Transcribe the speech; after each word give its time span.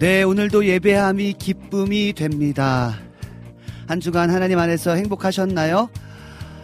네, 0.00 0.22
오늘도 0.22 0.64
예배함이 0.64 1.34
기쁨이 1.34 2.14
됩니다. 2.14 2.96
한 3.86 4.00
주간 4.00 4.30
하나님 4.30 4.58
안에서 4.58 4.94
행복하셨나요? 4.94 5.90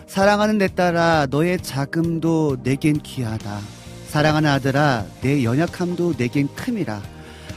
사랑하는 0.06 0.56
내 0.56 0.69
딸아, 0.69 1.27
너의 1.29 1.59
자금도 1.59 2.57
내겐 2.62 2.97
귀하다. 3.01 3.61
사랑하는 4.09 4.48
아들아, 4.48 5.05
내 5.20 5.45
연약함도 5.45 6.14
내겐 6.17 6.48
큼이라. 6.55 7.03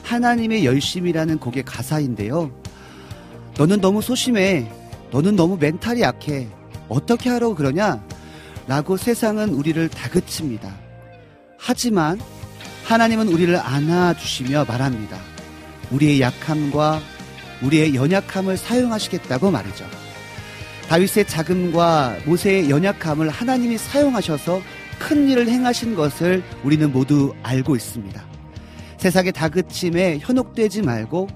하나님의 0.04 0.66
열심이라는 0.66 1.38
곡의 1.38 1.64
가사인데요. 1.64 2.52
너는 3.58 3.80
너무 3.80 4.02
소심해. 4.02 4.70
너는 5.12 5.38
너무 5.38 5.56
멘탈이 5.58 6.02
약해. 6.02 6.50
어떻게 6.90 7.30
하라고 7.30 7.56
그러냐? 7.56 8.04
라고 8.68 8.98
세상은 8.98 9.52
우리를 9.52 9.88
다그칩니다. 9.88 10.76
하지만 11.58 12.20
하나님은 12.84 13.30
우리를 13.30 13.56
안아주시며 13.56 14.66
말합니다. 14.66 15.29
우리의 15.92 16.22
약함과 16.22 17.02
우리의 17.62 17.96
연약함을 17.96 18.58
사용하시겠다고 18.58 19.52
말이죠. 19.52 19.86
다윗의 20.88 21.28
자금과 21.28 22.18
모세의 22.26 22.70
연약함을 22.70 23.30
하나님이 23.30 23.78
사용하셔서 23.78 24.62
큰 24.98 25.30
일을 25.30 25.48
행하신 25.48 25.96
것을 25.96 26.44
우리는 26.64 26.92
모두 26.92 27.34
알고 27.44 27.76
있습니다. 27.76 28.24
세상의 28.98 29.32
다그침에 29.32 30.20
현혹되지 30.22 30.82
말고 30.82 31.28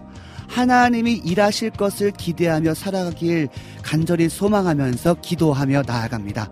하나님이 0.47 1.13
일하실 1.13 1.71
것을 1.71 2.11
기대하며 2.11 2.73
살아가길 2.73 3.47
간절히 3.81 4.29
소망하면서 4.29 5.17
기도하며 5.21 5.83
나아갑니다. 5.87 6.49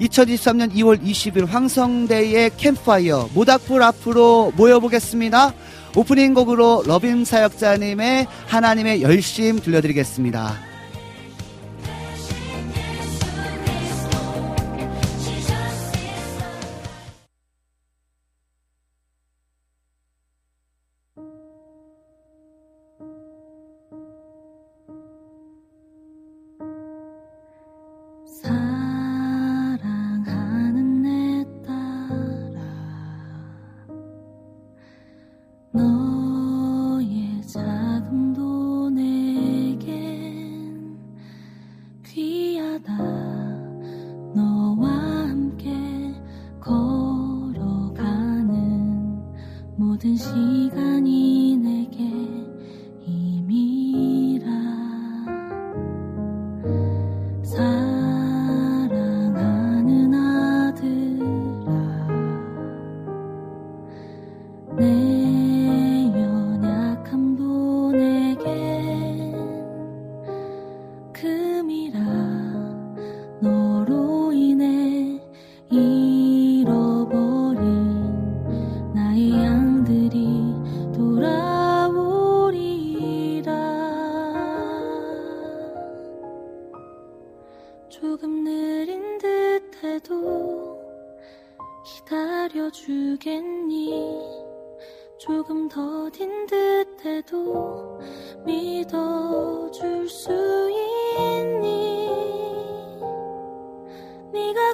2023년 0.00 0.72
2월 0.74 1.02
20일 1.02 1.46
황성대의 1.46 2.52
캠파이어 2.56 3.30
모닥불 3.34 3.82
앞으로 3.82 4.52
모여보겠습니다. 4.56 5.52
오프닝 5.96 6.34
곡으로 6.34 6.82
러빈 6.86 7.24
사역자님의 7.24 8.26
하나님의 8.48 9.00
열심 9.00 9.58
들려드리겠습니다. 9.58 10.65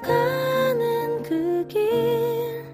가 0.02 0.08
가는 0.08 1.22
그 1.22 1.66
길 1.68 2.64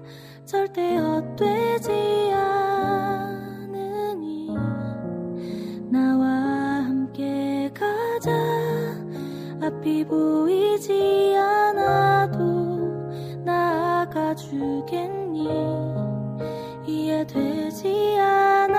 절대 0.45 0.95
헛되지 0.97 2.31
않으니 2.33 3.67
나와 5.91 6.27
함께 6.27 7.69
가자. 7.73 8.31
앞이 9.61 10.05
보이지 10.05 11.35
않아도 11.37 12.39
나아가 13.45 14.33
주겠니? 14.35 15.47
이해되지 16.87 18.17
않아 18.19 18.78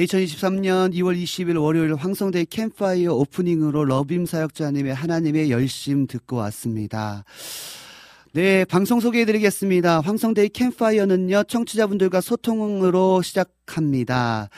네, 0.00 0.06
2023년 0.06 0.94
2월 0.94 1.22
20일 1.22 1.60
월요일 1.60 1.94
황성대 1.94 2.46
캠파이어 2.48 3.12
오프닝으로 3.12 3.84
러빔 3.84 4.24
사역자님의 4.24 4.94
하나님의 4.94 5.50
열심 5.50 6.06
듣고 6.06 6.36
왔습니다. 6.36 7.24
네, 8.32 8.64
방송 8.64 9.00
소개해드리겠습니다. 9.00 10.00
황성대의 10.00 10.48
캠파이어는요, 10.48 11.42
청취자분들과 11.42 12.22
소통으로 12.22 13.20
시작합니다. 13.20 14.48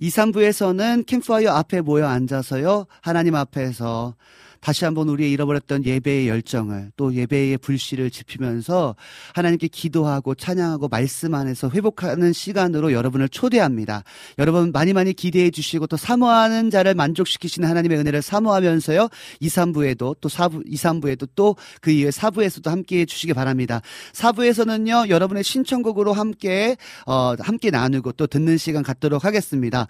2, 0.00 0.08
3부에서는 0.08 1.04
캠파이어 1.04 1.50
앞에 1.50 1.82
모여 1.82 2.06
앉아서요, 2.06 2.86
하나님 3.02 3.34
앞에서 3.34 4.14
다시 4.60 4.84
한번 4.84 5.08
우리의 5.08 5.30
잃어버렸던 5.32 5.84
예배의 5.84 6.28
열정을 6.28 6.92
또 6.96 7.14
예배의 7.14 7.58
불씨를 7.58 8.10
지피면서 8.10 8.96
하나님께 9.34 9.68
기도하고 9.68 10.34
찬양하고 10.34 10.88
말씀 10.88 11.34
안에서 11.34 11.70
회복하는 11.70 12.32
시간으로 12.32 12.92
여러분을 12.92 13.28
초대합니다. 13.28 14.04
여러분 14.38 14.72
많이 14.72 14.92
많이 14.92 15.12
기대해 15.12 15.50
주시고 15.50 15.86
또 15.86 15.96
사모하는 15.96 16.70
자를 16.70 16.94
만족시키시는 16.94 17.68
하나님의 17.68 17.98
은혜를 17.98 18.22
사모하면서요. 18.22 19.08
2, 19.40 19.48
3부에도 19.48 20.16
또 20.20 20.28
4부, 20.28 20.62
2, 20.66 20.74
3부에도 20.74 21.28
또 21.34 21.56
그 21.80 21.90
이후에 21.90 22.10
4부에서도 22.10 22.68
함께 22.68 23.00
해 23.00 23.06
주시기 23.06 23.34
바랍니다. 23.34 23.80
4부에서는요. 24.12 25.08
여러분의 25.08 25.44
신청곡으로 25.44 26.12
함께 26.12 26.76
어 27.06 27.34
함께 27.38 27.70
나누고 27.70 28.12
또 28.12 28.26
듣는 28.26 28.56
시간 28.58 28.82
갖도록 28.82 29.24
하겠습니다. 29.24 29.86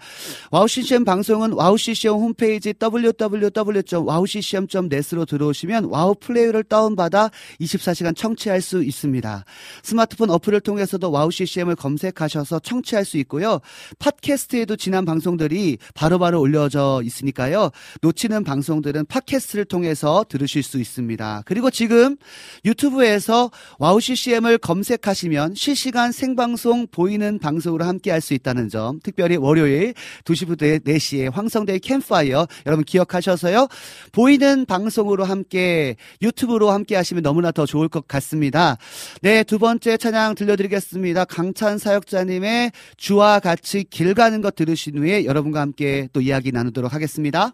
와우 0.51 0.67
CCM 0.67 1.05
방송은 1.05 1.53
와우 1.53 1.77
CCM 1.77 2.13
홈페이지 2.13 2.73
www.wowccm 2.81 4.56
www.net으로 4.57 5.25
들어오시면 5.25 5.85
와우 5.85 6.15
플레이어를 6.19 6.63
다운받아 6.63 7.31
24시간 7.61 8.15
청취할 8.15 8.61
수 8.61 8.83
있습니다. 8.83 9.45
스마트폰 9.83 10.29
어플을 10.29 10.61
통해서도 10.61 11.09
와우 11.11 11.31
CCM을 11.31 11.75
검색하셔서 11.75 12.59
청취할 12.59 13.05
수 13.05 13.17
있고요. 13.17 13.59
팟캐스트에도 13.99 14.75
지난 14.75 15.05
방송들이 15.05 15.77
바로바로 15.93 16.19
바로 16.19 16.41
올려져 16.41 17.01
있으니까요. 17.03 17.71
놓치는 18.01 18.43
방송들은 18.43 19.05
팟캐스트를 19.07 19.65
통해서 19.65 20.25
들으실 20.27 20.63
수 20.63 20.79
있습니다. 20.79 21.43
그리고 21.45 21.69
지금 21.69 22.17
유튜브에서 22.65 23.51
와우 23.79 23.99
CCM을 23.99 24.57
검색하시면 24.59 25.55
실시간 25.55 26.11
생방송 26.11 26.87
보이는 26.87 27.39
방송으로 27.39 27.85
함께 27.85 28.11
할 28.11 28.27
수 28.27 28.33
있다는 28.33 28.69
점 28.69 28.99
특별히 29.01 29.37
월요일 29.37 29.93
2시부터 30.25 30.83
4시에 30.83 31.31
황성대 31.31 31.79
캠파이어 31.79 32.47
여러분 32.65 32.83
기억하셔서요. 32.83 33.67
보이는 34.11 34.46
다른 34.47 34.65
방송으로 34.65 35.25
함께 35.25 35.97
유튜브로 36.21 36.71
함께 36.71 36.95
하시면 36.95 37.21
너무나 37.21 37.51
더 37.51 37.65
좋을 37.65 37.89
것 37.89 38.07
같습니다. 38.07 38.77
네, 39.21 39.43
두 39.43 39.59
번째 39.59 39.97
찬양 39.97 40.35
들려드리겠습니다. 40.35 41.25
강찬 41.25 41.77
사역자님의 41.77 42.71
주와 42.95 43.41
같이 43.41 43.83
길 43.83 44.13
가는 44.13 44.39
것 44.41 44.55
들으신 44.55 44.99
후에 44.99 45.25
여러분과 45.25 45.59
함께 45.59 46.07
또 46.13 46.21
이야기 46.21 46.53
나누도록 46.53 46.93
하겠습니다. 46.93 47.51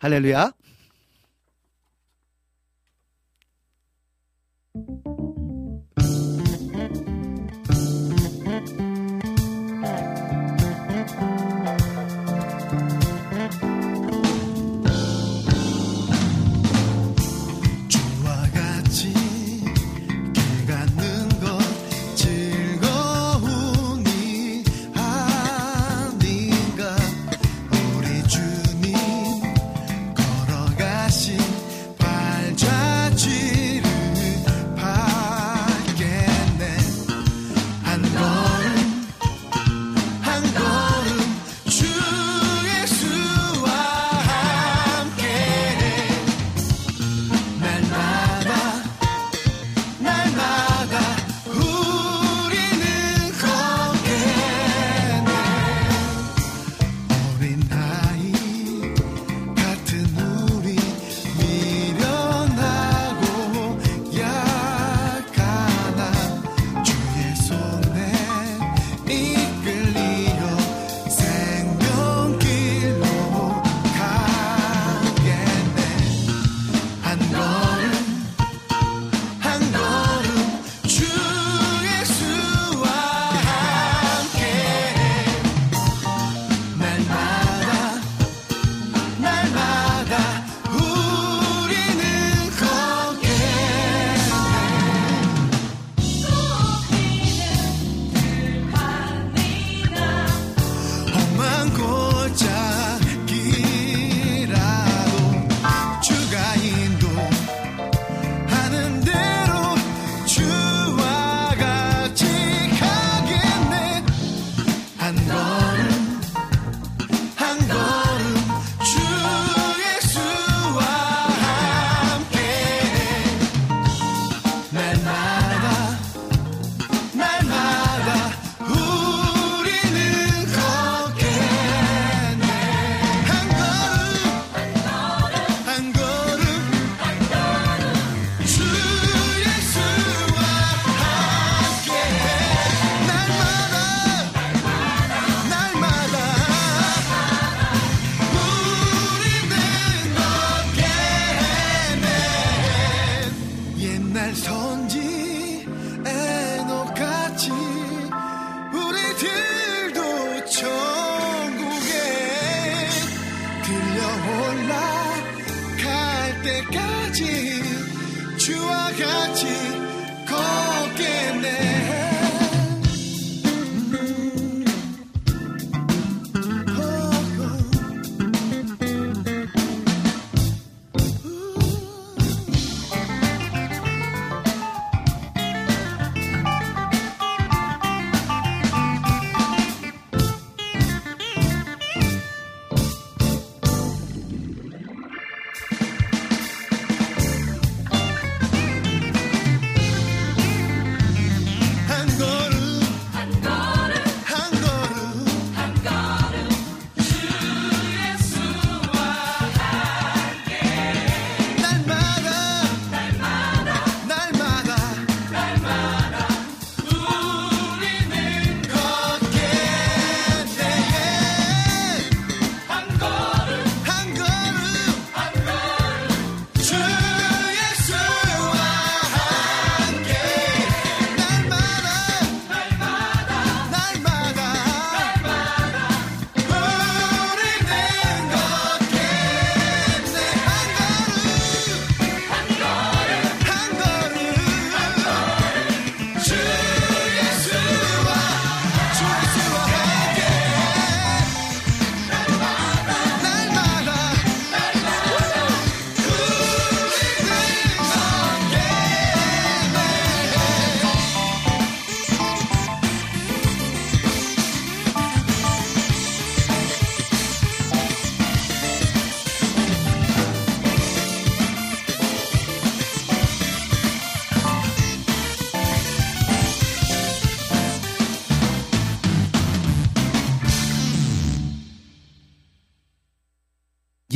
할렐루야. 0.00 0.63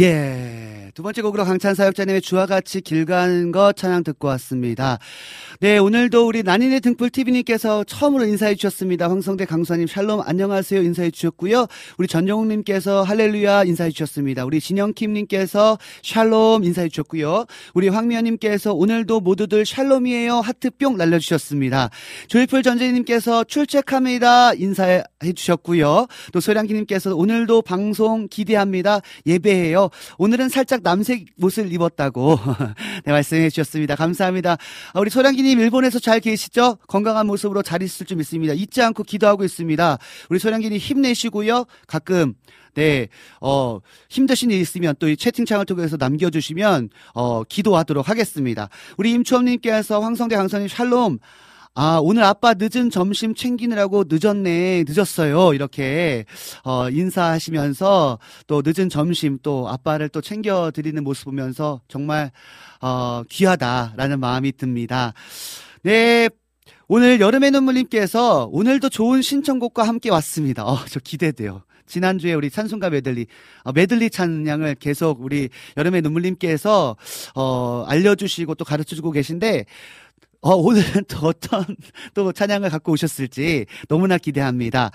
예. 0.00 0.92
두 0.94 1.02
번째 1.02 1.22
곡으로 1.22 1.44
강찬 1.44 1.74
사역자님의 1.74 2.20
주와 2.20 2.46
같이 2.46 2.80
길 2.80 3.04
가는 3.04 3.50
것 3.50 3.76
찬양 3.76 4.04
듣고 4.04 4.28
왔습니다. 4.28 4.98
네, 5.60 5.76
오늘도 5.76 6.24
우리 6.24 6.44
난인의 6.44 6.78
등불 6.82 7.10
TV님께서 7.10 7.82
처음으로 7.82 8.24
인사해 8.26 8.54
주셨습니다. 8.54 9.10
황성대 9.10 9.44
강수아님 9.44 9.88
샬롬 9.88 10.20
안녕하세요 10.24 10.82
인사해 10.82 11.10
주셨고요. 11.10 11.66
우리 11.98 12.06
전정욱님께서 12.06 13.02
할렐루야 13.02 13.64
인사해 13.64 13.90
주셨습니다. 13.90 14.44
우리 14.44 14.60
진영킴님께서 14.60 15.76
샬롬 16.04 16.62
인사해 16.62 16.88
주셨고요. 16.88 17.46
우리 17.74 17.88
황미연님께서 17.88 18.72
오늘도 18.72 19.18
모두들 19.18 19.66
샬롬이에요 19.66 20.34
하트 20.34 20.70
뿅 20.70 20.96
날려주셨습니다. 20.96 21.90
조이풀 22.28 22.62
전재님께서 22.62 23.42
출첵합니다 23.42 24.54
인사해 24.54 25.02
주셨고요. 25.34 26.06
또 26.32 26.38
소량기님께서 26.38 27.16
오늘도 27.16 27.62
방송 27.62 28.28
기대합니다. 28.28 29.00
예배해요. 29.26 29.90
오늘은 30.18 30.50
살짝 30.50 30.84
남색 30.84 31.26
옷을 31.42 31.72
입었다고 31.72 32.38
네, 33.04 33.10
말씀해 33.10 33.50
주셨습니다. 33.50 33.96
감사합니다. 33.96 34.56
아, 34.92 35.00
우리 35.00 35.10
소량기님 35.10 35.47
일본에서 35.56 35.98
잘 36.00 36.20
계시죠? 36.20 36.78
건강한 36.88 37.26
모습으로 37.26 37.62
잘 37.62 37.82
있을 37.82 38.04
줄 38.06 38.16
믿습니다. 38.18 38.52
잊지 38.52 38.82
않고 38.82 39.04
기도하고 39.04 39.44
있습니다. 39.44 39.98
우리 40.28 40.38
소량기님 40.38 40.78
힘내시고요. 40.78 41.64
가끔 41.86 42.34
네, 42.74 43.08
어, 43.40 43.80
힘드신 44.08 44.50
일 44.50 44.60
있으면 44.60 44.94
또 44.98 45.08
이 45.08 45.16
채팅창을 45.16 45.64
통해서 45.64 45.96
남겨주시면, 45.96 46.90
어, 47.14 47.42
기도하도록 47.44 48.08
하겠습니다. 48.08 48.68
우리 48.98 49.12
임추엄님께서 49.12 50.00
황성대 50.00 50.36
강사님 50.36 50.68
샬롬, 50.68 51.18
아, 51.80 52.00
오늘 52.02 52.24
아빠 52.24 52.54
늦은 52.58 52.90
점심 52.90 53.36
챙기느라고 53.36 54.06
늦었네, 54.08 54.82
늦었어요. 54.88 55.54
이렇게, 55.54 56.24
어, 56.64 56.90
인사하시면서 56.90 58.18
또 58.48 58.62
늦은 58.66 58.88
점심 58.88 59.38
또 59.44 59.68
아빠를 59.68 60.08
또 60.08 60.20
챙겨드리는 60.20 61.04
모습 61.04 61.26
보면서 61.26 61.80
정말, 61.86 62.32
어, 62.80 63.22
귀하다라는 63.30 64.18
마음이 64.18 64.56
듭니다. 64.56 65.12
네. 65.82 66.28
오늘 66.88 67.20
여름의 67.20 67.52
눈물님께서 67.52 68.48
오늘도 68.50 68.88
좋은 68.88 69.22
신청곡과 69.22 69.86
함께 69.86 70.10
왔습니다. 70.10 70.66
어, 70.66 70.84
저 70.88 70.98
기대돼요. 70.98 71.62
지난주에 71.86 72.34
우리 72.34 72.50
찬송가 72.50 72.90
메들리, 72.90 73.26
어, 73.62 73.70
메들리 73.72 74.10
찬양을 74.10 74.74
계속 74.74 75.22
우리 75.22 75.48
여름의 75.76 76.02
눈물님께서, 76.02 76.96
어, 77.36 77.84
알려주시고 77.86 78.56
또 78.56 78.64
가르쳐 78.64 78.96
주고 78.96 79.12
계신데, 79.12 79.64
어, 80.40 80.54
오늘은 80.54 81.04
또 81.08 81.26
어떤 81.26 81.64
또 82.14 82.32
찬양을 82.32 82.70
갖고 82.70 82.92
오셨을지 82.92 83.66
너무나 83.88 84.18
기대합니다. 84.18 84.90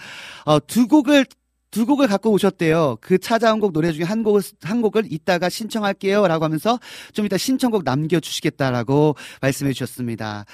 어, 0.45 0.59
두 0.59 0.87
곡을 0.87 1.25
두 1.69 1.87
곡을 1.87 2.07
갖고 2.07 2.31
오셨대요. 2.31 2.97
그 3.01 3.17
찾아온 3.17 3.59
곡 3.59 3.73
노래 3.73 3.91
중에 3.91 4.03
한 4.03 4.21
곡을 4.21 4.41
한 4.61 4.81
곡을 4.81 5.11
이따가 5.11 5.49
신청할게요 5.49 6.27
라고 6.27 6.45
하면서 6.45 6.79
좀 7.13 7.25
이따 7.25 7.35
신청곡 7.35 7.83
남겨 7.83 8.19
주시겠다라고 8.19 9.15
말씀해 9.41 9.73
주셨습니다. 9.73 10.45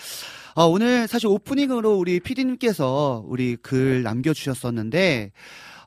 어, 0.55 0.65
오늘 0.65 1.07
사실 1.07 1.27
오프닝으로 1.27 1.97
우리 1.97 2.19
피디님께서 2.19 3.23
우리 3.27 3.57
글 3.57 4.01
남겨 4.03 4.33
주셨었는데 4.33 5.31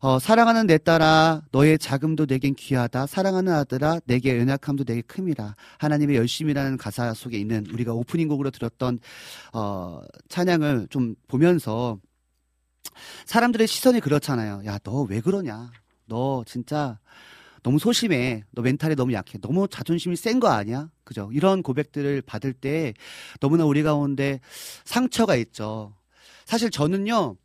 어, 0.04 0.18
사랑하는 0.18 0.66
내 0.66 0.78
딸아, 0.78 1.42
너의 1.52 1.78
자금도 1.78 2.26
내겐 2.28 2.56
귀하다. 2.56 3.06
사랑하는 3.06 3.52
아들아, 3.52 4.00
내게 4.04 4.36
연약함도 4.36 4.82
내게 4.82 5.00
큼이라. 5.02 5.54
하나님의 5.78 6.16
열심이라는 6.16 6.76
가사 6.76 7.14
속에 7.14 7.38
있는 7.38 7.64
우리가 7.72 7.92
오프닝 7.92 8.26
곡으로 8.26 8.50
들었던, 8.50 8.98
어, 9.52 10.00
찬양을 10.28 10.88
좀 10.90 11.14
보면서 11.28 12.00
사람들의 13.26 13.68
시선이 13.68 14.00
그렇잖아요. 14.00 14.62
야, 14.66 14.78
너 14.82 15.04
왜 15.08 15.20
그러냐? 15.20 15.70
너 16.06 16.42
진짜 16.48 16.98
너무 17.62 17.78
소심해. 17.78 18.42
너 18.50 18.62
멘탈이 18.62 18.96
너무 18.96 19.12
약해. 19.12 19.38
너무 19.40 19.68
자존심이 19.68 20.16
센 20.16 20.40
거 20.40 20.48
아니야? 20.48 20.90
그죠? 21.04 21.30
이런 21.32 21.62
고백들을 21.62 22.22
받을 22.22 22.52
때 22.52 22.92
너무나 23.40 23.64
우리 23.64 23.84
가운데 23.84 24.40
상처가 24.84 25.36
있죠. 25.36 25.94
사실 26.44 26.70
저는요, 26.70 27.36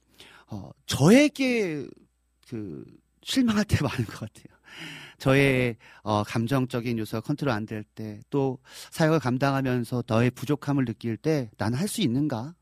어, 0.48 0.72
저에게 0.88 1.86
그 2.50 2.84
실망할 3.24 3.66
때 3.66 3.78
많은 3.84 4.06
것 4.06 4.20
같아요. 4.20 4.46
저의 5.18 5.78
어, 6.04 6.24
감정적인 6.24 6.98
요소가 7.00 7.22
컨트롤 7.22 7.52
안 7.52 7.66
될 7.66 7.84
때, 7.84 8.22
또 8.30 8.60
사역을 8.92 9.20
감당하면서 9.20 10.04
너의 10.08 10.32
부족함을 10.32 10.86
느낄 10.86 11.18
때, 11.18 11.50
나는 11.58 11.78
할 11.80 11.88
수 11.88 12.02
있는가? 12.02 12.54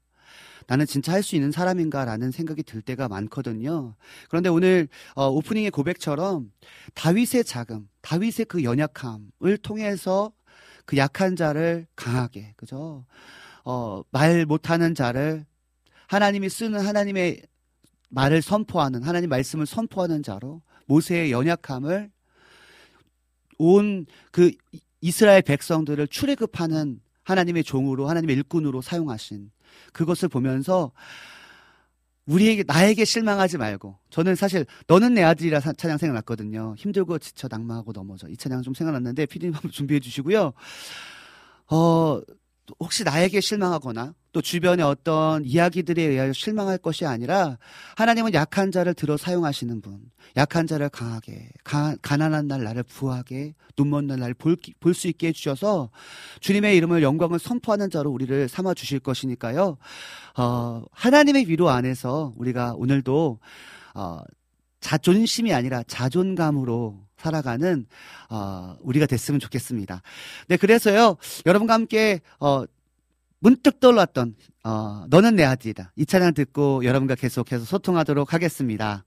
나는 0.68 0.86
진짜 0.88 1.12
할 1.14 1.22
수 1.22 1.36
있는 1.36 1.52
사람인가라는 1.52 2.32
생각이 2.32 2.64
들 2.64 2.82
때가 2.82 3.08
많거든요. 3.08 3.96
그런데 4.30 4.50
오늘 4.50 4.88
어, 5.16 5.28
오프닝의 5.30 5.72
고백처럼 5.72 6.52
다윗의 6.96 7.44
자금, 7.44 7.88
다윗의 8.02 8.46
그 8.48 8.64
연약함을 8.64 9.58
통해서 9.62 10.32
그 10.86 10.98
약한 10.98 11.36
자를 11.36 11.88
강하게, 11.96 12.54
그죠? 12.58 13.06
어, 13.64 14.02
말 14.12 14.46
못하는 14.46 14.96
자를 14.96 15.46
하나님이 16.08 16.50
쓰는 16.50 16.80
하나님의 16.86 17.42
말을 18.16 18.42
선포하는 18.42 19.04
하나님 19.04 19.30
말씀을 19.30 19.66
선포하는 19.66 20.24
자로 20.24 20.62
모세의 20.88 21.32
연약함을 21.32 22.10
온 23.58 24.06
그 24.32 24.52
이스라엘 25.02 25.42
백성들을 25.44 26.08
출애굽하는 26.08 27.00
하나님의 27.24 27.64
종으로 27.64 28.08
하나님의 28.10 28.36
일꾼으로 28.38 28.82
사용하신 28.82 29.52
그것을 29.94 30.30
보면서 30.30 30.92
우리에게 32.26 32.64
나에게 32.66 33.06
실망하지 33.06 33.58
말고 33.60 34.00
저는 34.10 34.36
사실 34.36 34.66
너는 34.88 35.14
내 35.14 35.22
아들이라 35.24 35.60
사- 35.60 35.74
찬양 35.74 36.00
생각났거든요. 36.00 36.74
힘들고 36.78 37.20
지쳐 37.20 37.48
낭망하고 37.52 37.92
넘어져 37.92 38.28
이 38.30 38.36
찬양 38.38 38.64
좀 38.64 38.74
생각났는데 38.74 39.28
피디님 39.28 39.54
한번 39.54 39.70
준비해 39.72 40.00
주시고요. 40.00 40.54
어 41.72 42.22
혹시 42.80 43.04
나에게 43.04 43.42
실망하거나 43.42 44.14
또 44.32 44.42
주변의 44.42 44.86
어떤 44.86 45.46
이야기들에 45.46 46.02
의하여 46.02 46.34
실망할 46.34 46.78
것이 46.78 47.06
아니라 47.06 47.58
하나님은 47.96 48.34
약한 48.34 48.72
자를 48.72 48.94
들어 48.94 49.16
사용하시는 49.16 49.82
분, 49.82 50.02
약한 50.36 50.68
자를 50.68 50.90
강하게, 50.90 51.50
가, 51.64 51.96
가난한 52.02 52.48
날 52.48 52.64
나를 52.64 52.84
부하게, 52.84 53.54
눈먼 53.78 54.08
날 54.08 54.20
나를 54.20 54.34
볼 54.34 54.94
수 54.94 55.08
있게 55.08 55.28
해주셔서 55.28 55.90
주님의 56.42 56.76
이름을 56.78 57.02
영광을 57.02 57.40
선포하는 57.40 57.90
자로 57.90 58.12
우리를 58.12 58.50
삼아 58.50 58.74
주실 58.74 59.00
것이니까요. 59.00 59.78
어, 60.38 60.84
하나님의 60.92 61.48
위로 61.48 61.70
안에서 61.70 62.34
우리가 62.36 62.74
오늘도 62.76 63.40
어, 63.94 64.20
자존심이 64.82 65.54
아니라 65.54 65.82
자존감으로 65.84 67.05
살아가는 67.18 67.86
어, 68.30 68.76
우리가 68.82 69.06
됐으면 69.06 69.40
좋겠습니다. 69.40 70.02
네, 70.48 70.58
그래서요 70.58 71.18
여러분과 71.46 71.74
함께 71.74 72.22
어, 72.40 72.64
문득 73.40 73.80
떠올랐던 73.80 74.36
어, 74.64 75.06
너는 75.10 75.36
내 75.36 75.44
아들이다 75.44 75.92
이 75.96 76.06
찬양 76.06 76.34
듣고 76.34 76.84
여러분과 76.84 77.16
계속해서 77.16 77.66
소통하도록 77.66 78.34
하겠습니다. 78.34 79.05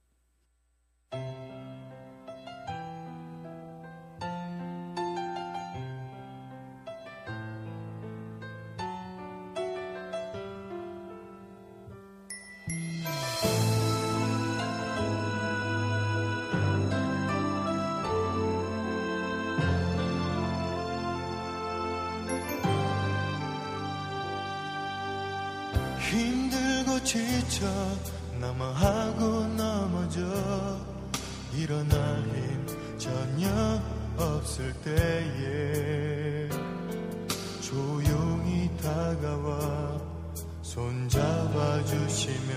지쳐 27.49 27.65
남아하고 28.39 29.47
넘어져. 29.57 30.21
일어날 31.51 32.21
힘 32.21 32.97
전혀 32.99 33.81
없을 34.17 34.71
때에 34.83 36.47
조용히 37.59 38.69
다가와 38.77 39.99
손 40.61 41.09
잡아 41.09 41.83
주시며 41.85 42.53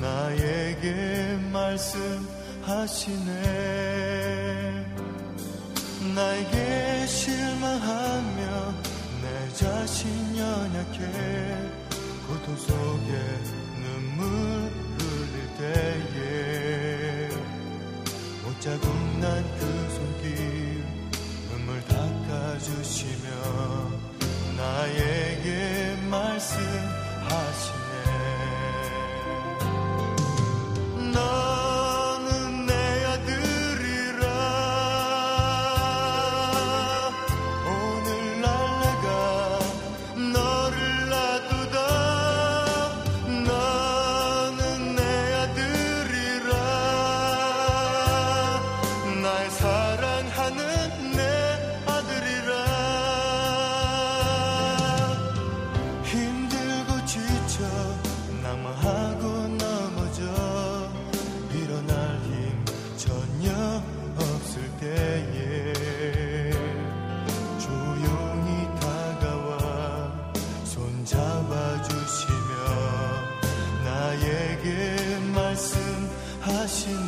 나에게 0.00 1.36
말씀하시네. 1.52 2.36
나에게 6.14 7.06
실망하며 7.06 8.74
내 9.22 9.52
자신 9.54 10.36
연약해 10.36 11.75
고통 12.26 12.56
속에 12.56 13.12
눈물 13.82 14.24
흘릴 14.98 15.34
때에 15.58 17.28
못자국 18.44 18.84
난 19.20 19.44
그 19.58 19.60
손길 19.94 20.84
눈물 21.50 21.80
닦아주시며 21.86 23.26
나에게 24.56 25.96
말씀 26.10 26.58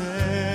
말 0.08 0.47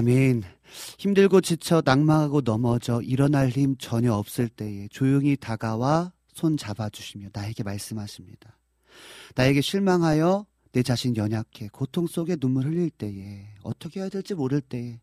아멘. 0.00 0.44
힘들고 0.96 1.42
지쳐 1.42 1.82
낙망하고 1.84 2.40
넘어져 2.40 3.02
일어날 3.02 3.50
힘 3.50 3.76
전혀 3.76 4.14
없을 4.14 4.48
때에 4.48 4.88
조용히 4.88 5.36
다가와 5.36 6.14
손 6.32 6.56
잡아주시며 6.56 7.28
나에게 7.34 7.62
말씀하십니다. 7.64 8.58
나에게 9.34 9.60
실망하여 9.60 10.46
내 10.72 10.82
자신 10.82 11.18
연약해 11.18 11.68
고통 11.70 12.06
속에 12.06 12.36
눈물 12.36 12.64
흘릴 12.64 12.88
때에 12.88 13.48
어떻게 13.62 14.00
해야 14.00 14.08
될지 14.08 14.32
모를 14.32 14.62
때에 14.62 15.00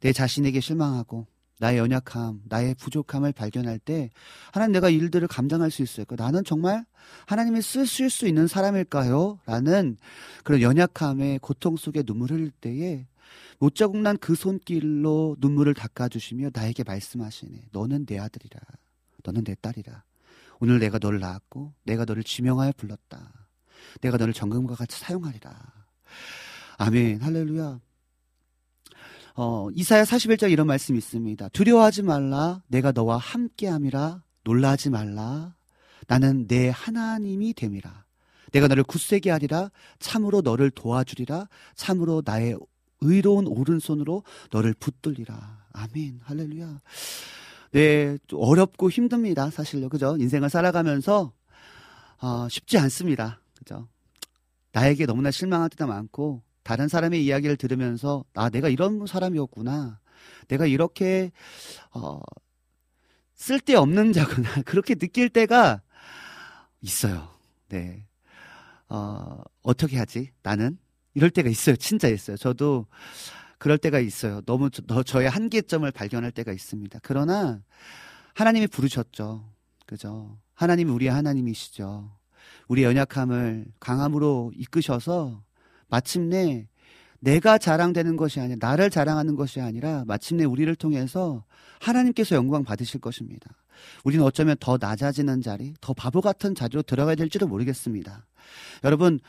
내 0.00 0.12
자신에게 0.12 0.60
실망하고 0.60 1.26
나의 1.58 1.78
연약함, 1.78 2.42
나의 2.44 2.74
부족함을 2.74 3.32
발견할 3.32 3.78
때 3.78 4.10
하나님 4.52 4.72
내가 4.72 4.90
일들을 4.90 5.28
감당할 5.28 5.70
수 5.70 5.80
있을까? 5.80 6.16
나는 6.16 6.44
정말 6.44 6.84
하나님이 7.26 7.62
쓰실 7.62 8.10
수 8.10 8.28
있는 8.28 8.46
사람일까요? 8.46 9.38
라는 9.46 9.96
그런 10.44 10.60
연약함의 10.60 11.38
고통 11.38 11.78
속에 11.78 12.02
눈물 12.02 12.32
흘릴 12.32 12.50
때에 12.50 13.06
못자국 13.60 13.98
난 13.98 14.16
그 14.16 14.34
손길로 14.34 15.36
눈물을 15.38 15.74
닦아주시며 15.74 16.50
나에게 16.52 16.82
말씀하시네. 16.82 17.68
너는 17.72 18.06
내 18.06 18.18
아들이라. 18.18 18.58
너는 19.22 19.44
내 19.44 19.54
딸이라. 19.54 20.02
오늘 20.60 20.78
내가 20.78 20.98
너를 20.98 21.20
낳았고 21.20 21.74
내가 21.84 22.06
너를 22.06 22.24
지명하여 22.24 22.72
불렀다. 22.76 23.48
내가 24.00 24.16
너를 24.16 24.32
정금과 24.32 24.74
같이 24.74 24.98
사용하리라. 24.98 25.54
아멘. 26.78 27.20
할렐루야. 27.20 27.80
어, 29.36 29.68
이사야 29.74 30.04
41장 30.04 30.50
이런 30.50 30.66
말씀이 30.66 30.96
있습니다. 30.96 31.50
두려워하지 31.50 32.02
말라. 32.02 32.62
내가 32.66 32.92
너와 32.92 33.18
함께함이라. 33.18 34.22
놀라지 34.44 34.88
말라. 34.88 35.54
나는 36.06 36.46
내 36.46 36.70
하나님이 36.70 37.52
됨이라. 37.52 38.04
내가 38.52 38.68
너를 38.68 38.84
굳세게 38.84 39.30
하리라. 39.30 39.70
참으로 39.98 40.40
너를 40.40 40.70
도와주리라. 40.70 41.46
참으로 41.74 42.22
나의 42.24 42.56
의로운 43.00 43.46
오른손으로 43.46 44.24
너를 44.50 44.74
붙들리라. 44.74 45.64
아멘. 45.72 46.20
할렐루야. 46.22 46.80
네, 47.72 48.18
어렵고 48.32 48.90
힘듭니다. 48.90 49.50
사실요. 49.50 49.88
그죠? 49.88 50.16
인생을 50.18 50.50
살아가면서, 50.50 51.32
어, 52.20 52.48
쉽지 52.48 52.78
않습니다. 52.78 53.40
그죠? 53.56 53.88
나에게 54.72 55.06
너무나 55.06 55.30
실망할 55.30 55.68
때도 55.70 55.86
많고, 55.86 56.42
다른 56.62 56.88
사람의 56.88 57.24
이야기를 57.24 57.56
들으면서, 57.56 58.24
아, 58.34 58.50
내가 58.50 58.68
이런 58.68 59.06
사람이었구나. 59.06 60.00
내가 60.48 60.66
이렇게, 60.66 61.30
어, 61.92 62.20
쓸데없는 63.36 64.12
자구나. 64.12 64.48
그렇게 64.66 64.94
느낄 64.94 65.30
때가 65.30 65.80
있어요. 66.82 67.28
네. 67.68 68.06
어, 68.88 69.40
어떻게 69.62 69.96
하지? 69.96 70.30
나는? 70.42 70.78
이럴 71.14 71.30
때가 71.30 71.48
있어요. 71.48 71.76
진짜 71.76 72.08
있어요. 72.08 72.36
저도 72.36 72.86
그럴 73.58 73.78
때가 73.78 74.00
있어요. 74.00 74.40
너무 74.42 74.70
저, 74.70 75.02
저의 75.02 75.28
한계점을 75.28 75.90
발견할 75.90 76.32
때가 76.32 76.52
있습니다. 76.52 76.98
그러나 77.02 77.60
하나님이 78.34 78.66
부르셨죠. 78.68 79.44
그죠? 79.86 80.38
하나님이 80.54 80.90
우리의 80.90 81.10
하나님이시죠. 81.10 82.10
우리 82.68 82.84
연약함을 82.84 83.66
강함으로 83.80 84.52
이끄셔서 84.54 85.42
마침내 85.88 86.68
내가 87.18 87.58
자랑되는 87.58 88.16
것이 88.16 88.40
아니라 88.40 88.56
나를 88.60 88.88
자랑하는 88.88 89.36
것이 89.36 89.60
아니라 89.60 90.04
마침내 90.06 90.44
우리를 90.44 90.74
통해서 90.76 91.44
하나님께서 91.80 92.34
영광 92.36 92.64
받으실 92.64 93.00
것입니다. 93.00 93.50
우리는 94.04 94.24
어쩌면 94.24 94.56
더 94.58 94.78
낮아지는 94.80 95.42
자리, 95.42 95.74
더 95.80 95.92
바보 95.92 96.20
같은 96.20 96.54
자리로 96.54 96.82
들어가야 96.82 97.14
될지도 97.14 97.46
모르겠습니다. 97.46 98.26
여러분 98.84 99.20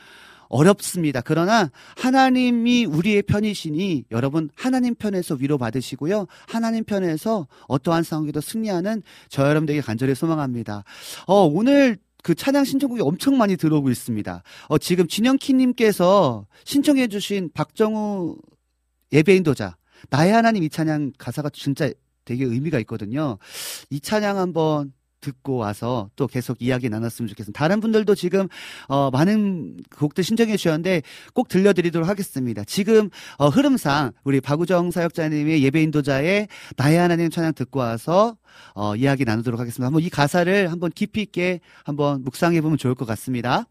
어렵습니다. 0.52 1.22
그러나 1.22 1.70
하나님이 1.96 2.84
우리의 2.84 3.22
편이시니 3.22 4.04
여러분 4.10 4.50
하나님 4.54 4.94
편에서 4.94 5.34
위로 5.34 5.58
받으시고요. 5.58 6.26
하나님 6.46 6.84
편에서 6.84 7.48
어떠한 7.68 8.02
상황에도 8.02 8.40
승리하는 8.40 9.02
저 9.28 9.48
여러분들에게 9.48 9.80
간절히 9.80 10.14
소망합니다. 10.14 10.84
어, 11.26 11.44
오늘 11.46 11.98
그 12.22 12.34
찬양 12.34 12.64
신청곡이 12.64 13.00
엄청 13.00 13.36
많이 13.38 13.56
들어오고 13.56 13.90
있습니다. 13.90 14.42
어, 14.68 14.78
지금 14.78 15.08
진영키님께서 15.08 16.46
신청해주신 16.64 17.50
박정우 17.54 18.36
예배인도자 19.12 19.76
나의 20.10 20.32
하나님 20.32 20.62
이 20.62 20.68
찬양 20.68 21.12
가사가 21.18 21.50
진짜 21.50 21.90
되게 22.24 22.44
의미가 22.44 22.78
있거든요. 22.80 23.38
이 23.90 24.00
찬양 24.00 24.36
한번 24.36 24.92
듣고 25.22 25.56
와서 25.56 26.10
또 26.16 26.26
계속 26.26 26.60
이야기 26.60 26.90
나눴으면 26.90 27.28
좋겠습니다. 27.28 27.58
다른 27.58 27.80
분들도 27.80 28.14
지금 28.14 28.48
어, 28.88 29.10
많은 29.10 29.78
곡들 29.96 30.22
신청해 30.22 30.58
주셨는데 30.58 31.00
꼭 31.32 31.48
들려드리도록 31.48 32.06
하겠습니다. 32.06 32.64
지금 32.64 33.08
어, 33.38 33.48
흐름상 33.48 34.12
우리 34.24 34.42
박우정 34.42 34.90
사역자님의 34.90 35.62
예배 35.62 35.82
인도자의 35.82 36.48
나의 36.76 36.98
하나님 36.98 37.30
찬양 37.30 37.54
듣고 37.54 37.78
와서 37.78 38.36
어, 38.74 38.94
이야기 38.96 39.24
나누도록 39.24 39.58
하겠습니다. 39.58 39.86
한번 39.86 40.02
이 40.02 40.10
가사를 40.10 40.70
한번 40.70 40.90
깊이 40.90 41.22
있게 41.22 41.60
한번 41.84 42.22
묵상해 42.22 42.60
보면 42.60 42.76
좋을 42.76 42.94
것 42.94 43.06
같습니다. 43.06 43.66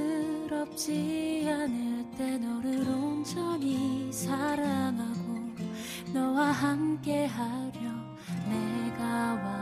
않을 1.48 2.06
때 2.18 2.38
너를 2.38 2.82
온전히 2.90 4.12
사랑하고 4.12 5.46
너와 6.14 6.52
함께 6.52 7.26
하려 7.28 7.80
내가 8.50 9.34
왔 9.44 9.55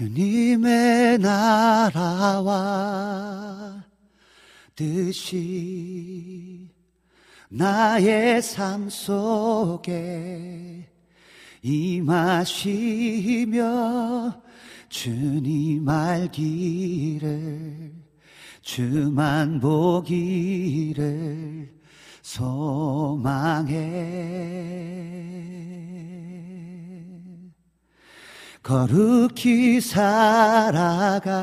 주님의 0.00 1.18
나라와 1.18 2.54
뜻이 4.74 6.70
나의 7.50 8.40
삶 8.40 8.88
속에 8.88 10.88
임하시며 11.60 13.60
주님 14.88 15.86
알기를 15.86 17.92
주만 18.62 19.60
보기를 19.60 20.98
소망해 22.22 24.00
거룩히 28.62 29.80
살아갈 29.80 31.40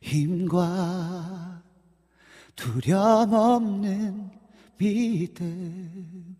힘과 0.00 1.62
두려움 2.56 3.32
없는 3.32 4.30
믿음 4.78 6.36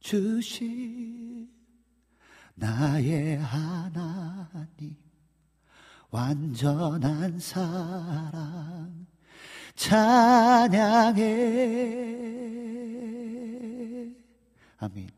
주신 0.00 1.48
나의 2.54 3.38
하나님 3.38 4.96
완전한 6.10 7.38
사랑 7.38 9.06
찬양해 9.74 11.18
아멘. 14.78 15.08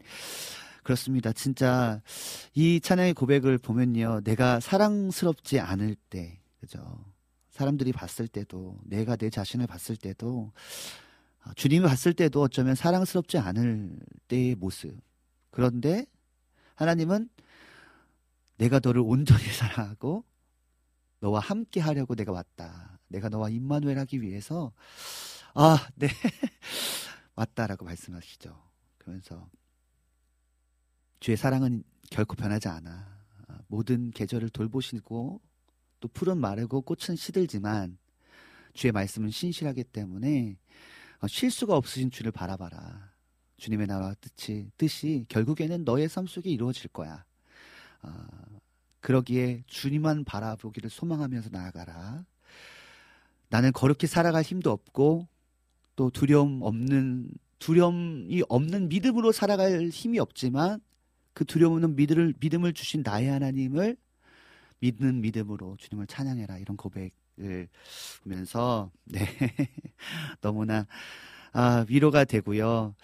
그렇습니다. 0.90 1.32
진짜 1.32 2.02
이 2.52 2.80
찬양의 2.80 3.14
고백을 3.14 3.58
보면요. 3.58 4.22
내가 4.24 4.58
사랑스럽지 4.58 5.60
않을 5.60 5.94
때, 5.94 6.40
그죠? 6.58 7.04
사람들이 7.50 7.92
봤을 7.92 8.26
때도, 8.26 8.76
내가 8.82 9.14
내 9.14 9.30
자신을 9.30 9.68
봤을 9.68 9.94
때도, 9.94 10.50
아, 11.42 11.54
주님을 11.54 11.88
봤을 11.88 12.12
때도 12.12 12.42
어쩌면 12.42 12.74
사랑스럽지 12.74 13.38
않을 13.38 14.00
때의 14.26 14.56
모습. 14.56 15.00
그런데 15.52 16.06
하나님은 16.74 17.28
내가 18.56 18.80
너를 18.82 19.00
온전히 19.02 19.44
사랑하고 19.54 20.24
너와 21.20 21.38
함께 21.38 21.78
하려고 21.78 22.16
내가 22.16 22.32
왔다. 22.32 22.98
내가 23.06 23.28
너와 23.28 23.50
임마누엘 23.50 23.96
하기 24.00 24.22
위해서 24.22 24.72
아, 25.54 25.86
네. 25.94 26.08
왔다라고 27.36 27.84
말씀하시죠. 27.84 28.60
그러면서 28.98 29.48
주의 31.20 31.36
사랑은 31.36 31.84
결코 32.10 32.34
변하지 32.34 32.68
않아. 32.68 32.90
아, 33.46 33.58
모든 33.68 34.10
계절을 34.10 34.48
돌보시고 34.48 35.40
또 36.00 36.08
풀은 36.08 36.38
마르고 36.38 36.80
꽃은 36.80 37.14
시들지만 37.16 37.98
주의 38.72 38.90
말씀은 38.90 39.30
신실하기 39.30 39.84
때문에 39.84 40.56
어, 41.20 41.26
쉴 41.28 41.50
수가 41.50 41.76
없으신 41.76 42.10
주를 42.10 42.32
바라봐라. 42.32 43.10
주님의 43.58 43.86
나라 43.86 44.14
뜻이, 44.14 44.70
뜻이 44.78 45.26
결국에는 45.28 45.84
너의 45.84 46.08
삶 46.08 46.26
속에 46.26 46.48
이루어질 46.48 46.88
거야. 46.88 47.26
어, 48.02 48.10
그러기에 49.00 49.62
주님만 49.66 50.24
바라보기를 50.24 50.88
소망하면서 50.88 51.50
나아가라. 51.52 52.24
나는 53.50 53.72
거룩히 53.72 54.06
살아갈 54.06 54.42
힘도 54.42 54.70
없고 54.70 55.28
또 55.96 56.08
두려움 56.08 56.62
없는 56.62 57.30
두려움이 57.58 58.42
없는 58.48 58.88
믿음으로 58.88 59.32
살아갈 59.32 59.88
힘이 59.88 60.18
없지만 60.18 60.80
그 61.34 61.44
두려움 61.44 61.74
없는 61.74 61.96
믿음을, 61.96 62.34
믿음을 62.40 62.72
주신 62.72 63.02
나의 63.04 63.28
하나님을 63.28 63.96
믿는 64.80 65.20
믿음으로 65.20 65.76
주님을 65.78 66.06
찬양해라 66.06 66.58
이런 66.58 66.76
고백을 66.76 67.68
보면서 68.22 68.90
네 69.04 69.20
너무나 70.40 70.86
아, 71.52 71.84
위로가 71.88 72.24
되고요 72.24 72.94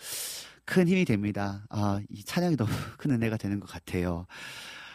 큰 0.65 0.89
힘이 0.89 1.05
됩니다. 1.05 1.65
아, 1.71 2.01
이 2.11 2.25
찬양이 2.25 2.57
너무 2.57 2.71
큰 2.99 3.13
은혜가 3.13 3.37
되는 3.37 3.61
것 3.61 3.69
같아요. 3.71 4.27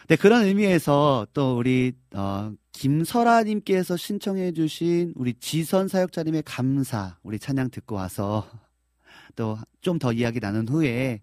네, 0.08 0.16
그런 0.16 0.44
의미에서 0.44 1.26
또 1.32 1.56
우리 1.56 1.92
어, 2.12 2.52
김설아님께서 2.72 3.96
신청해주신 3.96 5.12
우리 5.16 5.32
지선 5.34 5.88
사역자님의 5.88 6.42
감사 6.44 7.16
우리 7.22 7.38
찬양 7.38 7.70
듣고 7.70 7.94
와서 7.96 8.46
또 9.36 9.56
좀 9.80 9.98
더 9.98 10.12
이야기 10.12 10.40
나눈 10.40 10.68
후에 10.68 11.22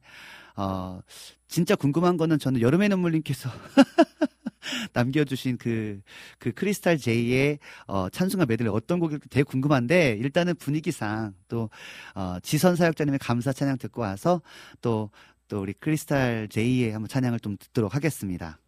어, 0.55 1.01
진짜 1.47 1.75
궁금한 1.75 2.17
거는 2.17 2.39
저는 2.39 2.61
여름의 2.61 2.89
눈물님께서 2.89 3.49
남겨주신 4.93 5.57
그, 5.57 6.01
그 6.37 6.51
크리스탈 6.51 6.97
제이의 6.97 7.59
어, 7.87 8.09
찬송가 8.09 8.45
메들리 8.45 8.69
어떤 8.69 8.99
곡일지 8.99 9.29
되게 9.29 9.43
궁금한데 9.43 10.17
일단은 10.19 10.55
분위기상 10.55 11.33
또 11.47 11.69
어, 12.15 12.37
지선 12.41 12.75
사역자님의 12.75 13.19
감사 13.19 13.51
찬양 13.51 13.77
듣고 13.77 14.01
와서 14.01 14.41
또, 14.81 15.09
또 15.47 15.61
우리 15.61 15.73
크리스탈 15.73 16.47
제이의 16.49 16.91
한번 16.91 17.07
찬양을 17.07 17.39
좀 17.39 17.57
듣도록 17.57 17.95
하겠습니다. 17.95 18.59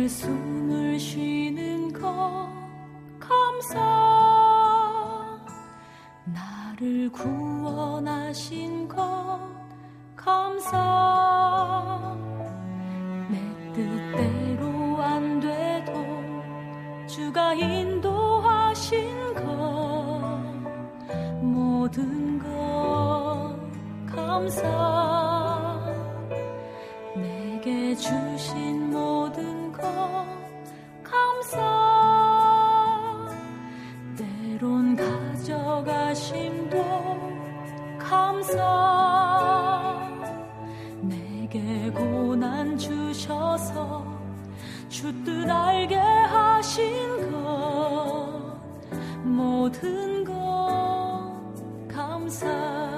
늘 0.05 0.09
숨을 0.11 1.01
쉬는 1.01 1.91
것 1.95 2.47
감사. 3.19 3.81
나를 6.27 7.11
구원하신 7.11 8.87
것 8.87 9.41
감사. 10.15 10.77
내 13.31 13.73
뜻대로 13.73 15.03
안 15.03 15.41
돼도 15.41 17.07
주가 17.07 17.55
인도하신 17.55 19.33
것 19.33 19.43
모든 21.41 22.39
것 22.41 23.57
감사. 24.15 24.69
내게 27.17 27.95
주신 27.95 28.75
모든 28.75 28.93
것 28.93 29.24
감사. 31.03 31.59
때론 34.17 34.97
가져가심도 34.97 36.77
감사. 37.99 38.65
내게 41.03 41.91
고난 41.91 42.77
주셔서 42.79 44.05
주뜻 44.89 45.51
알게 45.51 45.97
하신 45.97 47.33
것 47.33 48.57
모든 49.25 50.25
것 50.25 50.35
감사 51.89 52.94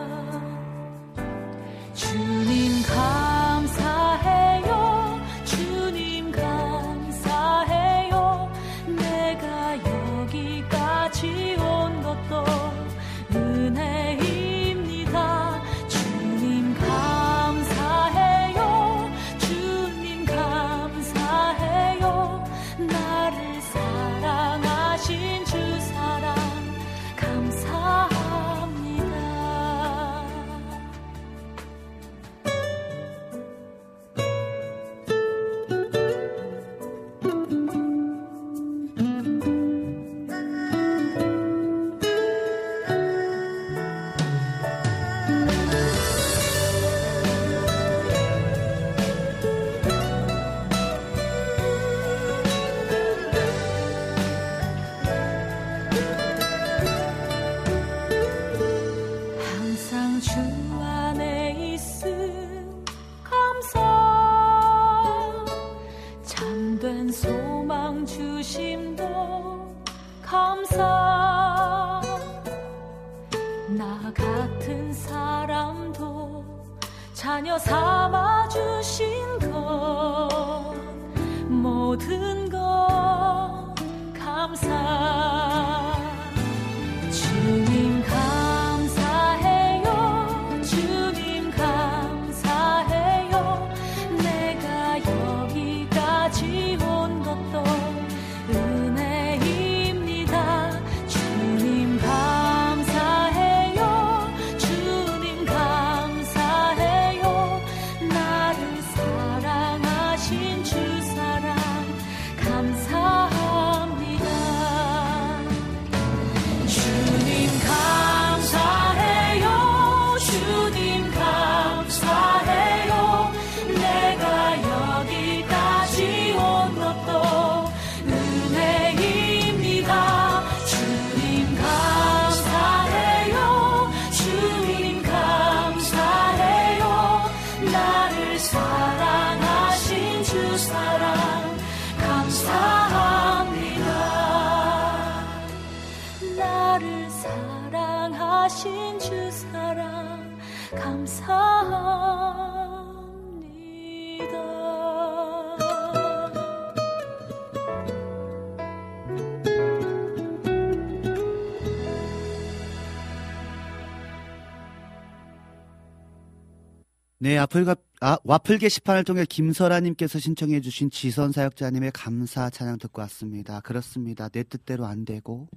와플, 167.46 167.76
아, 168.00 168.18
와플 168.24 168.58
게시판을 168.58 169.04
통해 169.04 169.24
김설아님께서 169.24 170.18
신청해주신 170.18 170.90
지선 170.90 171.30
사역자님의 171.30 171.92
감사 171.92 172.50
찬양 172.50 172.78
듣고 172.78 173.02
왔습니다. 173.02 173.60
그렇습니다. 173.60 174.28
내 174.28 174.42
뜻대로 174.42 174.84
안 174.84 175.04
되고, 175.04 175.48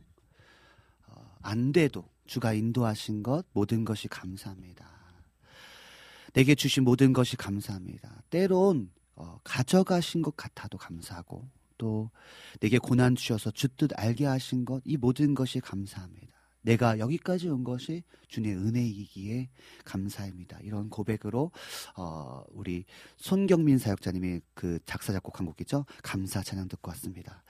어, 1.08 1.36
안 1.42 1.72
돼도 1.72 2.06
주가 2.28 2.54
인도하신 2.54 3.24
것, 3.24 3.46
모든 3.54 3.86
것이 3.86 4.08
감사합니다. 4.08 4.88
내게 6.34 6.54
주신 6.54 6.84
모든 6.84 7.12
것이 7.12 7.36
감사합니다. 7.36 8.22
때론, 8.30 8.92
어, 9.16 9.40
가져가신 9.44 10.22
것 10.22 10.38
같아도 10.38 10.78
감사하고, 10.78 11.50
또 11.80 12.12
내게 12.60 12.78
고난 12.78 13.16
주셔서 13.16 13.50
주뜻 13.50 13.90
알게 13.96 14.26
하신 14.26 14.66
것, 14.66 14.84
이 14.86 14.96
모든 14.96 15.34
것이 15.34 15.60
감사합니다. 15.60 16.29
내가 16.70 17.00
여기까지 17.00 17.50
온 17.50 17.64
것이 17.64 18.04
주님의 18.28 18.58
은혜이기에 18.58 19.50
감사합니다. 19.86 20.60
이런 20.62 20.90
고백으로 20.90 21.52
어, 21.96 22.44
우리 22.52 22.86
손경민 23.18 23.80
사역자님이 23.80 24.42
그 24.54 24.78
작사 24.86 25.12
작곡한 25.12 25.48
곡이죠. 25.48 25.86
감사 26.04 26.44
찬양 26.44 26.68
듣고 26.68 26.92
왔습니다. 26.92 27.44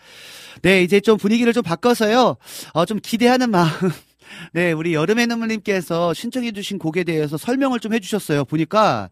네, 0.62 0.84
이제 0.84 1.02
좀 1.02 1.18
분위기를 1.18 1.52
좀 1.52 1.64
바꿔서요. 1.64 2.38
어, 2.74 2.86
좀 2.86 3.00
기대하는 3.02 3.52
마음. 3.52 3.70
네, 4.54 4.72
우리 4.72 4.94
여름의 4.94 5.28
눈물님께서 5.28 6.14
신청해주신 6.14 6.80
곡에 6.80 7.04
대해서 7.04 7.36
설명을 7.36 7.82
좀 7.82 7.94
해주셨어요. 7.94 8.46
보니까 8.46 9.10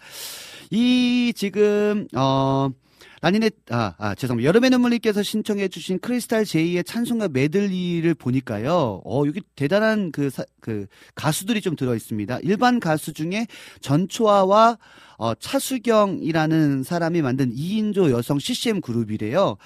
이 0.72 1.34
지금 1.36 2.08
어. 2.16 2.70
라니네, 3.22 3.50
아, 3.72 3.96
아, 3.98 4.14
죄송합니다. 4.14 4.48
여름의 4.48 4.70
눈물님께서 4.70 5.24
신청해 5.24 5.70
주신 5.70 5.98
크리스탈 6.00 6.46
제이의 6.46 6.84
찬송가 6.84 7.30
메들리를 7.30 8.14
보니까요, 8.14 9.02
어, 9.04 9.24
여기 9.26 9.42
대단한 9.56 10.12
그, 10.12 10.30
사, 10.30 10.44
그, 10.62 10.86
가수들이 11.16 11.62
좀 11.62 11.76
들어 11.76 11.96
있습니다. 11.96 12.40
일반 12.44 12.80
가수 12.80 13.14
중에 13.14 13.48
전초아와, 13.82 14.78
어, 15.18 15.34
차수경이라는 15.34 16.84
사람이 16.84 17.24
만든 17.24 17.52
2인조 17.52 18.12
여성 18.12 18.38
CCM 18.38 18.82
그룹이래요. 18.82 19.58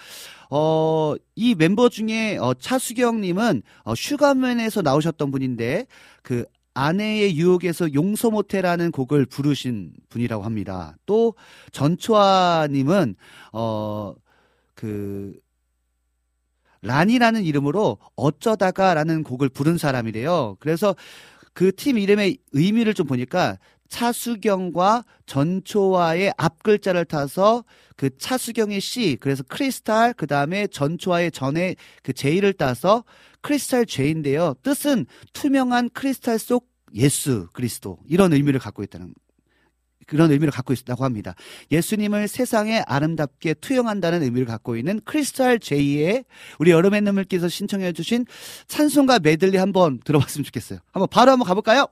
어, 0.49 1.15
이 1.35 1.53
멤버 1.55 1.89
중에, 1.89 2.37
어, 2.37 2.53
차수경님은, 2.53 3.63
어, 3.83 3.95
슈가맨에서 3.95 4.81
나오셨던 4.81 5.29
분인데, 5.29 5.87
그, 6.23 6.45
아내의 6.73 7.35
유혹에서 7.37 7.93
용서 7.93 8.29
못해라는 8.29 8.91
곡을 8.91 9.25
부르신 9.25 9.93
분이라고 10.09 10.43
합니다. 10.43 10.95
또 11.05 11.35
전초아님은 11.71 13.15
어그 13.51 15.39
란이라는 16.81 17.43
이름으로 17.43 17.97
어쩌다가라는 18.15 19.23
곡을 19.23 19.49
부른 19.49 19.77
사람이래요. 19.77 20.57
그래서 20.59 20.95
그 21.53 21.71
팀 21.71 21.97
이름의 21.97 22.37
의미를 22.53 22.93
좀 22.93 23.07
보니까 23.07 23.57
차수경과 23.89 25.03
전초아의 25.25 26.33
앞 26.37 26.63
글자를 26.63 27.03
타서 27.03 27.65
그 27.97 28.09
차수경의 28.17 28.79
C 28.79 29.17
그래서 29.19 29.43
크리스탈 29.43 30.13
그 30.13 30.27
다음에 30.27 30.65
전초아의 30.67 31.31
전에 31.31 31.75
그 32.01 32.13
J를 32.13 32.53
따서 32.53 33.03
크리스탈 33.41 33.85
J인데요. 33.85 34.55
뜻은 34.63 35.05
투명한 35.33 35.89
크리스탈 35.93 36.39
속 36.39 36.69
예수 36.93 37.47
그리스도 37.53 37.97
이런 38.07 38.33
의미를 38.33 38.59
갖고 38.59 38.83
있다는 38.83 39.13
그런 40.07 40.29
의미를 40.31 40.51
갖고 40.51 40.73
있다고 40.73 41.05
합니다. 41.05 41.35
예수님을 41.71 42.27
세상에 42.27 42.83
아름답게 42.85 43.53
투영한다는 43.55 44.23
의미를 44.23 44.45
갖고 44.45 44.75
있는 44.75 44.99
크리스탈 45.05 45.57
제이의 45.59 46.25
우리 46.59 46.71
여름의 46.71 47.01
눈물께서 47.01 47.47
신청해 47.47 47.93
주신 47.93 48.25
찬송가 48.67 49.19
메들리 49.19 49.57
한번 49.57 49.99
들어봤으면 50.03 50.43
좋겠어요. 50.43 50.79
한번 50.91 51.07
바로 51.09 51.31
한번 51.31 51.47
가볼까요? 51.47 51.87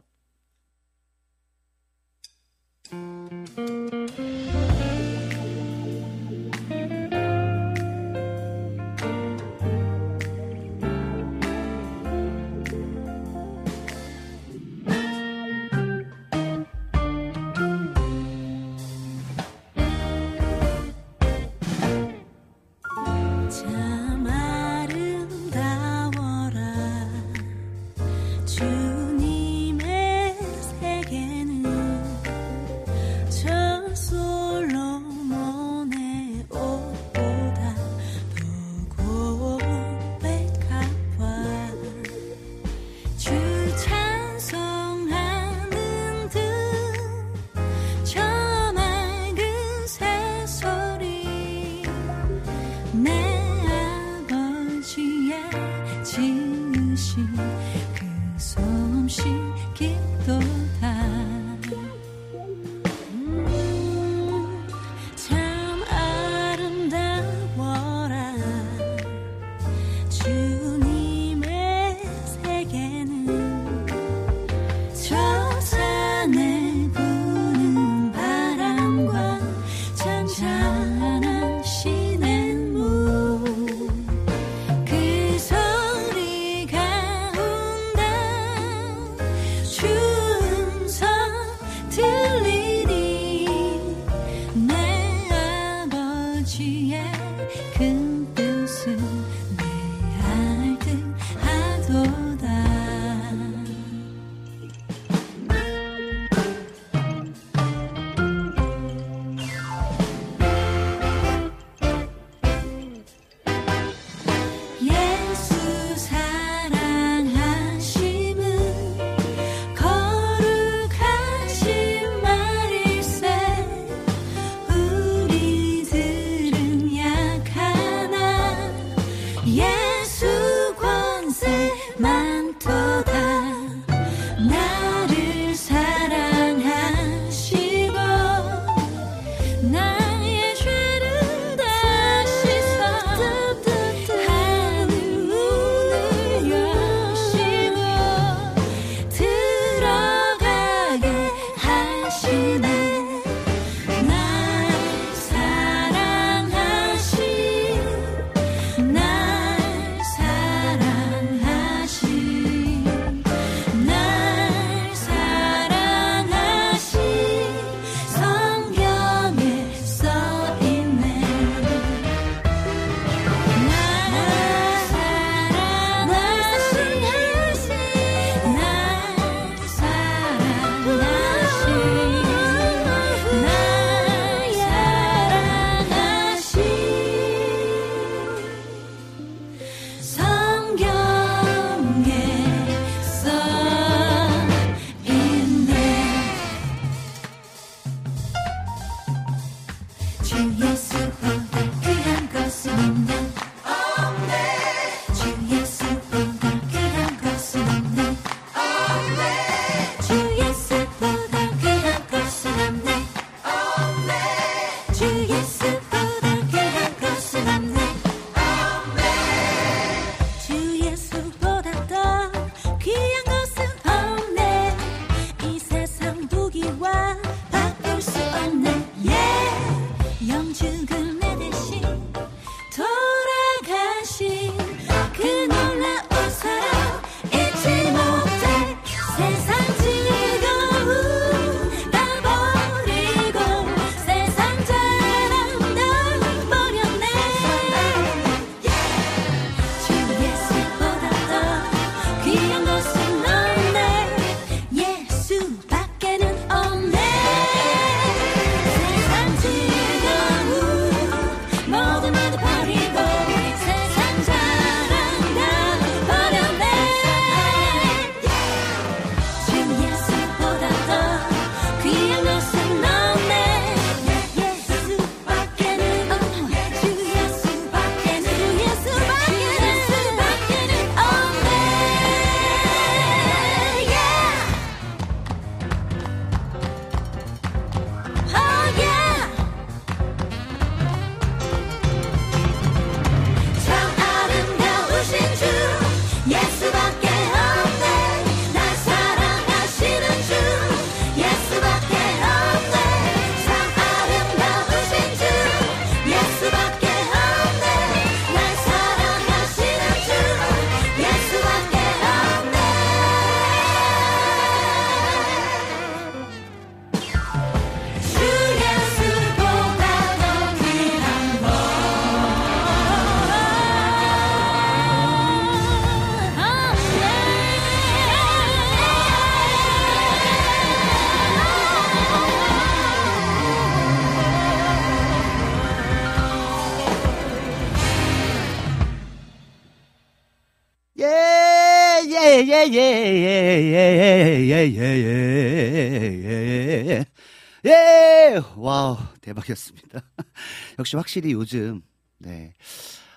대박이었습니다. 349.40 350.02
역시 350.80 350.96
확실히 350.96 351.32
요즘 351.32 351.82
네 352.18 352.54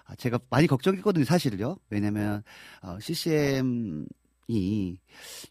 아, 0.04 0.14
제가 0.16 0.38
많이 0.50 0.66
걱정했거든요 0.66 1.24
사실을요. 1.24 1.76
왜냐면 1.90 2.42
어, 2.82 2.98
CCM이 3.00 4.06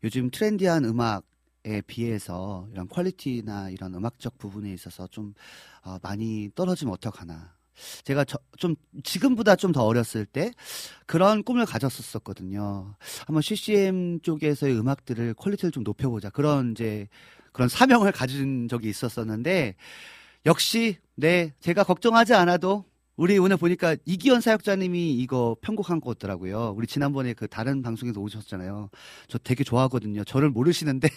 요즘 0.04 0.30
트렌디한 0.32 0.86
음악 0.86 1.24
에 1.64 1.80
비해서 1.82 2.68
이런 2.72 2.88
퀄리티나 2.88 3.70
이런 3.70 3.94
음악적 3.94 4.40
부분에 4.40 4.74
있어서 4.74 5.06
좀 5.06 5.36
어, 5.84 6.00
많이 6.02 6.50
떨어지면 6.56 6.92
어떡하나 6.92 7.54
제가 8.04 8.26
저, 8.26 8.40
좀 8.58 8.76
지금보다 9.04 9.56
좀 9.56 9.72
더 9.72 9.84
어렸을 9.84 10.26
때 10.26 10.52
그런 11.06 11.44
꿈을 11.44 11.68
가졌었거든요. 11.68 12.96
한번 13.28 13.42
CCM 13.44 14.22
쪽에서의 14.22 14.76
음악들을 14.76 15.36
퀄리티를 15.36 15.72
좀 15.72 15.84
높여보자. 15.84 16.32
그런 16.32 16.72
이제 16.72 17.08
그런 17.52 17.70
사명을 17.70 18.12
가진 18.12 18.68
적이 18.68 18.90
있었었는데 18.90 19.76
역시 20.46 20.98
네 21.16 21.54
제가 21.60 21.84
걱정하지 21.84 22.34
않아도 22.34 22.86
우리 23.16 23.38
오늘 23.38 23.58
보니까 23.58 23.96
이기현 24.06 24.42
사역자님이 24.42 25.14
이거 25.18 25.56
편곡한 25.62 26.02
거더라고요. 26.02 26.74
우리 26.76 26.88
지난번에 26.88 27.34
그 27.34 27.48
다른 27.48 27.84
방송에서 27.84 28.20
오셨잖아요. 28.20 28.90
저 29.28 29.38
되게 29.38 29.64
좋아하거든요. 29.64 30.24
저를 30.24 30.50
모르시는데 30.50 31.08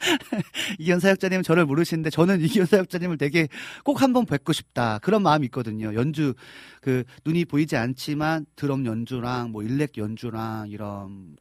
이기현 0.78 1.00
사역자님은 1.00 1.42
저를 1.42 1.64
모르시는데 1.64 2.10
저는 2.10 2.40
이기현 2.42 2.66
사역자님을 2.66 3.16
되게 3.16 3.48
꼭 3.84 4.02
한번 4.02 4.26
뵙고 4.26 4.52
싶다. 4.52 4.98
그런 4.98 5.22
마음이 5.22 5.46
있거든요. 5.46 5.94
연주, 5.94 6.34
그, 6.82 7.04
눈이 7.24 7.46
보이지 7.46 7.76
않지만 7.76 8.44
드럼 8.56 8.84
연주랑 8.84 9.52
뭐 9.52 9.62
일렉 9.62 9.96
연주랑 9.96 10.68
이런 10.68 11.36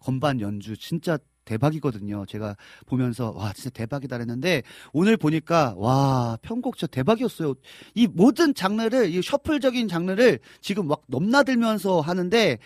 건반 0.00 0.40
연주 0.40 0.76
진짜 0.76 1.18
대박이거든요. 1.44 2.26
제가 2.26 2.56
보면서 2.86 3.32
와 3.32 3.52
진짜 3.52 3.70
대박이다 3.70 4.16
그랬는데 4.16 4.62
오늘 4.92 5.16
보니까 5.16 5.74
와 5.76 6.38
편곡 6.42 6.76
진짜 6.76 6.90
대박이었어요. 6.90 7.54
이 7.94 8.06
모든 8.06 8.54
장르를 8.54 9.10
이 9.10 9.22
shuffle적인 9.22 9.88
장르를 9.88 10.38
지금 10.60 10.88
막 10.88 11.02
넘나들면서 11.08 12.00
하는데 12.00 12.58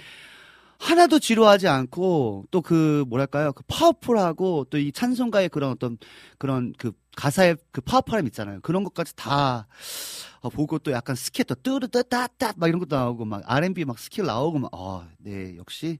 하나도 0.78 1.18
지루하지 1.18 1.68
않고 1.68 2.44
또 2.50 2.60
그 2.60 3.04
뭐랄까요 3.08 3.52
그 3.52 3.62
파워풀하고 3.66 4.66
또 4.70 4.78
이 4.78 4.92
찬송가의 4.92 5.48
그런 5.48 5.70
어떤 5.70 5.96
그런 6.38 6.72
그 6.76 6.92
가사의 7.16 7.56
그 7.72 7.80
파워풀함 7.80 8.26
있잖아요 8.26 8.60
그런 8.60 8.84
것까지 8.84 9.16
다 9.16 9.66
어, 10.40 10.50
보고 10.50 10.78
또 10.78 10.92
약간 10.92 11.16
또 11.46 11.54
뜨르뜨따따 11.54 12.52
막 12.56 12.68
이런 12.68 12.78
것도 12.78 12.94
나오고 12.94 13.24
막 13.24 13.42
R&B 13.46 13.84
막 13.84 13.98
스킬 13.98 14.26
나오고 14.26 14.58
막어네 14.58 15.56
역시 15.56 15.98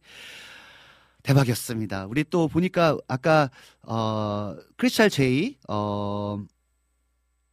대박이었습니다 1.27 2.07
우리 2.07 2.25
또 2.25 2.49
보니까 2.49 2.97
아까 3.09 3.51
어 3.83 4.55
크리스탈 4.77 5.11
제이 5.11 5.57
어 5.69 6.39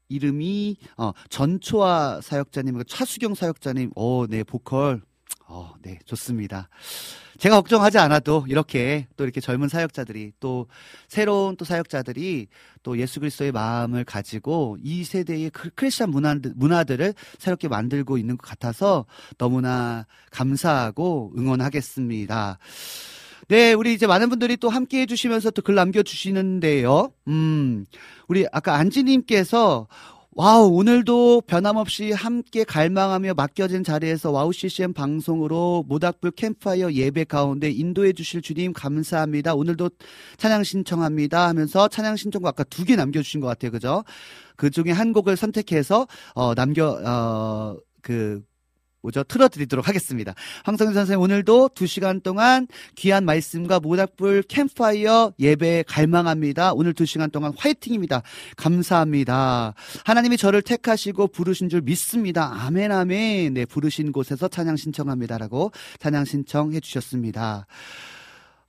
이름이 0.10 0.78
어 0.98 1.12
전초아 1.30 2.22
사역자님 2.22 2.84
차수경 2.88 3.34
사역자님 3.34 3.92
어네 3.96 4.44
보컬 4.44 5.02
어, 5.48 5.74
네, 5.82 6.00
좋습니다. 6.06 6.70
제가 7.38 7.58
걱정하지 7.58 7.98
않아도 8.00 8.46
이렇게 8.48 9.08
또 9.18 9.24
이렇게 9.24 9.42
젊은 9.42 9.68
사역자들이 9.68 10.34
또 10.40 10.68
새로운 11.08 11.58
또 11.58 11.66
사역자들이 11.66 12.48
또 12.82 12.98
예수 12.98 13.20
그리스도의 13.20 13.52
마음을 13.52 14.04
가지고 14.04 14.78
이 14.82 15.04
세대의 15.04 15.52
크리스천 15.52 16.10
문화들, 16.10 16.54
문화들을 16.56 17.14
새롭게 17.38 17.68
만들고 17.68 18.18
있는 18.18 18.38
것 18.38 18.48
같아서 18.48 19.06
너무나 19.38 20.06
감사하고 20.32 21.34
응원하겠습니다. 21.38 22.58
네, 23.50 23.74
우리 23.74 23.94
이제 23.94 24.08
많은 24.08 24.30
분들이 24.30 24.58
또 24.58 24.70
함께 24.70 25.02
해주시면서 25.02 25.52
또 25.52 25.62
글 25.64 25.76
남겨주시는데요. 25.76 27.12
음, 27.28 27.86
우리 28.28 28.46
아까 28.52 28.76
안지님께서 28.76 29.88
와우, 30.36 30.68
오늘도 30.70 31.42
변함없이 31.42 32.12
함께 32.12 32.64
갈망하며 32.64 33.36
맡겨진 33.36 33.84
자리에서 33.84 34.32
와우 34.32 34.52
CCM 34.52 34.92
방송으로 34.94 35.86
모닥불 35.88 36.32
캠프파이어 36.32 36.92
예배 36.94 37.26
가운데 37.26 37.70
인도해 37.70 38.14
주실 38.14 38.42
주님 38.42 38.74
감사합니다. 38.74 39.54
오늘도 39.54 39.92
찬양 40.38 40.64
신청합니다 40.64 41.48
하면서 41.48 41.88
찬양 41.88 42.16
신청곡 42.16 42.48
아까 42.48 42.64
두 42.64 42.84
개 42.86 42.96
남겨주신 42.96 43.42
것 43.42 43.48
같아요. 43.48 43.72
그죠? 43.72 44.04
그 44.56 44.70
중에 44.70 44.92
한 44.92 45.14
곡을 45.14 45.38
선택해서, 45.38 46.08
어, 46.34 46.56
남겨, 46.56 47.00
어, 47.06 47.78
그, 48.02 48.42
뭐죠? 49.04 49.24
틀어드리도록 49.24 49.88
하겠습니다. 49.88 50.34
황성현 50.64 50.94
선생님 50.94 51.22
오늘도 51.22 51.72
두 51.76 51.86
시간 51.86 52.22
동안 52.22 52.68
귀한 52.96 53.26
말씀과 53.26 53.82
모닥불 53.82 54.44
캠파이어 54.44 55.34
예배에 55.38 55.84
갈망합니다. 55.84 56.74
오늘 56.74 56.94
두 56.94 57.06
시간 57.06 57.30
동안 57.30 57.54
화이팅입니다. 57.58 58.24
감사합니다. 58.56 59.74
하나님이 60.06 60.38
저를 60.38 60.62
택하시고 60.62 61.28
부르신 61.28 61.70
줄 61.70 61.82
믿습니다. 61.82 62.52
아멘, 62.66 62.92
아멘. 62.92 63.54
네, 63.54 63.66
부르신 63.66 64.14
곳에서 64.14 64.48
찬양 64.48 64.78
신청합니다라고 64.78 65.72
찬양 66.00 66.24
신청해 66.24 66.80
주셨습니다. 66.80 67.68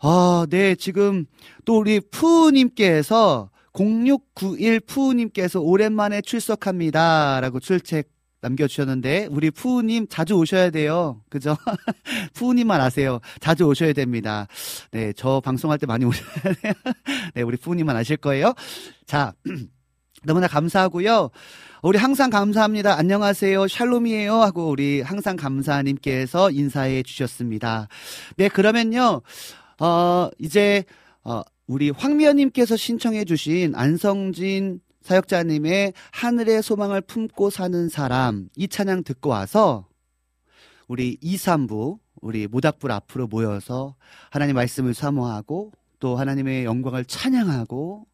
아, 0.01 0.47
네, 0.51 0.75
지금 0.75 1.27
또 1.65 1.79
우리 1.79 2.01
푸우님께서 2.01 3.51
0691 3.73 4.81
푸우님께서 4.81 5.61
오랜만에 5.61 6.21
출석합니다. 6.21 7.41
라고 7.41 7.61
출첵 7.61 8.14
남겨주셨는데 8.45 9.29
우리 9.31 9.51
푸우님 9.51 10.07
자주 10.09 10.35
오셔야 10.35 10.71
돼요. 10.71 11.23
그죠? 11.31 11.57
푸우님만 12.35 12.81
아세요. 12.81 13.21
자주 13.41 13.65
오셔야 13.65 13.93
됩니다. 13.93 14.47
네, 14.91 15.13
저 15.15 15.41
방송할 15.41 15.79
때 15.79 15.87
많이 15.87 16.05
오셔야 16.07 16.55
돼요. 16.61 16.73
네, 17.35 17.43
우리 17.43 17.57
푸우님만 17.57 17.97
아실 17.97 18.17
거예요. 18.17 18.55
자, 19.07 19.33
너무나 20.25 20.47
감사하고요. 20.47 21.31
우리 21.83 21.99
항상 21.99 22.31
감사합니다. 22.31 22.97
안녕하세요. 22.97 23.69
샬롬이에요. 23.69 24.35
하고 24.35 24.71
우리 24.71 25.03
항상 25.03 25.37
감사님께서 25.37 26.51
인사해 26.51 27.03
주셨습니다. 27.03 27.89
네, 28.37 28.49
그러면요. 28.49 29.21
어, 29.81 30.31
이제 30.39 30.85
어, 31.25 31.43
우리 31.67 31.91
황미연님께서 31.91 32.77
신청해 32.77 33.25
주신 33.25 33.75
안성진 33.75 34.81
사역자님의 35.05 35.93
하늘의 36.13 36.63
소망을 36.63 37.01
품고 37.03 37.51
사는 37.51 37.89
사람 37.89 38.49
이 38.57 38.69
찬양 38.69 39.05
듣고 39.05 39.31
와서 39.31 39.87
우리 40.89 41.19
2, 41.21 41.37
3부 41.37 41.99
우리 42.21 42.47
모닥불 42.47 42.91
앞으로 42.91 43.27
모여서 43.27 43.97
하나님 44.31 44.57
말씀을 44.57 44.95
사모하고 44.95 45.73
또 46.01 46.17
하나님의 46.17 46.65
영광을 46.65 47.05
찬양하고 47.05 48.07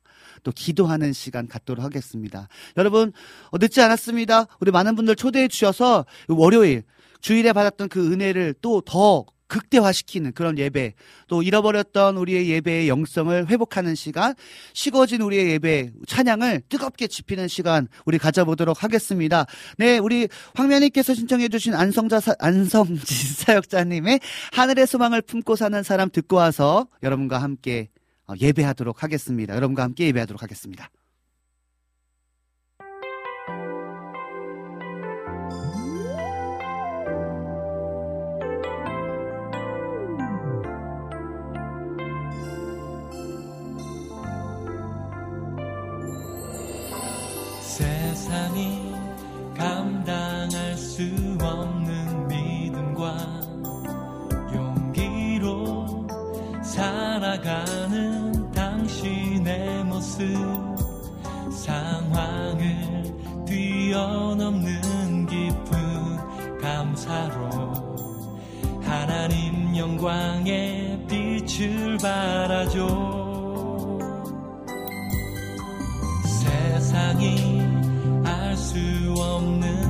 또 0.42 0.52
기도하는 0.52 1.12
시간 1.12 1.46
갖도록 1.46 1.84
하겠습니다. 1.84 2.48
여러분 2.76 3.12
어, 3.50 3.58
늦지 3.58 3.80
않았습니다. 3.80 4.46
우리 4.60 4.70
많은 4.70 4.96
분들 4.96 5.16
초대해 5.16 5.48
주셔서 5.48 6.06
월요일 6.28 6.82
주일에 7.20 7.52
받았던 7.52 7.88
그 7.88 8.12
은혜를 8.12 8.54
또 8.60 8.80
더 8.80 9.26
극대화시키는 9.50 10.32
그런 10.32 10.56
예배, 10.56 10.94
또 11.26 11.42
잃어버렸던 11.42 12.16
우리의 12.16 12.48
예배의 12.48 12.88
영성을 12.88 13.48
회복하는 13.48 13.94
시간, 13.94 14.34
식어진 14.72 15.20
우리의 15.20 15.50
예배, 15.50 15.92
찬양을 16.06 16.62
뜨겁게 16.68 17.08
지피는 17.08 17.48
시간, 17.48 17.88
우리 18.06 18.16
가져보도록 18.16 18.82
하겠습니다. 18.82 19.44
네, 19.76 19.98
우리 19.98 20.28
황면희께서 20.54 21.14
신청해주신 21.14 21.74
안성자, 21.74 22.20
사, 22.20 22.34
안성진 22.38 22.96
사역자님의 23.44 24.20
하늘의 24.52 24.86
소망을 24.86 25.20
품고 25.20 25.56
사는 25.56 25.82
사람 25.82 26.10
듣고 26.10 26.36
와서 26.36 26.86
여러분과 27.02 27.38
함께 27.38 27.88
어, 28.26 28.34
예배하도록 28.40 29.02
하겠습니다. 29.02 29.56
여러분과 29.56 29.82
함께 29.82 30.06
예배하도록 30.06 30.42
하겠습니다. 30.42 30.90
모습 60.20 61.50
상황을 61.50 63.04
뛰어넘는 63.46 65.26
깊은 65.26 66.58
감사로 66.60 67.96
하나님 68.82 69.74
영광의 69.76 71.06
빛을 71.08 71.96
발하죠. 71.98 73.18
세상이 76.24 77.62
알 78.24 78.56
수 78.56 78.78
없는 79.16 79.89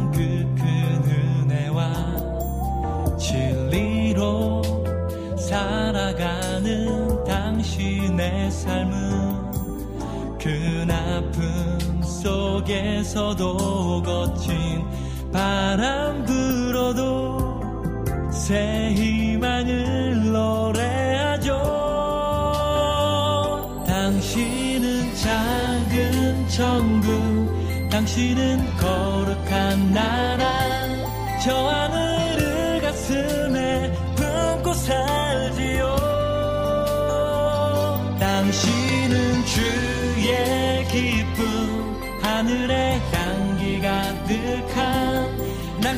그 10.43 10.87
아픔 10.91 12.03
속에서도 12.03 14.03
거친 14.03 14.83
바람 15.31 16.25
불어도 16.25 17.61
새 18.33 18.95
희망을 18.95 20.33
노래하죠. 20.33 21.53
당신은 23.87 25.15
작은 25.15 26.49
천국 26.49 27.91
당신은 27.91 28.77
거룩한 28.79 29.93
나라. 29.93 30.49
저 31.45 31.55
하늘 31.55 32.10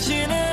당신은 0.03 0.52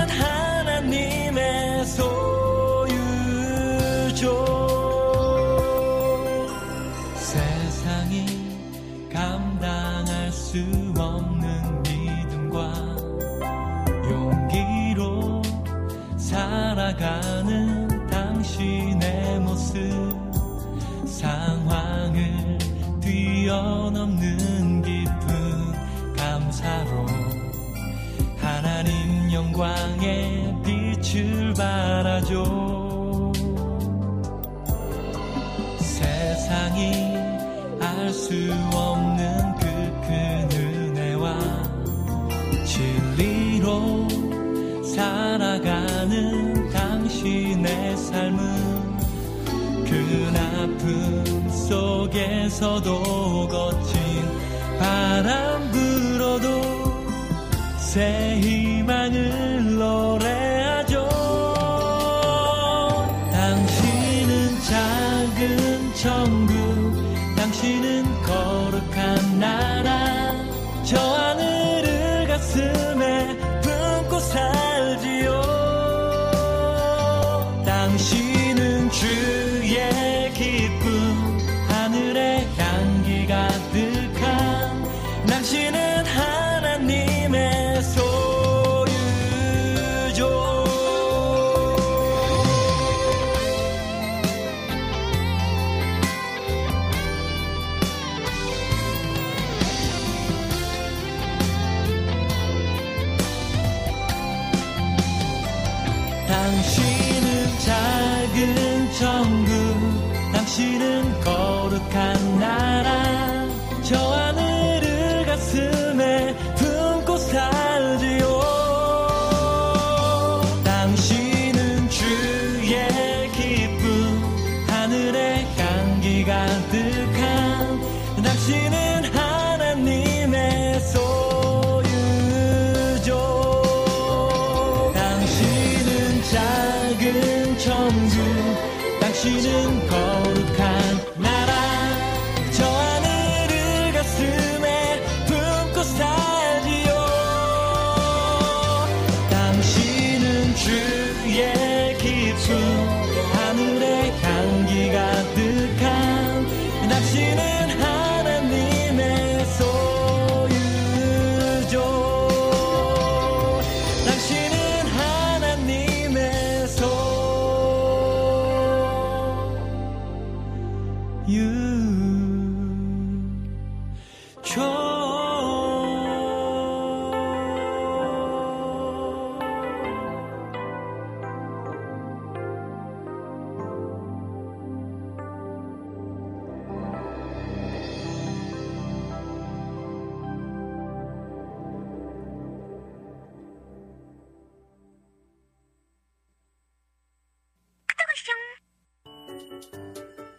속에서도 51.70 53.48
거친 53.48 54.00
바람 54.80 55.70
불어도 55.70 56.50
새희 57.78 58.59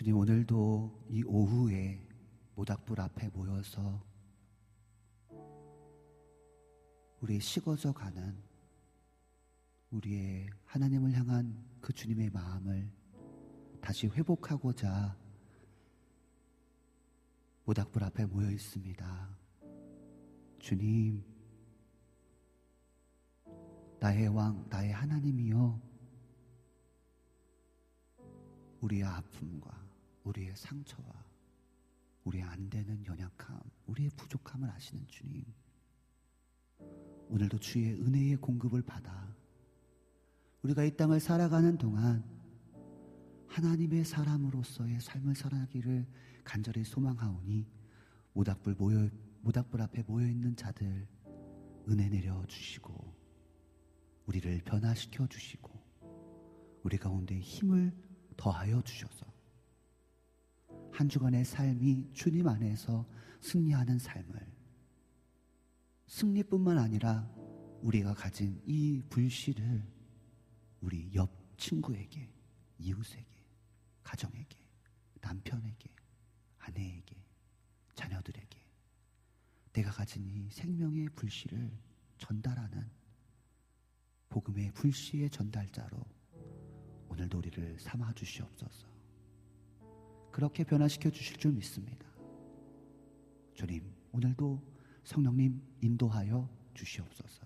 주님 0.00 0.16
오늘도 0.16 1.08
이 1.10 1.22
오후에 1.24 2.02
모닥불 2.54 2.98
앞에 2.98 3.28
모여서 3.28 4.02
우리의 7.20 7.38
식어져 7.38 7.92
가는 7.92 8.42
우리의 9.90 10.48
하나님을 10.64 11.12
향한 11.12 11.62
그 11.82 11.92
주님의 11.92 12.30
마음을 12.30 12.90
다시 13.82 14.06
회복하고자 14.06 15.18
모닥불 17.66 18.02
앞에 18.02 18.24
모여 18.24 18.50
있습니다. 18.50 19.38
주님, 20.60 21.22
나의 23.98 24.28
왕, 24.28 24.66
나의 24.70 24.92
하나님이여, 24.92 25.78
우리의 28.80 29.04
아픔과 29.04 29.79
우리의 30.30 30.54
상처와 30.54 31.08
우리의 32.24 32.44
안 32.44 32.70
되는 32.70 33.04
연약함, 33.04 33.60
우리의 33.86 34.10
부족함을 34.16 34.70
아시는 34.70 35.06
주님. 35.08 35.44
오늘도 37.28 37.58
주의 37.58 37.92
은혜의 37.94 38.36
공급을 38.36 38.82
받아 38.82 39.34
우리가 40.62 40.84
이 40.84 40.96
땅을 40.96 41.20
살아가는 41.20 41.78
동안 41.78 42.24
하나님의 43.48 44.04
사람으로서의 44.04 45.00
삶을 45.00 45.34
살아가기를 45.34 46.06
간절히 46.44 46.84
소망하오니 46.84 47.66
모닥불 48.32 48.74
모여 48.74 49.08
모닥불 49.42 49.80
앞에 49.82 50.02
모여 50.02 50.26
있는 50.26 50.54
자들 50.54 51.08
은혜 51.88 52.08
내려 52.08 52.44
주시고 52.46 53.14
우리를 54.26 54.62
변화시켜 54.64 55.26
주시고 55.26 55.70
우리 56.82 56.98
가운데 56.98 57.38
힘을 57.38 57.92
더하여 58.36 58.82
주셔서 58.82 59.29
한 61.00 61.08
주간의 61.08 61.46
삶이 61.46 62.10
주님 62.12 62.46
안에서 62.46 63.06
승리하는 63.40 63.98
삶을 63.98 64.38
승리뿐만 66.08 66.76
아니라 66.76 67.26
우리가 67.80 68.12
가진 68.12 68.60
이 68.66 69.00
불씨를 69.08 69.82
우리 70.82 71.10
옆 71.14 71.30
친구에게, 71.56 72.30
이웃에게, 72.76 73.46
가정에게, 74.02 74.58
남편에게, 75.22 75.88
아내에게, 76.58 77.24
자녀들에게 77.94 78.60
내가 79.72 79.90
가진 79.92 80.26
이 80.26 80.50
생명의 80.50 81.08
불씨를 81.16 81.78
전달하는 82.18 82.90
복음의 84.28 84.72
불씨의 84.72 85.30
전달자로 85.30 85.96
오늘도 87.08 87.38
우리를 87.38 87.78
삼아 87.80 88.12
주시옵소서. 88.12 88.89
그렇게 90.40 90.64
변화시켜 90.64 91.10
주실 91.10 91.36
줄 91.36 91.52
믿습니다. 91.52 92.06
주님, 93.52 93.84
오늘도 94.10 94.58
성령님 95.04 95.60
인도하여 95.82 96.48
주시옵소서. 96.72 97.44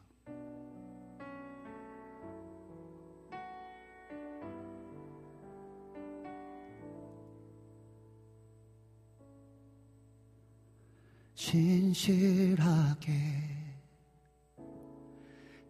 진실하게 11.34 13.12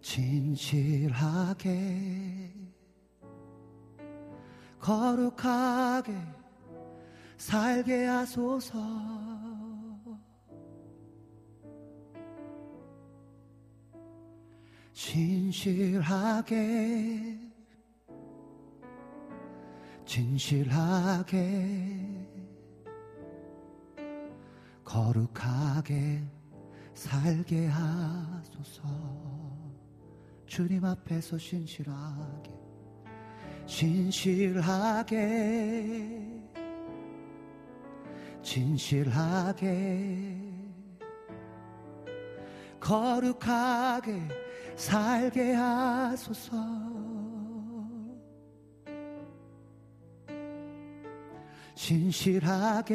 진실하게 0.02 1.64
거룩하게 4.78 6.43
살게 7.44 8.06
하소서. 8.06 8.78
진실하게 14.94 16.48
진실하게 20.06 21.36
거룩하게 24.82 26.22
살게 26.94 27.66
하소서. 27.66 28.82
주님 30.46 30.82
앞에서 30.82 31.36
신실하게 31.36 32.54
진실하게 33.66 35.14
진실하게 38.44 40.38
거룩하게 42.78 44.28
살게 44.76 45.54
하소서. 45.54 46.54
진실하게 51.74 52.94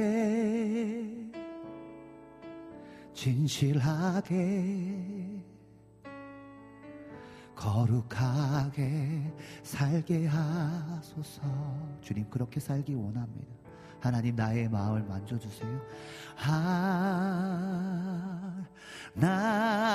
진실하게 3.13 4.35
거룩하게 7.55 9.33
살게 9.63 10.27
하소서. 10.27 11.41
주님 12.01 12.29
그렇게 12.29 12.59
살기 12.59 12.93
원합니다 12.93 13.58
하나님 13.99 14.35
나의 14.35 14.69
마음을 14.69 15.03
만져주세요. 15.03 15.81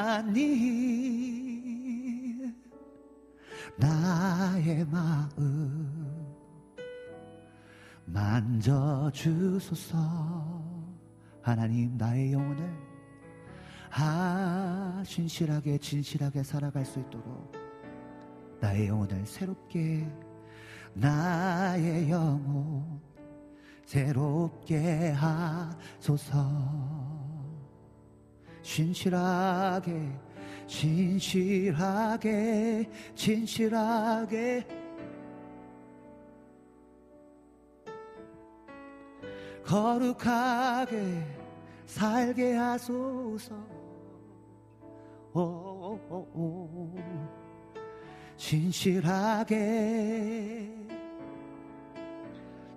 하나님 0.00 0.44
나의 3.76 4.84
마음 4.86 6.34
만져주소서. 8.04 9.98
하나님 11.42 11.96
나의 11.98 12.32
영혼을 12.32 12.94
아 13.90 15.02
신실하게 15.04 15.78
진실하게 15.78 16.42
살아갈 16.42 16.84
수 16.86 17.00
있도록 17.00 17.52
나의 18.60 18.88
영혼을 18.88 19.26
새롭게 19.26 20.10
나의 20.94 22.10
영혼 22.10 23.00
새롭게 23.84 25.10
하소서. 25.10 26.38
신실하게 28.62 30.10
진실하게 30.66 32.30
진실하게. 33.14 34.66
거룩하게 39.64 41.22
살게 41.86 42.54
하소서. 42.54 43.54
오, 45.32 45.98
오, 46.08 46.28
오, 46.34 46.94
진실하게 48.36 49.54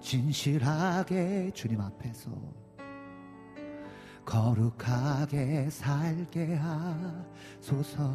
진실하게 0.07 1.51
주님 1.53 1.81
앞에서 1.81 2.31
거룩하게 4.23 5.69
살게 5.69 6.55
하소서. 6.55 8.09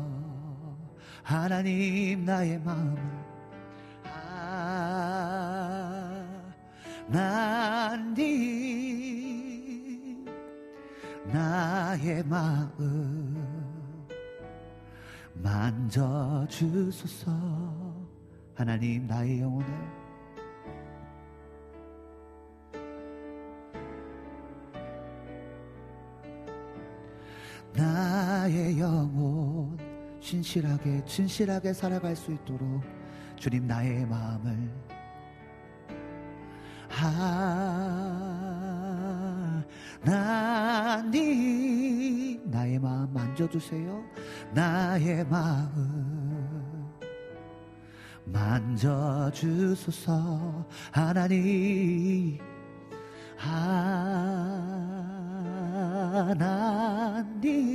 하나님 1.23 2.25
나의 2.25 2.59
마음을 2.61 2.97
하나님 7.05 8.25
나의 11.27 12.23
마음 12.25 13.77
만져주소서. 15.35 17.31
하나님 18.55 19.07
나의 19.07 19.43
영혼을 19.43 20.02
나의 27.75 28.79
영혼 28.79 29.77
신실하게 30.21 31.05
진실하게 31.05 31.73
살아갈 31.73 32.15
수 32.15 32.33
있도록 32.33 32.83
주님 33.37 33.67
나의 33.67 34.07
마음을 34.07 34.71
하나님 40.05 41.33
나의 42.51 42.79
마음 42.79 43.13
만져주세요. 43.13 44.05
나의 44.53 45.25
마음 45.25 46.93
만져주소서. 48.27 50.13
하나님 50.93 52.39
하 53.37 55.22
나님 56.39 57.73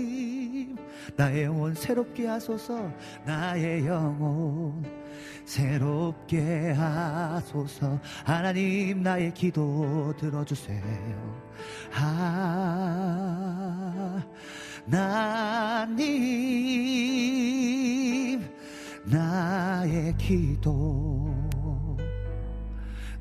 나의 1.16 1.44
영혼 1.44 1.74
새롭게 1.74 2.28
하소서 2.28 2.92
나의 3.26 3.86
영혼 3.86 4.84
새롭게 5.48 6.72
하소서. 6.72 8.00
하나님 8.26 9.02
나의 9.02 9.34
기도 9.34 10.14
들어주세요. 10.20 10.82
하나님 14.90 16.12
나의 19.06 20.18
기도 20.18 21.34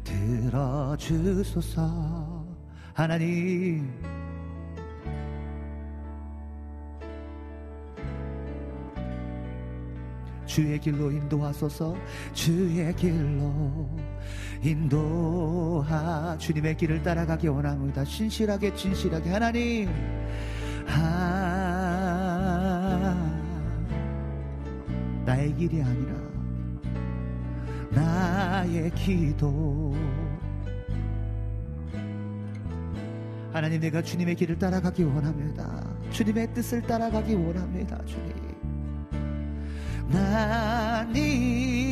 들어주소서. 0.03 1.87
하나님 2.93 4.16
주의 10.47 10.79
길로 10.79 11.11
인도하소서. 11.11 11.97
주의 12.33 12.95
길로 12.95 13.89
인도하. 14.63 16.37
주님의 16.39 16.77
길을 16.77 17.03
따라가기 17.03 17.49
원합니다. 17.49 18.05
신실하게 18.05 18.75
진실하게. 18.75 19.31
하나님. 19.31 19.89
하. 20.87 22.07
나의 25.25 25.55
길이 25.57 25.83
아니라 25.83 26.15
나의 27.91 28.91
기도. 28.93 29.95
하나님 33.53 33.81
내가 33.81 34.03
주님의 34.03 34.35
길을 34.37 34.59
따라가기 34.59 35.03
원합니다. 35.03 35.97
주님의 36.11 36.55
뜻을 36.55 36.83
따라가기 36.83 37.35
원합니다 37.35 38.03
주님 38.05 38.46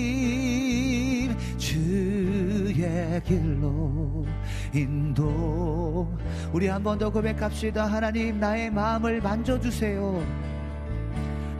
하나님 0.04 1.36
주의 1.56 3.20
길로 3.24 4.24
인도. 4.72 6.08
우리 6.52 6.66
한 6.68 6.82
번 6.82 6.98
더 6.98 7.10
고백합시다. 7.10 7.86
하나님 7.86 8.38
나의 8.38 8.70
마음을 8.70 9.20
만져주세요. 9.20 10.22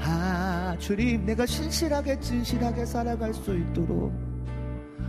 아 0.01 0.77
주님 0.79 1.25
내가 1.25 1.47
신실하게 1.47 2.21
진실하게 2.21 2.85
살아갈 2.87 3.33
수 3.35 3.57
있도록. 3.57 4.13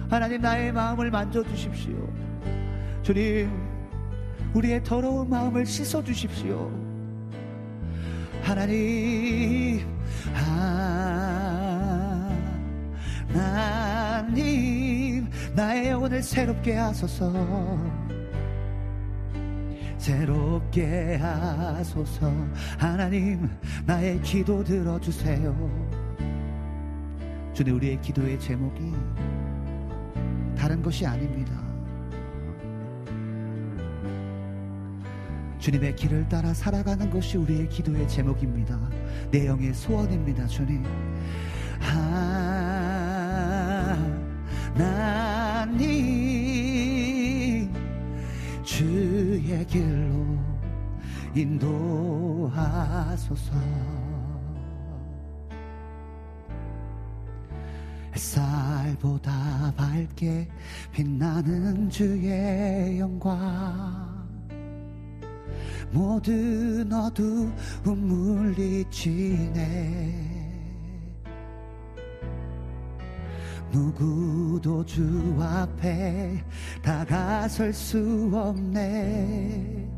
하나님 0.09 0.41
나의 0.41 0.71
마음을 0.71 1.11
만져주십시오. 1.11 1.95
주님 3.03 3.49
우리의 4.53 4.83
더러운 4.83 5.29
마음을 5.29 5.65
씻어주십시오. 5.65 6.71
하나님 8.43 9.81
하나님 13.35 15.29
나의 15.53 15.89
영혼을 15.89 16.23
새롭게 16.23 16.75
하소서 16.75 17.31
새롭게 19.97 21.15
하소서 21.15 22.31
하나님 22.77 23.49
나의 23.85 24.21
기도 24.21 24.63
들어주세요 24.63 25.55
주님 27.53 27.75
우리의 27.75 28.01
기도의 28.01 28.39
제목이 28.39 28.91
다른 30.57 30.81
것이 30.81 31.05
아닙니다. 31.05 31.53
주님의 35.59 35.95
길을 35.95 36.27
따라 36.27 36.53
살아가는 36.53 37.09
것이 37.09 37.37
우리의 37.37 37.69
기도의 37.69 38.07
제목입니다. 38.07 38.79
내 39.31 39.45
영의 39.45 39.73
소원입니다, 39.73 40.47
주님. 40.47 40.83
하 41.79 42.64
나님, 44.75 45.73
주의 48.63 49.65
길로 49.65 50.37
인도하소서. 51.33 52.55
햇살보다 58.13 59.73
밝게 59.75 60.47
빛나는 60.91 61.89
주의 61.89 62.99
영광 62.99 64.15
모든 65.91 66.91
어두움 66.91 67.57
물리치네 68.63 69.53
누구도 73.71 74.85
주 74.85 75.35
앞에 75.39 76.43
다가설 76.81 77.73
수 77.73 78.29
없네. 78.33 79.89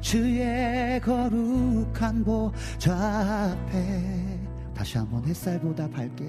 주의 0.00 1.00
거룩한 1.00 2.24
보좌 2.24 3.52
앞에 3.52 4.40
다시 4.74 4.96
한번 4.96 5.22
햇살보다 5.26 5.88
밝게 5.90 6.24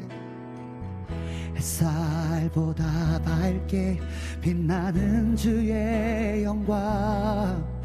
햇살보다 1.55 3.21
밝게 3.23 3.99
빛나는 4.41 5.35
주의 5.35 6.43
영광. 6.43 7.81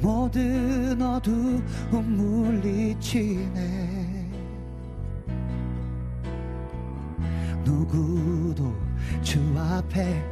모든 0.00 1.00
어두움 1.00 2.16
물리치네 2.16 4.01
누구도 7.64 8.74
주 9.22 9.40
앞에 9.56 10.22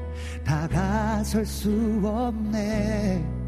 다가설 0.44 1.46
수 1.46 1.70
없네. 2.04 3.40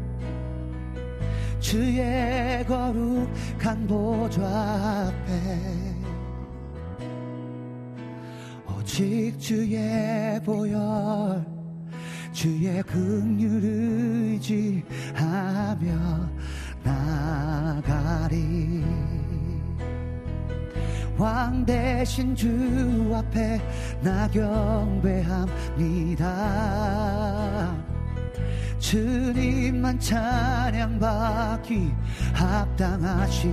주의 1.63 2.65
거룩한 2.65 3.87
보좌 3.87 5.07
앞에 5.07 5.95
오직 8.67 9.39
주의 9.39 10.41
보혈 10.43 11.45
주의 12.33 12.83
긍휼 12.83 13.63
의지하며 14.43 15.87
나가리 16.83 18.83
왕 21.17 21.65
대신 21.65 22.35
주 22.35 23.11
앞에 23.15 23.59
나 24.01 24.27
경배합니다. 24.29 25.53
주님만 28.79 29.99
찬양받기 29.99 31.91
합당하시니 32.33 33.51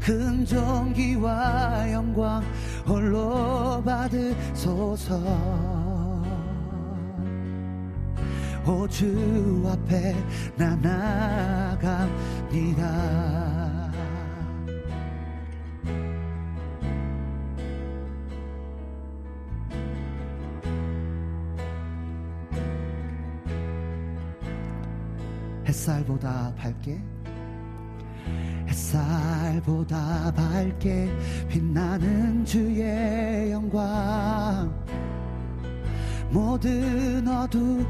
긍정기와 0.00 1.92
영광 1.92 2.42
홀로 2.86 3.82
받으소서. 3.84 5.20
오주 8.66 9.70
앞에 9.72 10.14
나 10.56 10.74
나갑니다 10.76 12.10
햇살보다 25.70 26.52
밝게? 26.56 27.00
햇살보다 28.66 30.32
밝게 30.34 31.08
빛나는 31.48 32.44
주의 32.44 33.52
영광. 33.52 34.74
모든 36.28 37.26
어두움 37.28 37.86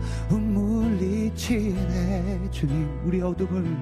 물리치네 0.52 2.50
주님. 2.50 3.00
우리 3.06 3.22
어둠을 3.22 3.74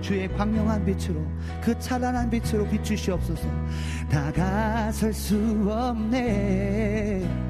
주의 0.00 0.26
광명한 0.34 0.82
빛으로 0.86 1.20
그 1.62 1.78
찬란한 1.78 2.30
빛으로 2.30 2.66
비추시옵소서. 2.66 3.46
다가설 4.08 5.12
수 5.12 5.36
없네 5.68 7.49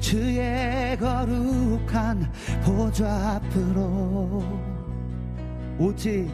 주의 0.00 0.96
거룩한 0.96 2.30
보좌 2.64 3.36
앞으로. 3.36 4.42
오직 5.78 6.28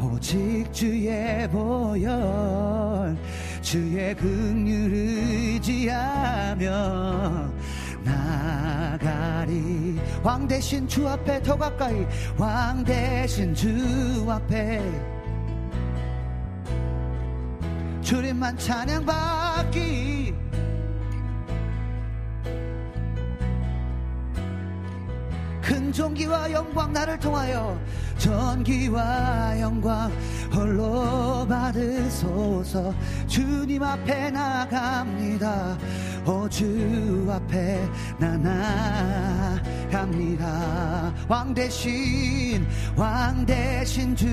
오직 0.00 0.72
주의 0.72 1.48
보혈 1.48 3.16
주의 3.60 4.14
긍휼 4.14 4.94
의지하며 4.94 6.68
나가리. 8.04 9.98
왕 10.22 10.46
대신 10.46 10.86
주 10.86 11.08
앞에 11.08 11.42
더 11.42 11.56
가까이. 11.56 12.06
왕 12.36 12.84
대신 12.84 13.52
주 13.52 13.68
앞에. 14.28 14.80
주님만 18.02 18.56
찬양받기 18.56 20.17
존귀와 25.98 26.52
영광 26.52 26.92
나를 26.92 27.18
통하여 27.18 27.76
전기와 28.18 29.58
영광 29.58 30.12
홀로 30.54 31.44
받으소서. 31.48 32.94
주님 33.26 33.82
앞에 33.82 34.30
나갑니다. 34.30 35.76
오주 36.24 37.26
앞에 37.28 37.84
나 38.16 38.36
나갑니다. 39.96 41.12
왕 41.26 41.52
대신 41.52 42.64
왕 42.94 43.44
대신 43.44 44.14
주 44.14 44.28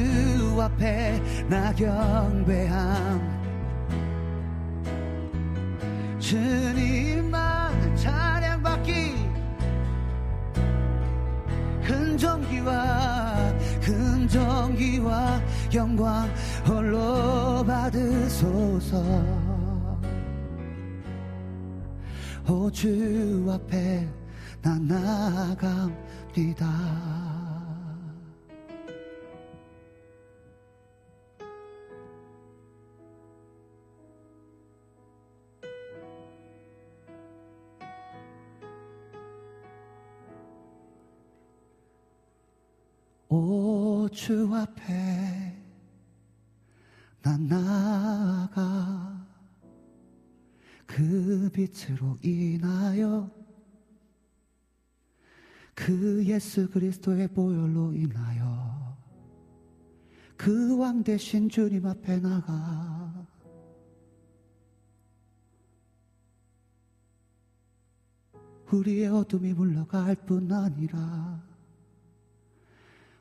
앞에 0.62 1.20
나 1.50 1.74
경배함. 1.74 3.34
주님만 6.20 7.96
찬양받기 7.96 9.25
근정기와 11.86 13.54
근정기와 13.82 15.40
영광 15.74 16.28
홀로 16.68 17.64
받으소서. 17.66 19.02
오주 22.48 23.48
앞에 23.50 24.08
나 24.62 24.78
나갑니다 24.80 26.66
오 43.30 44.08
주 44.12 44.54
앞에 44.54 45.54
난 47.22 47.48
나아가 47.48 49.26
그 50.86 51.50
빛으로 51.52 52.18
인하여 52.22 53.30
그 55.74 56.24
예수 56.26 56.70
그리스도의 56.70 57.28
보혈로 57.30 57.94
인하여 57.94 58.96
그 60.38 60.78
왕 60.78 61.04
대신 61.04 61.50
주님 61.50 61.86
앞에 61.86 62.20
나가. 62.20 63.26
우리의 68.72 69.08
어둠이 69.08 69.54
물러갈 69.54 70.16
뿐 70.26 70.52
아니라 70.52 71.45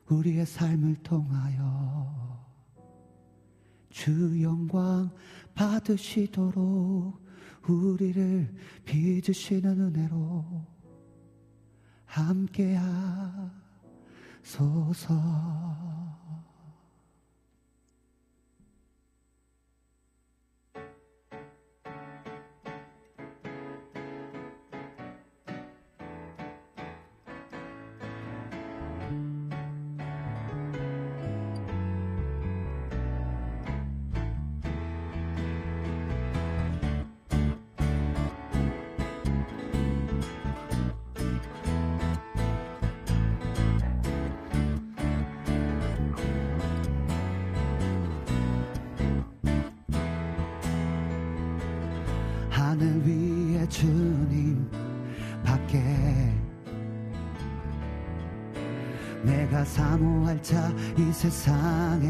우리의 0.09 0.45
삶을 0.45 0.95
통하여 1.03 2.45
주 3.89 4.41
영광 4.41 5.09
받으시도록 5.53 7.23
우리를 7.67 8.53
빚으시는 8.85 9.79
은혜로 9.81 10.65
함께 12.05 12.77
하소서. 14.43 16.14
자이 60.45 61.11
세상에 61.11 62.07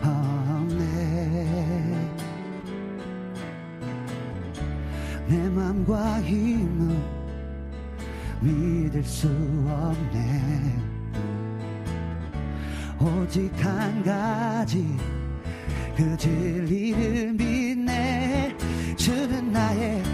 없네. 0.00 0.78
내 5.26 5.48
맘과 5.48 6.22
힘은 6.22 7.02
믿을 8.40 9.02
수 9.02 9.26
없네. 9.26 10.76
오직 13.00 13.50
한 13.56 14.04
가지 14.04 14.96
그 15.96 16.16
진리를 16.16 17.32
믿네. 17.32 18.56
주는 18.96 19.50
나의 19.50 20.04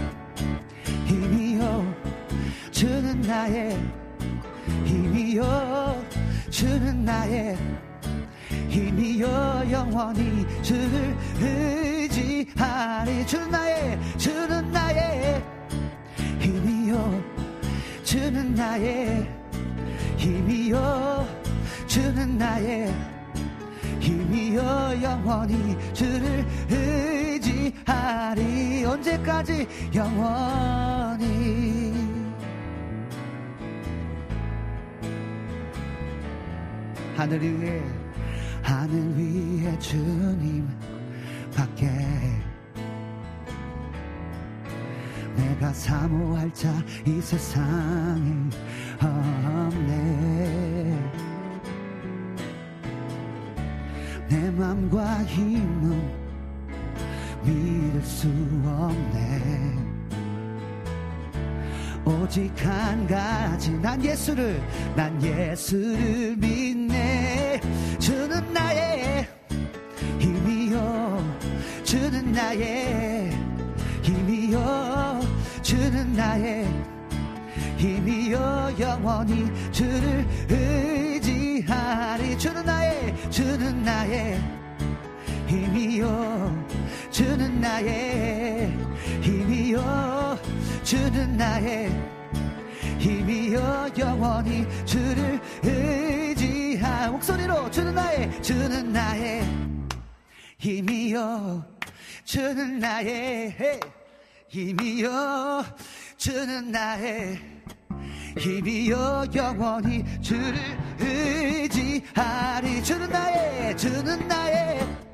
힘이요. 1.05 1.93
주는 2.71 3.21
나의 3.21 3.79
힘이요 4.83 5.94
주는 6.55 7.03
나의 7.03 7.57
힘이요 8.69 9.27
영원히 9.69 10.45
주를 10.61 11.13
의지하리. 11.41 13.27
주는 13.27 13.51
나의 13.51 13.99
주는 14.17 14.71
나의 14.71 15.43
힘이요 16.39 17.21
주는 18.05 18.55
나의 18.55 19.29
힘이요 20.15 21.27
주는 21.87 22.37
나의 22.37 22.93
힘이여 23.99 25.01
영원히 25.03 25.77
주를 25.91 26.45
의지하리. 26.69 27.75
언제까지 28.85 29.67
영원히 29.93 31.74
하늘 37.15 37.41
위에 37.41 37.81
하늘 38.61 39.17
위에 39.17 39.79
주님 39.79 40.67
밖에. 41.55 41.89
내가 45.35 45.71
사모할 45.73 46.53
자 46.53 46.71
이 47.05 47.19
세상에 47.21 48.49
없네. 49.01 51.11
내 54.27 54.51
맘과 54.51 55.23
힘은 55.23 56.25
믿을 57.43 58.01
수 58.01 58.27
없네 58.65 59.84
오직 62.05 62.51
한 62.63 63.07
가지 63.07 63.71
난 63.71 64.03
예수를 64.03 64.61
난 64.95 65.21
예수를 65.21 66.35
믿네. 66.37 67.59
주는 67.99 68.53
나의 68.53 69.27
힘이요. 70.19 71.39
주는 71.83 72.31
나의 72.31 73.31
힘이요. 74.03 75.21
주는 75.63 76.13
나의 76.13 76.67
힘이요. 77.77 78.75
영원히 78.79 79.51
주를 79.71 80.27
의지하리. 80.47 82.37
주는 82.37 82.63
나의 82.65 83.15
주는 83.31 83.83
나의 83.83 84.39
힘이요 85.47 86.65
주는 87.15 87.61
나의 87.61 88.77
힘이요. 89.21 90.37
주는 90.83 91.37
나의 91.37 91.89
힘이요. 92.99 93.89
영원히 93.97 94.67
주를 94.83 95.39
의지하 95.63 97.09
목소리로 97.11 97.71
주는 97.71 97.95
나의 97.95 98.41
주는 98.41 98.91
나의 98.91 99.45
힘이요. 100.57 101.65
주는 102.25 102.79
나의 102.79 103.79
힘이요. 104.49 105.65
주는 106.17 106.69
나의 106.69 107.39
힘이여 108.37 109.27
영원히 109.33 110.03
주를 110.21 110.53
의지하리. 110.99 112.83
주는 112.83 113.09
나의 113.09 113.77
주는 113.77 114.27
나의 114.27 115.04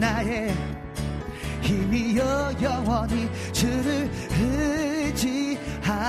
나의 0.00 0.50
힘이여 1.60 2.54
영원히 2.62 3.28
주를 3.52 4.10
의지하리. 5.12 6.00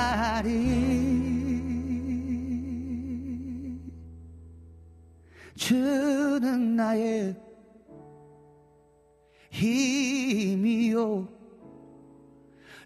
주는 5.58 6.76
나의 6.78 7.36
힘이요. 9.52 11.28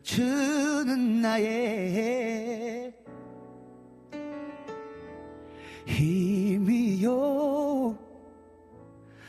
주는 0.02 1.22
나의 1.22 2.94
힘이요 5.86 7.26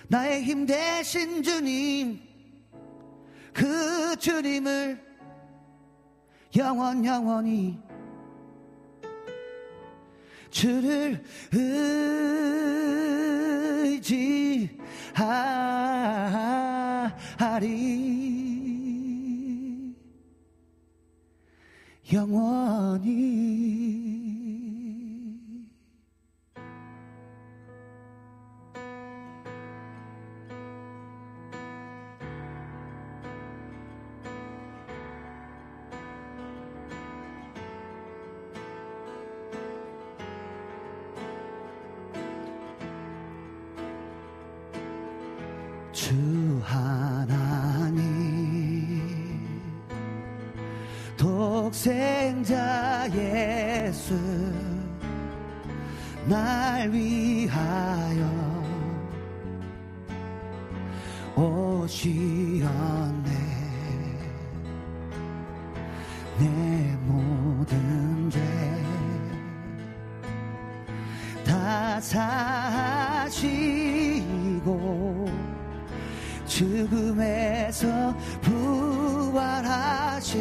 나의 0.09 0.43
힘 0.45 0.67
대신 0.67 1.43
주님 1.43 2.21
그 3.53 4.17
주님을 4.17 5.05
영원 6.57 7.05
영원히 7.05 7.79
주를 10.51 11.23
의지하리. 13.93 14.27
영원히 22.13 24.06
주 46.17 46.63
하나님 46.65 48.03
독생자 51.15 53.07
예수 53.13 54.15
날 56.27 56.91
위하여 56.91 58.25
오시었 61.37 63.16
죽음에서 76.57 78.17
부활하신 78.41 80.33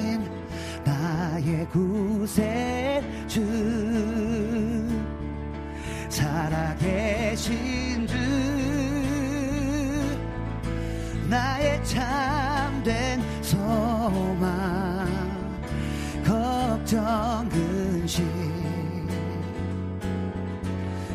나의 0.86 1.68
구세주. 1.68 3.42
살아계신 6.08 8.08
주. 8.08 8.16
나의 11.30 11.84
참된 11.84 13.22
소망 13.42 15.06
걱정 16.24 17.50
근심. 17.50 18.26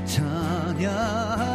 전혀 0.05 1.50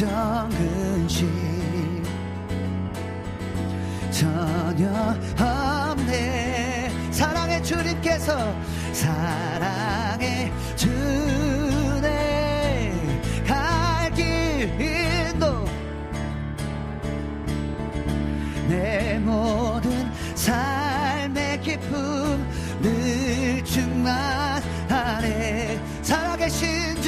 작은 0.00 1.06
집 1.08 1.28
찬양함네 4.10 5.60
사랑의 7.10 7.62
주님께서 7.62 8.54
사랑의 8.94 10.50
주네. 10.74 12.00
갈길 13.46 14.70
인도 14.80 15.66
내 18.70 19.18
모든 19.18 20.10
삶의 20.34 21.60
기쁨 21.60 22.42
늘 22.80 23.62
충만하네. 23.64 24.58
사랑의 26.00 26.48
신 26.48 26.99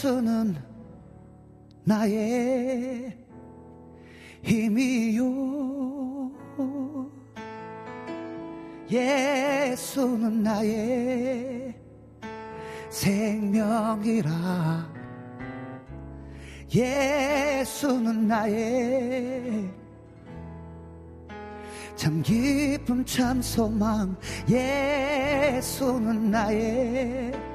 예수는 0.00 0.56
나의 1.84 3.14
힘이요. 4.42 6.30
예수는 8.90 10.42
나의 10.42 11.74
생명이라. 12.88 14.30
예수는 16.74 18.26
나의 18.26 19.70
참 21.94 22.22
기쁨 22.22 23.04
참 23.04 23.42
소망 23.42 24.16
예수는 24.48 26.30
나의 26.30 27.49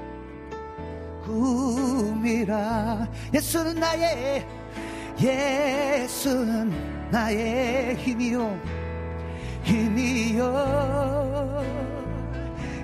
꿈이라. 1.26 3.08
예수는 3.34 3.80
나의 3.80 4.46
예수는 5.20 6.72
나의 7.12 7.96
힘이요. 7.96 8.60
힘이요. 9.64 10.46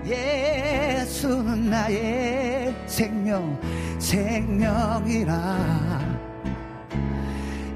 예수는 0.06 1.70
나의 1.70 2.76
생명 2.88 3.60
생명이라. 4.00 5.38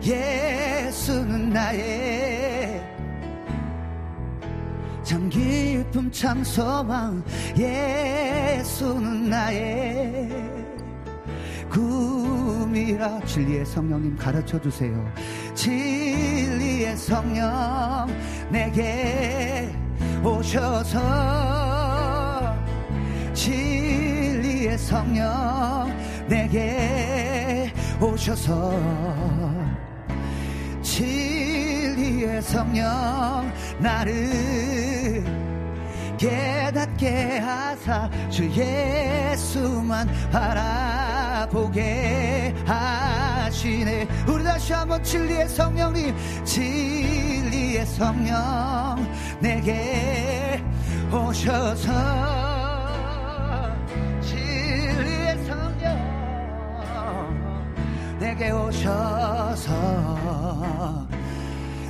예수는 0.03 1.49
나의 1.49 2.94
참 5.05 5.29
기쁨 5.29 6.11
참 6.11 6.43
소망 6.43 7.23
예수는 7.55 9.29
나의 9.29 10.29
꿈이라. 11.69 13.21
진리의 13.21 13.65
성령님 13.65 14.17
가르쳐 14.17 14.59
주세요. 14.59 15.13
진리의 15.53 16.97
성령 16.97 18.07
내게 18.49 19.71
오셔서 20.23 20.99
진리의 23.33 24.75
성령 24.77 25.95
내게 26.27 27.71
오셔서 28.01 29.74
진리의 30.95 32.41
성령 32.41 33.51
나를 33.79 35.25
깨닫게 36.17 37.39
하사 37.39 38.09
주 38.29 38.49
예수만 38.49 40.07
바라보게 40.31 41.75
하시네. 42.65 44.07
우리 44.25 44.41
다시 44.45 44.71
한번 44.71 45.03
진리의 45.03 45.49
성령님 45.49 46.15
진리의 46.45 47.85
성령 47.85 49.05
내게 49.41 50.63
오셔서 51.11 52.64
내게 58.35 58.51
오셔서 58.51 59.71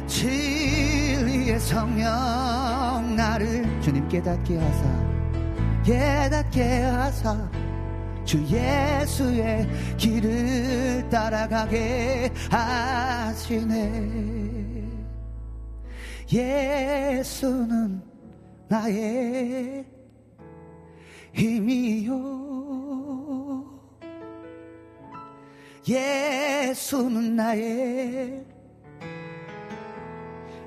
진리의 0.06 1.60
성령 1.60 3.16
나를 3.16 3.82
주님 3.82 4.08
깨닫게 4.08 4.60
하사 4.60 4.86
깨닫게 5.84 6.82
하사 6.84 7.50
주 8.24 8.44
예수의 8.46 9.68
길을 9.98 11.08
따라가게 11.10 12.32
하시네. 12.50 14.26
예수는 16.34 18.02
나의 18.68 19.86
힘이요 21.34 22.55
예수는 25.88 27.36
나의 27.36 28.44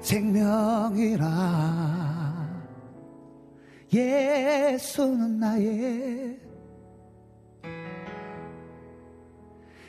생명이라. 0.00 1.26
예수는 3.92 5.40
나의 5.40 6.38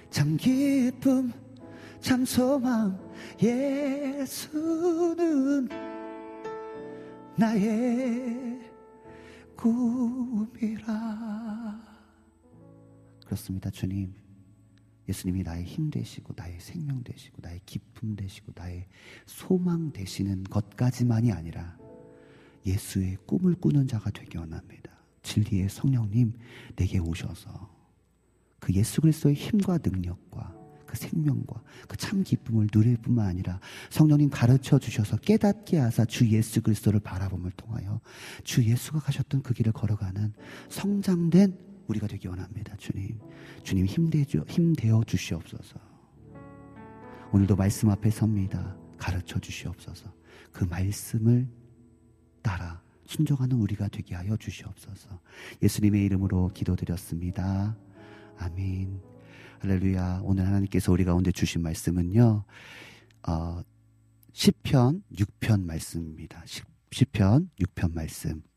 참 0.09 0.35
기쁨 0.37 1.31
참 1.99 2.25
소망. 2.25 2.97
예수는 3.41 4.49
나의 7.37 8.59
꿈이라. 9.55 10.89
그렇습니다 13.25 13.69
주님 13.69 14.18
예수님이 15.09 15.43
나의 15.43 15.65
힘 15.65 15.89
되시고 15.89 16.33
나의 16.37 16.59
생명 16.59 17.03
되시고 17.03 17.39
나의 17.41 17.59
기쁨 17.65 18.15
되시고 18.15 18.53
나의 18.55 18.87
소망 19.25 19.91
되시는 19.91 20.43
것까지만이 20.43 21.31
아니라 21.31 21.77
예수의 22.65 23.17
꿈을 23.25 23.55
꾸는 23.55 23.87
자가 23.87 24.11
되기 24.11 24.37
원합니다. 24.37 24.91
진리의 25.23 25.69
성령님 25.69 26.33
내게 26.75 26.99
오셔서 26.99 27.69
그 28.59 28.73
예수 28.73 29.01
그리스도의 29.01 29.35
힘과 29.35 29.79
능력과 29.83 30.55
그 30.85 30.97
생명과 30.97 31.61
그 31.87 31.97
참 31.97 32.23
기쁨을 32.23 32.67
누릴 32.71 32.97
뿐만 32.97 33.27
아니라 33.27 33.59
성령님 33.89 34.29
가르쳐 34.29 34.79
주셔서 34.79 35.17
깨닫게 35.17 35.77
하사 35.77 36.05
주 36.05 36.27
예수 36.29 36.61
그리스도를 36.61 36.99
바라봄을 36.99 37.51
통하여 37.51 37.99
주 38.43 38.63
예수가 38.63 38.99
가셨던 38.99 39.43
그 39.43 39.53
길을 39.53 39.73
걸어가는 39.73 40.33
성장된 40.69 41.68
우리가 41.89 42.07
되기 42.07 42.27
원합니다. 42.27 42.75
주님. 42.77 43.19
주님 43.63 43.85
힘내주, 43.85 44.45
힘되어 44.47 45.03
주시옵소서. 45.05 45.79
오늘도 47.31 47.55
말씀 47.55 47.89
앞에 47.89 48.09
섭니다. 48.09 48.75
가르쳐 48.97 49.39
주시옵소서. 49.39 50.11
그 50.51 50.63
말씀을 50.65 51.47
따라 52.41 52.81
순종하는 53.05 53.57
우리가 53.57 53.87
되게 53.87 54.15
하여 54.15 54.37
주시옵소서. 54.37 55.19
예수님의 55.61 56.05
이름으로 56.05 56.49
기도드렸습니다. 56.53 57.75
아멘. 58.37 59.01
할렐루야. 59.61 60.21
오늘 60.23 60.45
하나님께서 60.45 60.91
우리 60.91 61.03
가운데 61.03 61.31
주신 61.31 61.61
말씀은요. 61.61 62.43
어, 63.27 63.61
10편 64.33 65.01
6편 65.11 65.63
말씀입니다. 65.65 66.43
10편 66.91 67.49
6편 67.59 67.93
말씀. 67.93 68.48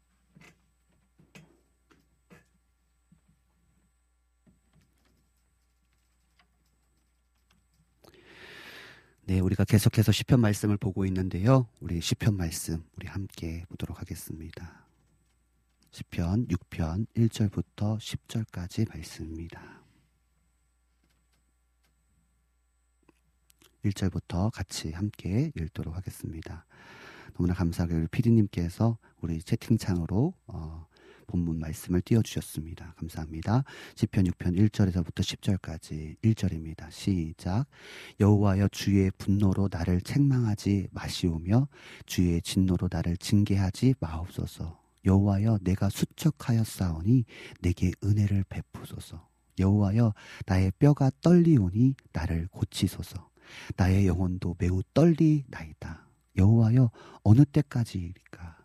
네, 9.33 9.41
우리가 9.41 9.65
계속해서 9.65 10.13
시편 10.13 10.41
말씀을 10.41 10.77
보고 10.77 11.07
있는데요. 11.07 11.67
우리 11.81 12.03
시편 12.03 12.37
말씀 12.37 12.85
우리 12.97 13.07
함께 13.07 13.65
보도록 13.71 13.99
하겠습니다. 13.99 14.85
시편 15.91 16.49
6편 16.49 17.07
1절부터 17.17 17.97
10절까지 17.97 18.91
말씀입니다. 18.91 19.81
1절부터 23.87 24.51
같이 24.53 24.91
함께 24.91 25.51
읽도록 25.57 25.97
하겠습니다. 25.97 26.67
너무나 27.33 27.55
감사하게 27.55 27.95
우리 27.95 28.09
피디님께서 28.09 28.99
우리 29.23 29.43
채팅창으로 29.43 30.35
어, 30.49 30.87
본문 31.27 31.59
말씀을 31.59 32.01
띄워주셨습니다. 32.03 32.94
감사합니다. 32.97 33.65
시편 33.94 34.24
6편 34.24 34.57
1절에서부터 34.59 35.20
10절까지 35.20 36.16
1절입니다. 36.23 36.90
시작. 36.90 37.66
여호와여 38.20 38.69
주의 38.69 39.11
분노로 39.19 39.69
나를 39.70 40.01
책망하지 40.01 40.89
마시오며 40.93 41.69
주의 42.07 42.40
진노로 42.43 42.89
나를 42.90 43.16
징계하지 43.16 43.94
마옵소서. 44.01 44.81
여호와여 45.05 45.59
내가 45.62 45.89
수척하였사오니 45.89 47.24
내게 47.61 47.93
은혜를 48.05 48.44
베푸소서. 48.49 49.28
여호와여 49.59 50.15
나의 50.47 50.73
뼈가 50.78 51.11
떨리오니 51.20 51.94
나를 52.12 52.49
고치소서. 52.51 53.31
나의 53.77 54.07
영혼도 54.07 54.57
매우 54.59 54.82
떨리나이다. 54.94 56.07
여호와여 56.36 56.90
어느 57.23 57.44
때까지일까? 57.44 58.59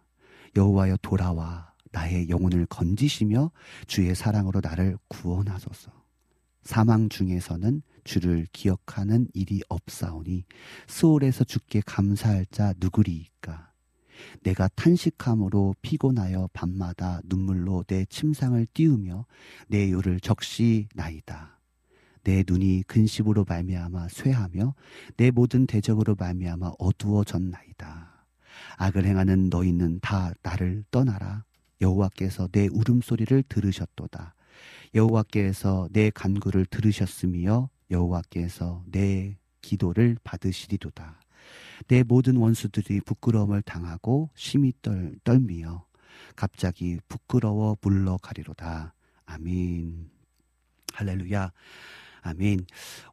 여호와여 0.55 0.97
돌아와 1.01 1.73
나의 1.97 2.29
영혼을 2.29 2.67
건지시며 2.67 3.49
주의 3.87 4.13
사랑으로 4.13 4.61
나를 4.63 4.97
구원하소서. 5.07 5.91
사망 6.61 7.09
중에서는 7.09 7.81
주를 8.03 8.45
기억하는 8.51 9.27
일이 9.33 9.61
없사오니 9.67 10.43
스올에서 10.87 11.43
주께 11.43 11.81
감사할 11.85 12.45
자 12.51 12.73
누구리이까? 12.77 13.71
내가 14.43 14.67
탄식함으로 14.75 15.75
피곤하여 15.81 16.49
밤마다 16.53 17.21
눈물로 17.25 17.83
내 17.87 18.05
침상을 18.05 18.63
띄우며 18.73 19.25
내 19.67 19.91
요를 19.91 20.19
적시 20.19 20.87
나이다. 20.93 21.59
내 22.23 22.43
눈이 22.45 22.83
근심으로 22.87 23.45
말미암아 23.47 24.09
쇠하며 24.09 24.75
내 25.15 25.31
모든 25.31 25.65
대적으로 25.65 26.15
말미암아 26.15 26.73
어두워졌나이다. 26.77 28.25
악을 28.77 29.05
행하는 29.05 29.49
너희는 29.49 29.99
다 30.01 30.33
나를 30.43 30.83
떠나라. 30.91 31.46
여호와께서 31.81 32.47
내 32.51 32.67
울음소리를 32.71 33.43
들으셨도다. 33.43 34.35
여호와께서 34.95 35.89
내 35.91 36.09
간구를 36.09 36.65
들으셨으며 36.65 37.69
여호와께서 37.91 38.83
내 38.87 39.37
기도를 39.61 40.17
받으시리도다. 40.23 41.19
내 41.87 42.03
모든 42.03 42.37
원수들이 42.37 43.01
부끄러움을 43.01 43.61
당하고 43.61 44.29
심히 44.35 44.73
떨, 44.81 45.15
떨미어 45.23 45.85
갑자기 46.35 46.99
부끄러워 47.07 47.77
물러가리로다. 47.81 48.93
아멘. 49.25 50.09
할렐루야. 50.93 51.51
아멘. 52.21 52.65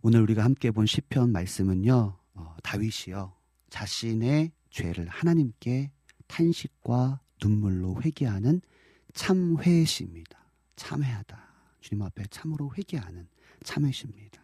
오늘 0.03 0.23
우리가 0.23 0.43
함께 0.43 0.71
본 0.71 0.87
시편 0.87 1.31
말씀은요. 1.33 2.19
어, 2.35 2.57
다윗이요. 2.63 3.35
자신의 3.71 4.53
죄를 4.71 5.09
하나님께 5.09 5.91
탄식과 6.27 7.21
눈물로 7.43 8.01
회개하는 8.03 8.61
참회시입니다. 9.13 10.39
참회하다. 10.77 11.45
주님 11.81 12.03
앞에 12.03 12.25
참으로 12.31 12.73
회개하는 12.77 13.29
참회시입니다. 13.63 14.43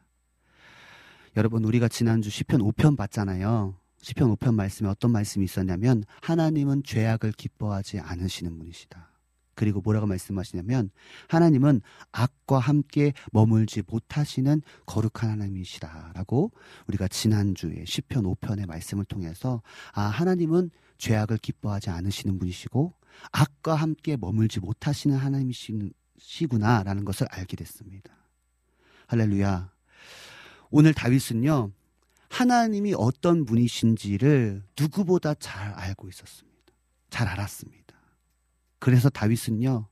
여러분 1.37 1.65
우리가 1.65 1.89
지난주 1.89 2.31
시편 2.31 2.61
5편 2.61 2.97
봤잖아요. 2.97 3.77
시편 4.03 4.35
5편 4.37 4.55
말씀에 4.55 4.89
어떤 4.89 5.13
말씀이 5.13 5.45
있었냐면 5.45 6.05
하나님은 6.23 6.83
죄악을 6.85 7.33
기뻐하지 7.33 8.01
않으시는 8.01 8.59
분이시다. 8.59 9.10
그리고 9.61 9.83
뭐라고 9.83 10.07
말씀하시냐면 10.07 10.89
하나님은 11.29 11.83
악과 12.13 12.59
함께 12.59 13.13
머물지 13.31 13.83
못하시는 13.87 14.63
거룩한 14.87 15.29
하나님이시다라고 15.33 16.51
우리가 16.87 17.09
지난주에 17.09 17.85
시편 17.85 18.23
5편의 18.23 18.65
말씀을 18.65 19.05
통해서 19.05 19.61
아 19.93 20.01
하나님은 20.01 20.71
죄악을 20.97 21.37
기뻐하지 21.37 21.91
않으시는 21.91 22.39
분이시고 22.39 22.95
악과 23.33 23.75
함께 23.75 24.17
머물지 24.17 24.61
못하시는 24.61 25.15
하나님이시구나라는 25.15 27.05
것을 27.05 27.27
알게 27.31 27.59
됐습니다. 27.59 28.15
할렐루야. 29.09 29.71
오늘 30.71 30.95
다윗은요. 30.95 31.71
하나님이 32.31 32.95
어떤 32.97 33.45
분이신지를 33.45 34.63
누구보다 34.81 35.35
잘 35.35 35.75
알고 35.75 36.09
있었습니다. 36.09 36.51
잘 37.11 37.29
알았습니다. 37.29 37.80
그래서 38.81 39.09
다윗은요. 39.09 39.87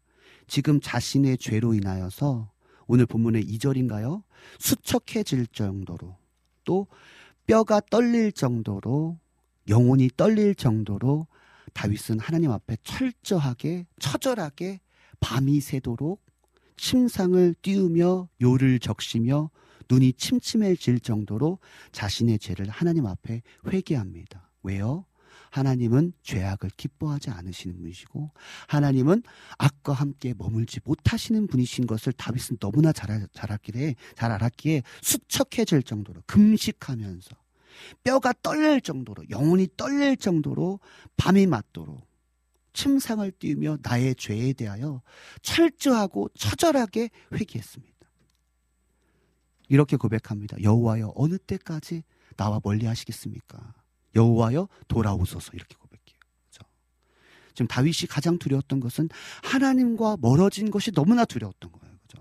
지금 0.48 0.80
자신의 0.80 1.38
죄로 1.38 1.74
인하여서 1.74 2.50
오늘 2.86 3.06
본문의 3.06 3.44
2절인가요? 3.44 4.22
수척해질 4.58 5.46
정도로 5.48 6.16
또 6.64 6.88
뼈가 7.46 7.80
떨릴 7.80 8.32
정도로 8.32 9.18
영혼이 9.68 10.10
떨릴 10.16 10.54
정도로 10.54 11.26
다윗은 11.74 12.18
하나님 12.18 12.50
앞에 12.50 12.76
철저하게 12.82 13.86
처절하게 14.00 14.80
밤이 15.20 15.60
새도록 15.60 16.24
침상을 16.76 17.54
띄우며 17.60 18.28
요를 18.40 18.78
적시며 18.78 19.50
눈이 19.90 20.14
침침해질 20.14 21.00
정도로 21.00 21.58
자신의 21.92 22.38
죄를 22.38 22.68
하나님 22.68 23.06
앞에 23.06 23.42
회개합니다. 23.66 24.50
왜요? 24.62 25.04
하나님은 25.50 26.12
죄악을 26.22 26.70
기뻐하지 26.76 27.30
않으시는 27.30 27.76
분이시고 27.78 28.30
하나님은 28.66 29.22
악과 29.58 29.92
함께 29.92 30.34
머물지 30.36 30.80
못하시는 30.84 31.46
분이신 31.46 31.86
것을 31.86 32.12
다윗은 32.12 32.58
너무나 32.58 32.92
잘, 32.92 33.26
잘 33.32 33.52
알기에 33.52 33.94
잘 34.16 34.32
알았기에 34.32 34.82
수척해질 35.02 35.82
정도로 35.82 36.22
금식하면서 36.26 37.36
뼈가 38.02 38.32
떨릴 38.42 38.80
정도로 38.80 39.24
영혼이 39.30 39.68
떨릴 39.76 40.16
정도로 40.16 40.80
밤이 41.16 41.46
맞도록 41.46 42.06
침상을 42.72 43.30
띄우며 43.32 43.78
나의 43.82 44.14
죄에 44.14 44.52
대하여 44.52 45.02
철저하고 45.42 46.28
처절하게 46.38 47.10
회개했습니다. 47.32 47.98
이렇게 49.68 49.96
고백합니다. 49.96 50.56
여호와여 50.62 51.12
어느 51.14 51.38
때까지 51.38 52.02
나와 52.36 52.60
멀리 52.62 52.86
하시겠습니까? 52.86 53.74
여호와여 54.14 54.68
돌아오소서 54.88 55.52
이렇게 55.54 55.74
고백해요. 55.76 56.18
그렇죠? 56.50 56.68
지금 57.54 57.66
다윗이 57.66 58.08
가장 58.08 58.38
두려웠던 58.38 58.80
것은 58.80 59.08
하나님과 59.42 60.18
멀어진 60.20 60.70
것이 60.70 60.92
너무나 60.92 61.24
두려웠던 61.24 61.72
거예요. 61.72 61.96
그죠? 62.02 62.18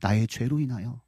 나의 0.00 0.26
죄로 0.26 0.60
인하여 0.60 1.00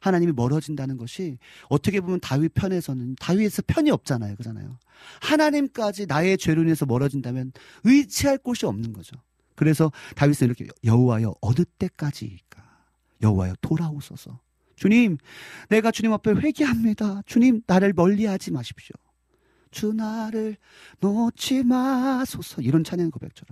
하나님이 0.00 0.32
멀어진다는 0.32 0.96
것이 0.96 1.38
어떻게 1.68 2.00
보면 2.00 2.20
다윗 2.20 2.54
편에서는 2.54 3.16
다윗에서 3.20 3.62
편이 3.66 3.90
없잖아요. 3.90 4.36
그잖아요. 4.36 4.78
하나님까지 5.20 6.06
나의 6.06 6.38
죄로 6.38 6.62
인해서 6.62 6.86
멀어진다면 6.86 7.52
의지할 7.84 8.38
곳이 8.38 8.66
없는 8.66 8.92
거죠. 8.92 9.16
그래서 9.54 9.92
다윗은 10.16 10.46
이렇게 10.46 10.68
여호와여 10.84 11.34
어느 11.42 11.64
때까지일까? 11.78 12.60
여호와여 13.22 13.56
돌아오소서. 13.60 14.40
주님, 14.76 15.18
내가 15.68 15.90
주님 15.90 16.14
앞에 16.14 16.30
회개합니다. 16.30 17.20
주님, 17.26 17.60
나를 17.66 17.92
멀리하지 17.92 18.50
마십시오. 18.52 18.96
주 19.70 19.92
나를 19.92 20.56
놓지 21.00 21.64
마소서. 21.64 22.62
이런 22.62 22.84
찬양 22.84 23.10
고백처럼. 23.10 23.50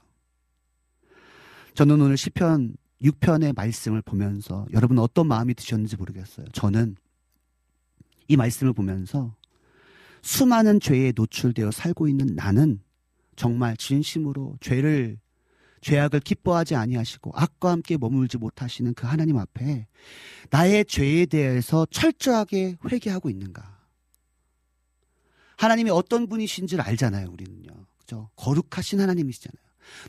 저는 1.74 2.01
오늘 2.01 2.16
시편 2.16 2.77
6편의 3.03 3.55
말씀을 3.55 4.03
보면서 4.03 4.66
여러분 4.73 4.99
어떤 4.99 5.28
마음이 5.28 5.55
드셨는지 5.55 5.97
모르겠어요. 5.97 6.47
저는 6.53 6.97
이 8.27 8.36
말씀을 8.36 8.73
보면서 8.73 9.35
수많은 10.23 10.81
죄에 10.81 11.12
노출되어 11.15 11.70
살고 11.70 12.09
있는 12.09 12.35
나는 12.35 12.81
정말 13.36 13.77
진심으로 13.77 14.59
죄를 14.61 15.19
죄악을 15.81 16.19
기뻐하지 16.20 16.74
아니하시고 16.74 17.31
악과 17.35 17.70
함께 17.70 17.97
머물지 17.97 18.36
못하시는 18.36 18.95
그 18.95 19.07
하나님 19.07 19.39
앞에 19.39 19.86
나의 20.51 20.85
죄에 20.85 21.27
대해서 21.27 21.86
철저하게 21.90 22.78
회개하고 22.90 23.31
있는가? 23.31 23.77
하나님이 25.59 25.90
어떤 25.90 26.28
분이신지를 26.28 26.82
알잖아요, 26.82 27.28
우리는요. 27.30 27.68
그죠? 27.98 28.30
거룩하신 28.36 29.01
하나님이시잖아요. 29.01 29.60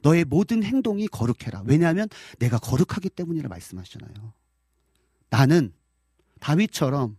너의 0.03 0.23
모든 0.25 0.63
행동이 0.63 1.07
거룩해라. 1.07 1.63
왜냐하면 1.65 2.07
내가 2.37 2.59
거룩하기 2.59 3.09
때문이라 3.09 3.49
말씀하시잖아요. 3.49 4.33
나는 5.29 5.73
다윗처럼 6.39 7.17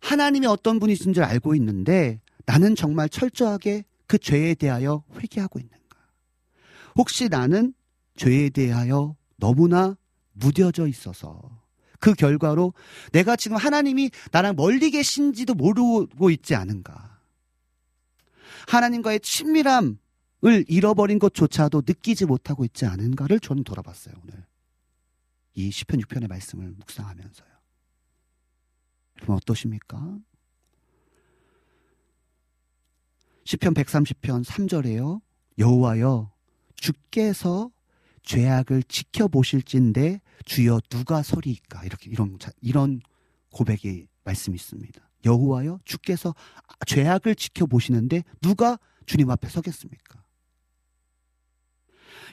하나님이 0.00 0.46
어떤 0.46 0.78
분이신지 0.78 1.20
알고 1.20 1.54
있는데 1.56 2.20
나는 2.46 2.74
정말 2.74 3.08
철저하게 3.08 3.84
그 4.06 4.18
죄에 4.18 4.54
대하여 4.54 5.04
회개하고 5.16 5.58
있는가? 5.58 5.98
혹시 6.96 7.28
나는 7.28 7.74
죄에 8.16 8.50
대하여 8.50 9.16
너무나 9.36 9.96
무뎌져 10.32 10.86
있어서 10.86 11.65
그 12.00 12.14
결과로 12.14 12.74
내가 13.12 13.36
지금 13.36 13.56
하나님이 13.56 14.10
나랑 14.32 14.56
멀리 14.56 14.90
계신지도 14.90 15.54
모르고 15.54 16.30
있지 16.30 16.54
않은가? 16.54 17.20
하나님과의 18.68 19.20
친밀함, 19.20 19.98
을 20.44 20.64
잃어버린 20.68 21.18
것조차도 21.18 21.82
느끼지 21.86 22.26
못하고 22.26 22.64
있지 22.64 22.84
않은가를 22.84 23.40
저는 23.40 23.64
돌아봤어요, 23.64 24.14
오늘. 24.22 24.44
이 25.54 25.70
10편 25.70 26.04
6편의 26.04 26.28
말씀을 26.28 26.72
묵상하면서요. 26.72 27.48
여러분 29.16 29.36
어떠십니까? 29.36 30.18
10편 33.44 33.74
130편 33.74 34.44
3절에요. 34.44 35.22
여호와여 35.58 36.30
주께서 36.74 37.70
죄악을 38.22 38.82
지켜보실진데 38.82 40.20
주여 40.44 40.80
누가 40.90 41.22
소리이까 41.22 41.84
이렇게 41.84 42.10
이런 42.10 42.38
이런 42.60 43.00
고백의 43.50 44.08
말씀이 44.24 44.54
있습니다. 44.54 45.00
여호와여 45.24 45.80
주께서 45.84 46.34
죄악을 46.86 47.34
지켜보시는데 47.34 48.22
누가 48.40 48.78
주님 49.06 49.30
앞에 49.30 49.48
서겠습니까? 49.48 50.22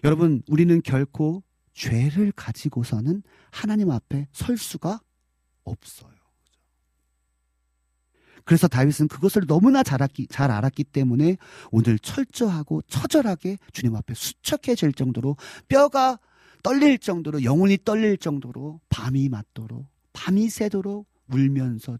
여러분, 0.04 0.44
우리는 0.48 0.82
결코 0.82 1.44
죄를 1.74 2.32
가지고서는 2.34 3.24
하나님 3.52 3.90
앞에 3.90 4.28
설 4.32 4.58
수가 4.58 5.00
없어요. 5.64 6.12
그래서 8.44 8.68
다윗은 8.68 9.08
그것을 9.08 9.48
너무나 9.48 9.84
잘 9.84 10.02
알았기, 10.02 10.28
잘 10.28 10.52
알았기 10.52 10.84
때문에 10.84 11.38
오늘 11.72 11.98
철저하고 11.98 12.82
처절하게 12.84 13.58
주님 13.72 13.96
앞에 13.96 14.14
수척해질 14.14 14.94
정도로 14.94 15.38
뼈가 15.70 16.20
떨릴 16.64 16.98
정도로 16.98 17.44
영혼이 17.44 17.80
떨릴 17.84 18.18
정도로 18.18 18.80
밤이 18.90 19.30
맞도록 19.30 19.86
밤이 20.14 20.50
새도록 20.50 21.08
울면서 21.28 21.98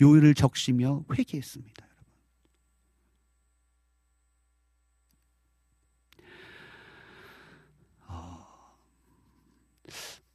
요일을 0.00 0.34
적시며 0.34 1.04
회개했습니다. 1.16 1.92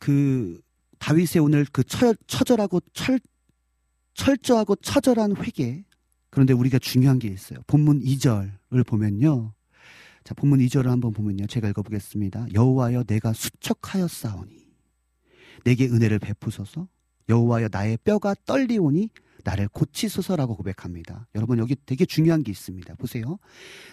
그 0.07 0.61
다윗의 0.99 1.41
오늘 1.41 1.65
그 1.69 1.83
처, 1.83 2.13
처절하고 2.27 2.79
철, 2.93 3.19
철저하고 4.13 4.77
처절한 4.77 5.35
회개. 5.35 5.83
그런데 6.29 6.53
우리가 6.53 6.79
중요한 6.79 7.19
게 7.19 7.27
있어요. 7.27 7.59
본문 7.67 7.99
2절을 7.99 8.85
보면요. 8.87 9.53
자, 10.27 10.33
본문 10.33 10.59
2절을 10.59 10.87
한번 10.87 11.13
보면요. 11.13 11.47
제가 11.47 11.69
읽어보겠습니다. 11.69 12.47
여호와여 12.53 13.05
내가 13.05 13.31
수척하였사오니 13.31 14.67
내게 15.63 15.85
은혜를 15.85 16.19
베푸소서 16.19 16.89
여호와여 17.29 17.69
나의 17.71 17.97
뼈가 18.03 18.35
떨리오니 18.45 19.09
나를 19.45 19.69
고치소서라고 19.69 20.57
고백합니다. 20.57 21.29
여러분 21.33 21.59
여기 21.59 21.77
되게 21.85 22.03
중요한 22.03 22.43
게 22.43 22.51
있습니다. 22.51 22.95
보세요. 22.95 23.39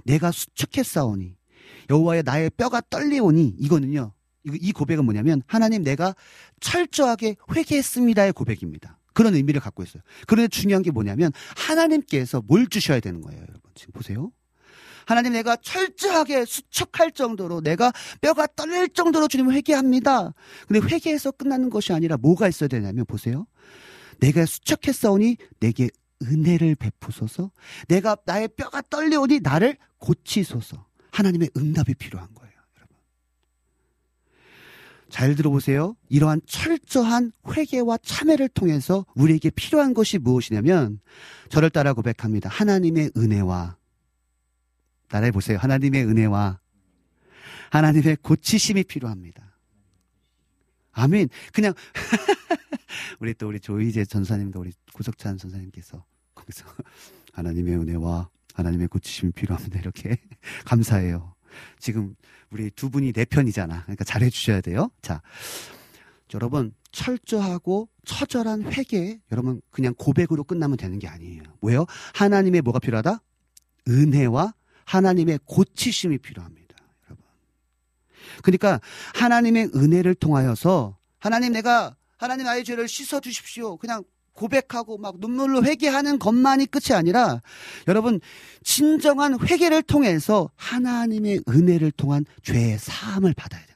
내가 0.03 0.33
수척했사오니 0.33 1.37
여호와여 1.91 2.23
나의 2.23 2.51
뼈가 2.57 2.81
떨리오니 2.81 3.55
이거는요. 3.61 4.13
이 4.43 4.73
고백은 4.73 5.05
뭐냐면 5.05 5.41
하나님 5.47 5.85
내가 5.85 6.17
철저하게 6.59 7.37
회개했습니다의 7.55 8.33
고백입니다. 8.33 8.99
그런 9.13 9.37
의미를 9.37 9.61
갖고 9.61 9.85
있어요. 9.85 10.03
그런데 10.27 10.49
중요한 10.49 10.83
게 10.83 10.91
뭐냐면 10.91 11.31
하나님께서 11.57 12.43
뭘 12.45 12.67
주셔야 12.67 12.99
되는 12.99 13.21
거예요, 13.21 13.41
여러분. 13.41 13.61
지금 13.77 13.93
보세요. 13.93 14.33
하나님 15.07 15.33
내가 15.33 15.57
철저하게 15.57 16.45
수척할 16.45 17.13
정도로 17.13 17.61
내가 17.61 17.93
뼈가 18.21 18.47
떨릴 18.47 18.89
정도로 18.91 19.29
주님을 19.29 19.55
회개합니다. 19.55 20.35
근데 20.69 20.87
회개해서 20.87 21.33
끝나는 21.33 21.71
것이 21.71 21.93
아니라 21.93 22.17
뭐가 22.17 22.49
있어야 22.49 22.69
되냐면 22.69 23.05
보세요. 23.07 23.47
내가 24.21 24.47
수척했사오니 24.47 25.37
내게 25.61 25.89
은혜를 26.23 26.77
베푸소서. 26.77 27.51
내가 27.89 28.17
나의 28.25 28.49
뼈가 28.49 28.83
떨려오니 28.89 29.41
나를 29.43 29.77
고치소서. 29.99 30.87
하나님의 31.11 31.51
응답이 31.57 31.95
필요한 31.95 32.33
거예요. 32.35 32.45
잘 35.15 35.37
들어보세요. 35.37 35.95
이러한 36.09 36.41
철저한 36.45 37.31
회개와 37.49 37.99
참회를 38.03 38.49
통해서 38.49 39.07
우리에게 39.15 39.51
필요한 39.51 39.95
것이 39.95 40.19
무엇이냐면 40.19 40.99
저를 41.51 41.71
따라 41.71 41.93
고백합니다. 41.93 42.49
하나님의 42.49 43.13
은혜와 43.17 43.77
따라해 45.09 45.31
보세요. 45.31 45.59
하나님의 45.59 46.05
은혜와 46.07 46.61
하나님의 47.71 48.19
고치심이 48.23 48.85
필요합니다. 48.85 49.59
아멘. 50.93 51.29
그냥 51.53 51.75
우리 53.19 53.35
또 53.35 53.49
우리 53.49 53.59
조이제 53.59 54.05
전사님도 54.05 54.61
우리 54.61 54.73
구석찬 54.93 55.39
전사님께서 55.39 56.05
거기서 56.35 56.65
하나님의 57.35 57.75
은혜와 57.77 58.29
하나님의 58.55 58.89
고치심이 58.89 59.33
필요합니다. 59.33 59.81
이렇게 59.81 60.17
감사해요. 60.65 61.35
지금 61.79 62.15
우리 62.51 62.71
두 62.71 62.91
분이 62.91 63.13
내 63.13 63.25
편이잖아. 63.25 63.83
그러니까 63.83 64.05
잘해 64.05 64.31
주셔야 64.31 64.61
돼요. 64.61 64.91
자. 65.03 65.21
여러분 66.33 66.73
철저하고 66.91 67.89
처절한 68.05 68.73
회개 68.73 69.21
여러분 69.31 69.61
그냥 69.71 69.95
고백으로 69.97 70.43
끝나면 70.43 70.77
되는 70.77 70.99
게 70.99 71.07
아니에요. 71.07 71.43
뭐예요? 71.61 71.87
하나님의 72.15 72.63
뭐가 72.63 72.79
필요하다? 72.81 73.21
은혜와 73.89 74.55
하나님의 74.85 75.41
고치심이 75.45 76.19
필요합니다. 76.19 76.77
여러분. 77.07 77.25
그러니까 78.43 78.81
하나님의 79.15 79.71
은혜를 79.75 80.15
통하여서 80.15 80.97
하나님 81.19 81.53
내가 81.53 81.97
하나님 82.17 82.47
나의 82.47 82.65
죄를 82.65 82.89
씻어 82.89 83.21
주십시오. 83.21 83.77
그냥 83.77 84.03
고백하고 84.35 84.99
막 84.99 85.17
눈물로 85.19 85.65
회개하는 85.65 86.19
것만이 86.19 86.67
끝이 86.67 86.97
아니라 86.97 87.41
여러분 87.89 88.21
진정한 88.63 89.39
회개를 89.41 89.83
통해서 89.83 90.51
하나님의 90.57 91.43
은혜를 91.49 91.93
통한 91.93 92.25
죄의 92.43 92.79
사함을 92.79 93.35
받아야 93.35 93.61
여러분. 93.63 93.74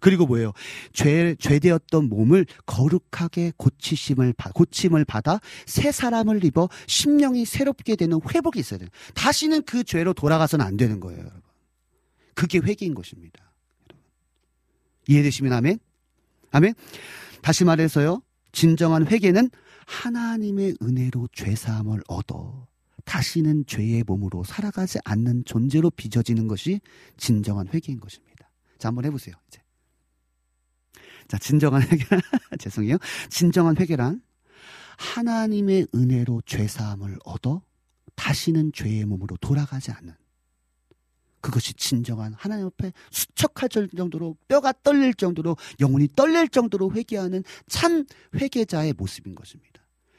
그리고 0.00 0.26
뭐예요? 0.26 0.52
죄 0.92 1.34
죄되었던 1.38 2.08
몸을 2.08 2.46
거룩하게 2.66 3.52
고치심을 3.56 4.34
고침을 4.54 5.04
받아 5.04 5.40
새 5.66 5.90
사람을 5.90 6.44
입어 6.44 6.68
심령이 6.86 7.44
새롭게 7.44 7.96
되는 7.96 8.20
회복이 8.32 8.58
있어야 8.60 8.78
돼요. 8.78 8.88
다시는 9.14 9.62
그 9.64 9.84
죄로 9.84 10.12
돌아가서는 10.12 10.64
안 10.64 10.76
되는 10.76 11.00
거예요, 11.00 11.20
여러분. 11.20 11.40
그게 12.34 12.58
회개인 12.58 12.94
것입니다. 12.94 13.52
이해되시면 15.08 15.52
아멘? 15.52 15.78
아멘? 16.52 16.74
다시 17.42 17.64
말해서요. 17.64 18.22
진정한 18.52 19.06
회개는 19.06 19.50
하나님의 19.86 20.76
은혜로 20.82 21.28
죄사함을 21.32 22.02
얻어 22.08 22.66
다시는 23.04 23.64
죄의 23.66 24.04
몸으로 24.06 24.44
살아가지 24.44 24.98
않는 25.04 25.44
존재로 25.46 25.90
빚어지는 25.90 26.46
것이 26.46 26.80
진정한 27.16 27.66
회개인 27.72 28.00
것입니다. 28.00 28.50
자, 28.78 28.88
한번 28.88 29.06
해보세요, 29.06 29.34
이제. 29.48 29.60
자, 31.28 31.38
진정한 31.38 31.82
회개, 31.82 32.04
죄송해요. 32.58 32.96
진정한 33.28 33.76
회개란 33.78 34.22
하나님의 34.96 35.86
은혜로 35.94 36.42
죄사함을 36.46 37.18
얻어 37.24 37.62
다시는 38.16 38.72
죄의 38.72 39.04
몸으로 39.04 39.36
돌아가지 39.40 39.92
않는 39.92 40.14
그것이 41.40 41.74
진정한 41.74 42.34
하나님 42.36 42.66
앞에 42.66 42.92
수척할 43.10 43.68
정도로 43.68 44.36
뼈가 44.48 44.72
떨릴 44.82 45.14
정도로 45.14 45.56
영혼이 45.78 46.08
떨릴 46.16 46.48
정도로 46.48 46.92
회개하는 46.92 47.44
참 47.68 48.04
회개자의 48.34 48.94
모습인 48.94 49.36
것입니다. 49.36 49.77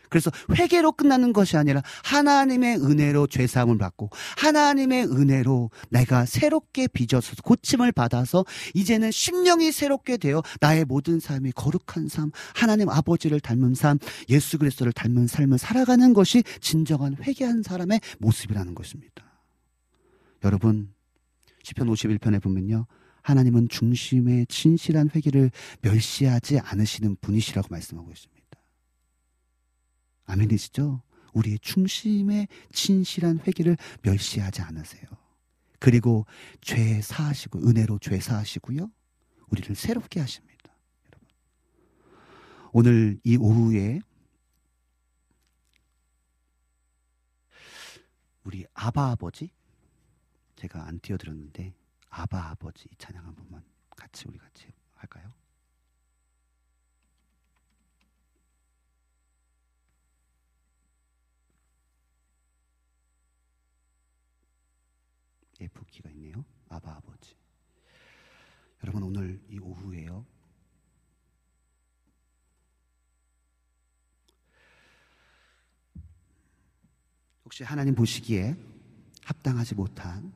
그래서 0.10 0.32
회개로 0.54 0.94
끝나는 0.94 1.34
것이 1.34 1.58
아니라 1.58 1.82
하나님의 2.04 2.78
은혜로 2.78 3.28
죄사함을 3.28 3.78
받고 3.78 4.10
하나님의 4.38 5.06
은혜로 5.06 5.72
내가 5.90 6.26
새롭게 6.26 6.88
빚어서 6.88 7.36
고침을 7.44 7.92
받아서 7.92 8.46
이제는 8.74 9.12
심령이 9.12 9.72
새롭게 9.72 10.18
되어 10.18 10.42
나의 10.60 10.86
모든 10.86 11.20
삶이 11.20 11.52
거룩한 11.54 12.08
삶, 12.10 12.32
하나님 12.56 12.90
아버지를 12.90 13.40
닮은 13.40 13.76
삶, 13.76 14.00
예수 14.30 14.58
그리스도를 14.58 14.94
닮은 14.94 15.28
삶을 15.28 15.58
살아가는 15.58 16.14
것이 16.14 16.44
진정한 16.60 17.16
회개한 17.22 17.64
사람의 17.64 18.02
모습이라는 18.20 18.76
것입니다. 18.76 19.24
여러분 20.44 20.94
시편 21.64 21.88
51편에 21.88 22.42
보면요. 22.42 22.86
하나님은 23.22 23.70
중심의 23.70 24.48
진실한 24.48 25.10
회개를 25.14 25.52
멸시하지 25.82 26.60
않으시는 26.60 27.18
분이시라고 27.22 27.68
말씀하고 27.70 28.12
있습니다. 28.12 28.39
아멘이시죠? 30.30 31.02
우리의 31.34 31.60
중심의 31.60 32.48
진실한 32.72 33.40
회개를 33.46 33.78
멸시하지 34.02 34.62
않으세요. 34.62 35.04
그리고 35.80 36.26
죄 36.62 37.02
사하시고 37.02 37.60
은혜로 37.60 38.00
죄 38.00 38.20
사하시고요. 38.20 38.92
우리를 39.50 39.76
새롭게 39.76 40.20
하십니다. 40.20 40.76
여러분. 41.06 41.28
오늘 42.72 43.20
이 43.24 43.38
오후에 43.38 44.02
우리 48.44 48.66
아바 48.74 49.12
아버지 49.12 49.52
제가 50.56 50.86
안 50.86 51.00
띄워드렸는데 51.00 51.74
아바 52.10 52.50
아버지 52.50 52.88
찬양 52.98 53.26
한 53.26 53.36
번만 53.36 53.64
같이 53.96 54.26
우리 54.28 54.38
같이 54.38 54.68
할까요? 54.96 55.32
F키가 65.60 66.10
있네요. 66.12 66.44
아바 66.70 66.98
아버지. 66.98 67.36
여러분 68.84 69.04
오늘 69.04 69.42
이 69.50 69.60
오후에요. 69.60 70.26
혹시 77.46 77.64
하나님 77.64 77.96
보시기에 77.96 78.56
합당하지 79.24 79.76
못한 79.76 80.32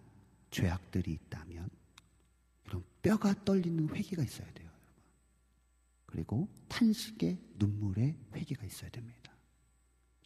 죄악들이 0.49 1.13
있다면 1.13 1.69
이런 2.65 2.83
뼈가 3.01 3.33
떨리는 3.45 3.95
회개가 3.95 4.23
있어야 4.23 4.51
돼요. 4.53 4.69
그리고 6.05 6.47
탄식의 6.69 7.39
눈물의 7.55 8.15
회개가 8.33 8.65
있어야 8.65 8.89
됩니다. 8.89 9.31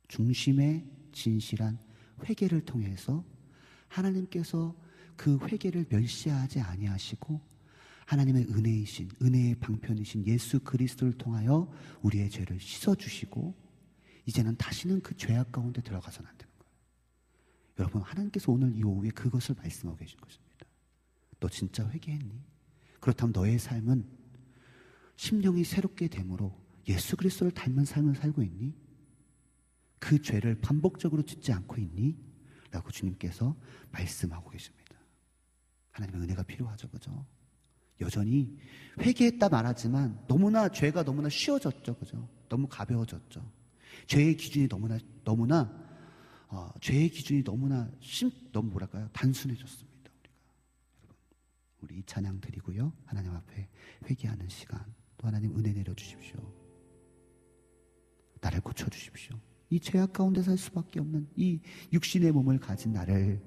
중심의 0.07 0.85
진실한 1.11 1.77
회개를 2.23 2.65
통해서 2.65 3.23
하나님께서 3.87 4.75
그 5.17 5.37
회개를 5.39 5.87
멸시하지 5.89 6.61
아니하시고 6.61 7.41
하나님의 8.05 8.45
은혜이신 8.45 9.09
은혜의 9.21 9.55
방편이신 9.55 10.25
예수 10.27 10.59
그리스도를 10.61 11.13
통하여 11.13 11.69
우리의 12.01 12.29
죄를 12.29 12.59
씻어 12.59 12.95
주시고 12.95 13.53
이제는 14.25 14.55
다시는 14.55 15.01
그 15.01 15.15
죄악 15.17 15.51
가운데 15.51 15.81
들어가서는 15.81 16.29
안 16.29 16.37
됩니다. 16.37 16.65
여러분 17.79 18.01
하나님께서 18.01 18.51
오늘 18.51 18.75
이 18.75 18.83
오후에 18.83 19.09
그것을 19.09 19.55
말씀하고 19.55 19.97
계신 19.97 20.19
것입니다. 20.19 20.65
너 21.39 21.49
진짜 21.49 21.87
회개했니? 21.89 22.41
그렇다면 22.99 23.33
너의 23.33 23.59
삶은 23.59 24.07
심령이 25.15 25.63
새롭게 25.63 26.07
되므로 26.07 26.57
예수 26.87 27.17
그리스도를 27.17 27.51
닮은 27.51 27.85
삶을 27.85 28.15
살고 28.15 28.41
있니? 28.43 28.73
그 29.99 30.21
죄를 30.21 30.59
반복적으로 30.61 31.23
짓지 31.23 31.51
않고 31.51 31.77
있니? 31.77 32.17
라고 32.71 32.91
주님께서 32.91 33.55
말씀하고 33.91 34.49
계십니다. 34.49 34.76
하나님의 35.97 36.21
은혜가 36.21 36.43
필요하죠, 36.43 36.89
그죠? 36.89 37.25
여전히 37.99 38.55
회개했다 38.99 39.49
말하지만 39.49 40.23
너무나 40.27 40.69
죄가 40.69 41.03
너무나 41.03 41.29
쉬워졌죠, 41.29 41.97
그죠? 41.97 42.29
너무 42.47 42.67
가벼워졌죠. 42.67 43.51
죄의 44.05 44.37
기준이 44.37 44.67
너무나 44.67 44.99
너무나 45.23 45.85
어, 46.49 46.71
죄의 46.79 47.09
기준이 47.09 47.43
너무나 47.43 47.91
심, 47.99 48.31
너무 48.51 48.69
뭐랄까요? 48.69 49.09
단순해졌습니다. 49.11 50.11
우리가. 51.81 51.99
이 51.99 52.03
찬양 52.05 52.39
드리고요. 52.41 52.93
하나님 53.05 53.33
앞에 53.33 53.67
회개하는 54.09 54.47
시간 54.49 54.85
또 55.17 55.27
하나님 55.27 55.57
은혜 55.57 55.73
내려 55.73 55.93
주십시오. 55.93 56.39
나를 58.39 58.61
고쳐 58.61 58.87
주십시오. 58.87 59.35
이 59.69 59.79
죄악 59.79 60.13
가운데 60.13 60.41
살 60.43 60.57
수밖에 60.57 60.99
없는 60.99 61.27
이 61.35 61.59
육신의 61.91 62.31
몸을 62.31 62.59
가진 62.59 62.93
나를 62.93 63.41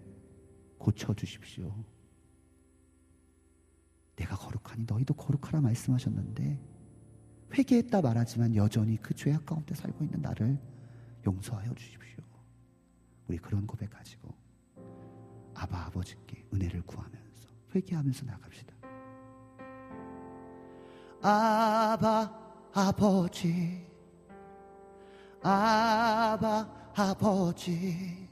고쳐 0.78 1.14
주십시오. 1.14 1.84
내가 4.20 4.36
거룩하니 4.36 4.84
너희도 4.86 5.14
거룩하라 5.14 5.62
말씀하셨는데 5.62 6.60
회개했다 7.54 8.02
말하지만 8.02 8.54
여전히 8.54 8.98
그 8.98 9.14
죄악 9.14 9.46
가운데 9.46 9.74
살고 9.74 10.04
있는 10.04 10.20
나를 10.20 10.58
용서하여 11.26 11.74
주십시오. 11.74 12.22
우리 13.26 13.38
그런 13.38 13.66
고백 13.66 13.90
가지고 13.90 14.28
아바 15.54 15.86
아버지께 15.86 16.44
은혜를 16.52 16.82
구하면서 16.82 17.48
회개하면서 17.74 18.26
나갑시다. 18.26 18.74
아바 21.22 22.70
아버지 22.74 23.86
아바 25.42 26.92
아버지 26.94 28.28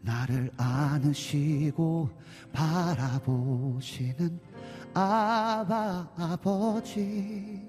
나를 0.00 0.52
안으시고 0.56 2.10
바라보시는 2.52 4.51
아바 4.94 6.08
아버지. 6.16 7.62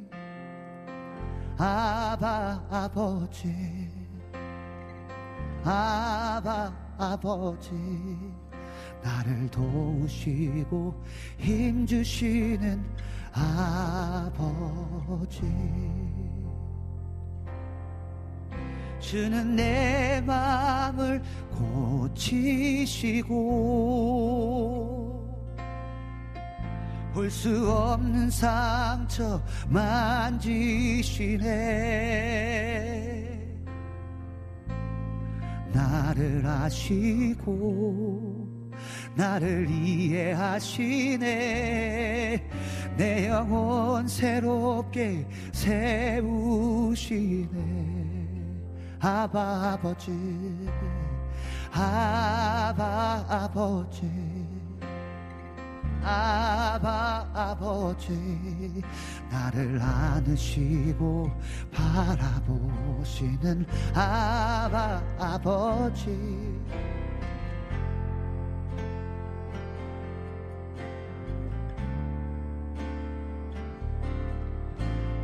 아바 1.57 2.67
아버지. 2.69 3.89
아바 5.63 6.73
아버지. 6.97 7.71
나를 9.01 9.49
도우시고 9.49 11.01
힘주시는 11.37 12.83
아버지. 13.33 14.61
주는 18.99 19.55
내 19.55 20.21
마음을 20.21 21.21
고치시고 21.51 23.33
볼 27.13 27.29
수 27.29 27.71
없는 27.71 28.29
상처 28.31 29.39
만지시네. 29.69 30.53
나를 35.71 36.43
아시고 36.45 37.53
나를 39.15 39.69
이해하시네. 39.69 41.23
내 42.97 43.27
영혼 43.27 44.07
새롭게 44.07 45.27
세우시네. 45.51 47.47
아바 48.99 49.73
아버지 49.73 50.11
아바 51.71 53.25
아버지 53.27 54.32
아바 56.03 57.29
아버지 57.33 58.81
나를 59.29 59.79
안으시고 59.81 61.31
바라보시는 61.71 63.65
아바 63.93 65.01
아버지. 65.17 66.11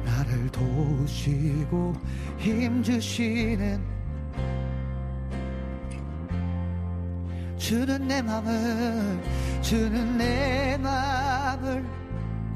나를 0.05 0.49
도우시고 0.51 1.93
힘주시는 2.37 3.98
주는 7.69 8.07
내 8.07 8.19
맘을 8.19 9.21
주는 9.61 10.17
내 10.17 10.75
맘을 10.81 11.85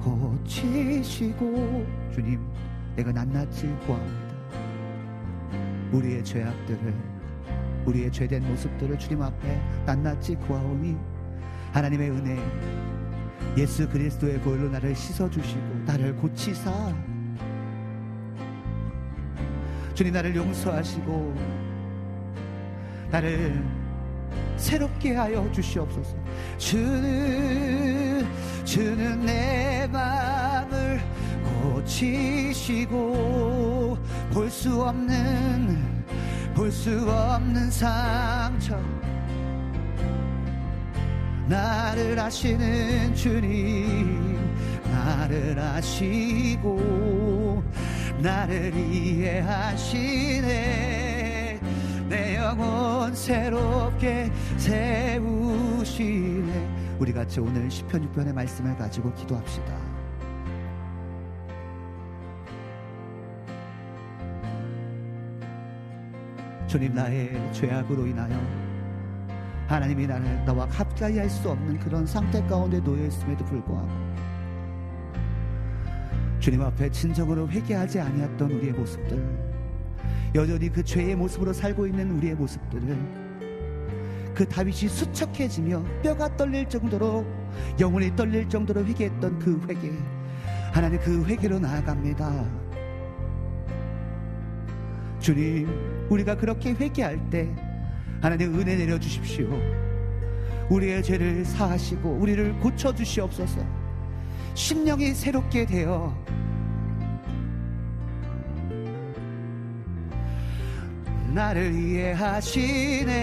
고치시고 0.01 1.85
주님 2.11 2.39
내가 2.95 3.11
낱낱이 3.11 3.67
구합니다. 3.85 4.33
우리의 5.91 6.23
죄악들을 6.23 6.95
우리의 7.85 8.11
죄된 8.11 8.43
모습들을 8.43 8.97
주님 8.97 9.21
앞에 9.21 9.61
낱낱이 9.85 10.33
구하오니 10.47 10.97
하나님의 11.73 12.09
은혜 12.09 12.39
예수 13.55 13.87
그리스도의 13.87 14.41
보혈로 14.41 14.67
나를 14.71 14.95
씻어주시고 14.95 15.83
나를 15.85 16.15
고치사. 16.15 16.91
주님 19.93 20.11
나를 20.11 20.35
용서하시고 20.35 21.35
나를 23.11 23.82
새롭게 24.57 25.15
하여 25.15 25.49
주시옵소서. 25.51 26.15
주는 26.57 28.25
주는 28.63 29.25
내 29.25 29.87
마음을 29.91 31.01
고치시고 31.73 32.93
볼 34.33 34.49
수 34.49 34.81
없는 34.83 36.03
볼 36.55 36.71
수 36.71 37.09
없는 37.09 37.69
상처. 37.71 38.79
나를 41.47 42.17
아시는 42.19 43.13
주님 43.15 44.39
나를 44.91 45.59
아시고 45.59 46.81
나를 48.19 48.73
이해하시네 48.73 50.43
내 52.13 52.35
영혼 52.35 53.15
새롭게 53.15 54.31
세우시네. 54.57 55.97
우리 56.99 57.11
같이 57.11 57.39
오늘 57.39 57.67
10편 57.67 58.13
6편의 58.13 58.31
말씀을 58.31 58.77
가지고 58.77 59.11
기도합시다. 59.15 59.75
주님 66.67 66.93
나의 66.93 67.51
죄악으로 67.51 68.05
인하여 68.05 68.39
하나님이 69.65 70.05
나를 70.05 70.45
너와 70.45 70.67
가까이 70.67 71.17
할수 71.17 71.49
없는 71.49 71.79
그런 71.79 72.05
상태 72.05 72.43
가운데 72.45 72.79
놓여 72.79 73.07
있음에도 73.07 73.43
불구하고 73.45 73.89
주님 76.39 76.61
앞에 76.61 76.91
진정으로 76.91 77.49
회개하지 77.49 77.99
아니었던 77.99 78.51
우리의 78.51 78.73
모습들 78.73 79.42
여전히 80.35 80.69
그 80.69 80.83
죄의 80.83 81.15
모습으로 81.15 81.53
살고 81.53 81.87
있는 81.87 82.11
우리의 82.11 82.35
모습들을 82.35 82.97
그 84.33 84.47
다윗이 84.47 84.89
수척해지며 84.89 85.83
뼈가 86.01 86.35
떨릴 86.35 86.67
정도로 86.67 87.25
영혼이 87.79 88.15
떨릴 88.15 88.49
정도로 88.49 88.83
회개했던 88.85 89.39
그 89.39 89.61
회개 89.67 89.91
하나님 90.71 90.99
그 90.99 91.23
회개로 91.25 91.59
나아갑니다 91.59 92.63
주님 95.19 95.69
우리가 96.09 96.35
그렇게 96.35 96.73
회개할 96.73 97.29
때 97.29 97.47
하나님 98.21 98.57
은혜 98.59 98.75
내려 98.75 98.97
주십시오. 98.99 99.49
우리의 100.69 101.03
죄를 101.03 101.43
사하시고 101.43 102.09
우리를 102.09 102.59
고쳐 102.59 102.93
주시옵소서. 102.93 103.59
심령이 104.53 105.13
새롭게 105.13 105.65
되어 105.65 106.15
나를 111.33 111.73
이해하시네. 111.73 113.13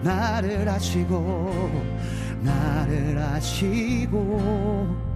나를 0.02 0.68
아시고 0.68 1.82
나를 2.40 3.18
아시고 3.18 5.11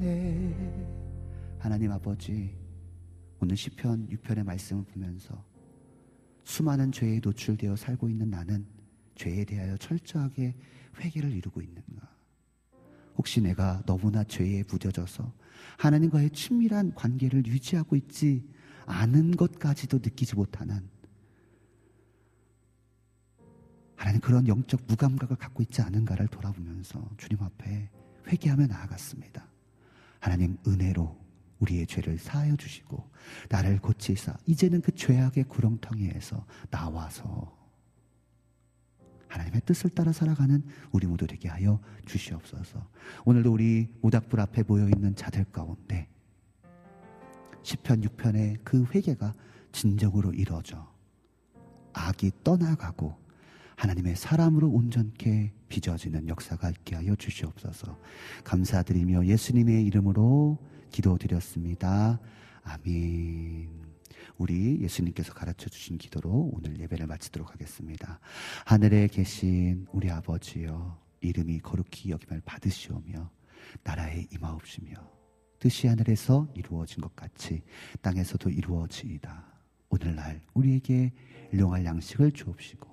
하나님 1.60 1.92
아버지 1.92 2.56
오늘 3.40 3.58
시편 3.58 4.08
6편의 4.08 4.46
말씀을 4.46 4.86
보면서 4.86 5.44
수많은 6.44 6.94
죄에 6.94 7.20
노출되어 7.22 7.76
살고 7.76 8.10
있는 8.10 8.30
나는 8.30 8.66
죄에 9.16 9.44
대하여 9.44 9.76
철저하게 9.78 10.56
회개를 11.00 11.32
이루고 11.34 11.62
있는가? 11.62 12.10
혹시 13.18 13.42
내가 13.42 13.84
너무나 13.86 14.24
죄에 14.24 14.64
무뎌져서 14.70 15.34
하나님과의 15.78 16.30
친밀한 16.32 16.94
관계를 16.96 17.46
유지하고 17.46 17.98
있지 17.98 18.48
않은 18.86 19.36
것까지도 19.38 19.98
느끼지 19.98 20.36
못하는 20.36 20.93
하나님 23.96 24.22
그런 24.22 24.48
영적 24.48 24.82
무감각을 24.88 25.38
갖고 25.38 25.64
있지 25.64 25.82
않은가를 25.82 26.28
돌아보면서 26.28 27.10
주님 27.18 27.42
앞에 27.44 27.90
회개하며 28.28 28.68
나아갔습니다. 28.68 29.48
하나님 30.20 30.58
은혜로 30.68 31.24
우리의 31.60 31.88
죄를 31.88 32.18
사하여 32.18 32.56
주시고 32.56 33.10
나를 33.50 33.80
고치사 33.80 34.38
이제는 34.46 34.82
그 34.82 34.94
죄악의 34.94 35.46
구렁텅이에서 35.46 36.46
나와서 36.70 37.58
하나님의 39.28 39.62
뜻을 39.66 39.90
따라 39.90 40.12
살아가는 40.12 40.64
우리 40.92 41.08
모두 41.08 41.26
되게 41.26 41.50
하여 41.50 41.80
주시옵소서. 42.06 42.88
오늘도 43.26 43.52
우리 43.52 43.90
모닥불 44.02 44.40
앞에 44.40 44.64
모여 44.64 44.88
있는 44.88 45.16
자들 45.16 45.46
가운데 45.46 46.08
10편 47.64 48.06
6편의 48.06 48.60
그 48.64 48.86
회개가 48.94 49.34
진정으로 49.72 50.34
이루어져 50.34 50.94
악이 51.94 52.32
떠나가고 52.44 53.23
하나님의 53.76 54.16
사람으로 54.16 54.70
온전케 54.70 55.54
빚어지는 55.70 56.28
역사가 56.28 56.70
있게 56.70 56.96
하여 56.96 57.16
주시옵소서. 57.16 57.98
감사드리며 58.44 59.26
예수님의 59.26 59.86
이름으로 59.86 60.60
기도드렸습니다. 60.92 62.20
아멘. 62.64 63.70
우리 64.38 64.82
예수님께서 64.82 65.34
가르쳐 65.34 65.70
주신 65.70 65.98
기도로 65.98 66.52
오늘 66.54 66.80
예배를 66.80 67.08
마치도록 67.08 67.52
하겠습니다. 67.52 68.20
하늘에 68.66 69.08
계신 69.08 69.86
우리 69.92 70.10
아버지여 70.10 71.00
이름이 71.22 71.60
거룩히 71.60 72.12
여김을 72.12 72.42
받으시오며 72.46 73.30
나라에 73.84 74.28
임하옵시며 74.32 74.94
뜻이 75.60 75.88
하늘에서 75.88 76.48
이루어진 76.56 77.02
것 77.02 77.16
같이 77.16 77.62
땅에서도 78.02 78.50
이루어지이다. 78.50 79.54
오늘날 79.90 80.42
우리에게 80.54 81.14
일용할 81.52 81.86
양식을 81.86 82.32
주옵시고 82.32 82.93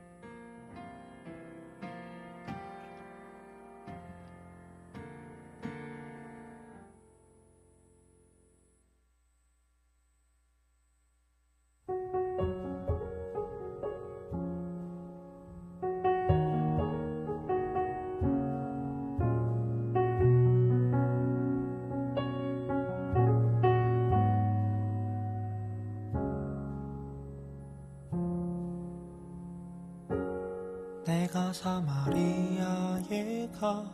사 33.61 33.85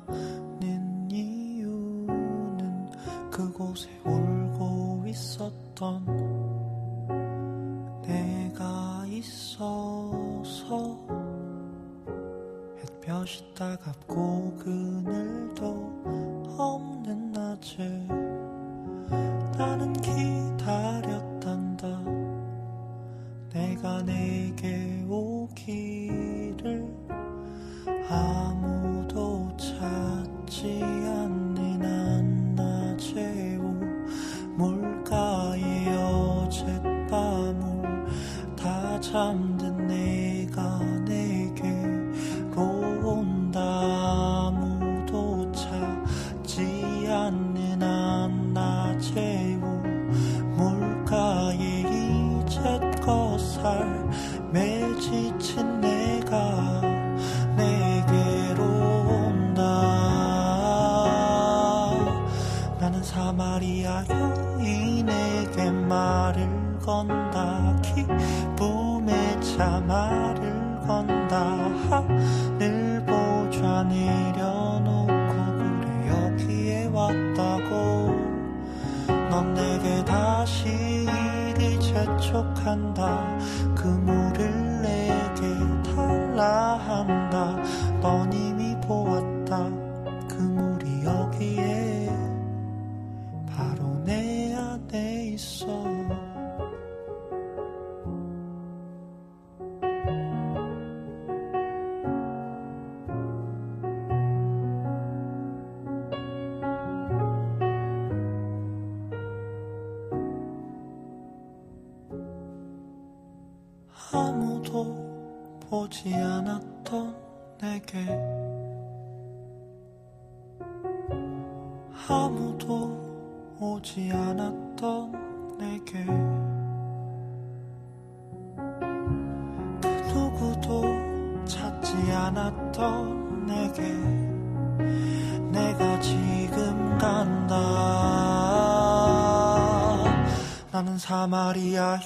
사마리아 141.08 142.02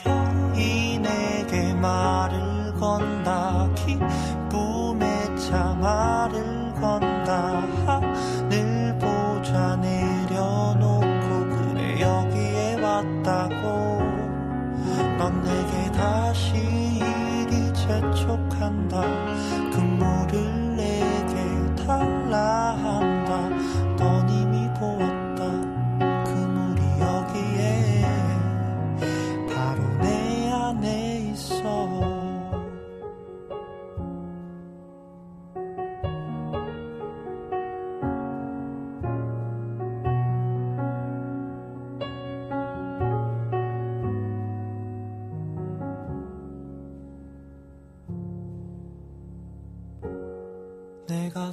여인에게 0.55 1.73
말 1.73 2.30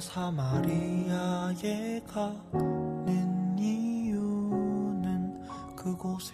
사마리아에 0.09 2.01
가는 2.07 3.55
이유는 3.59 5.45
그곳에 5.75 6.33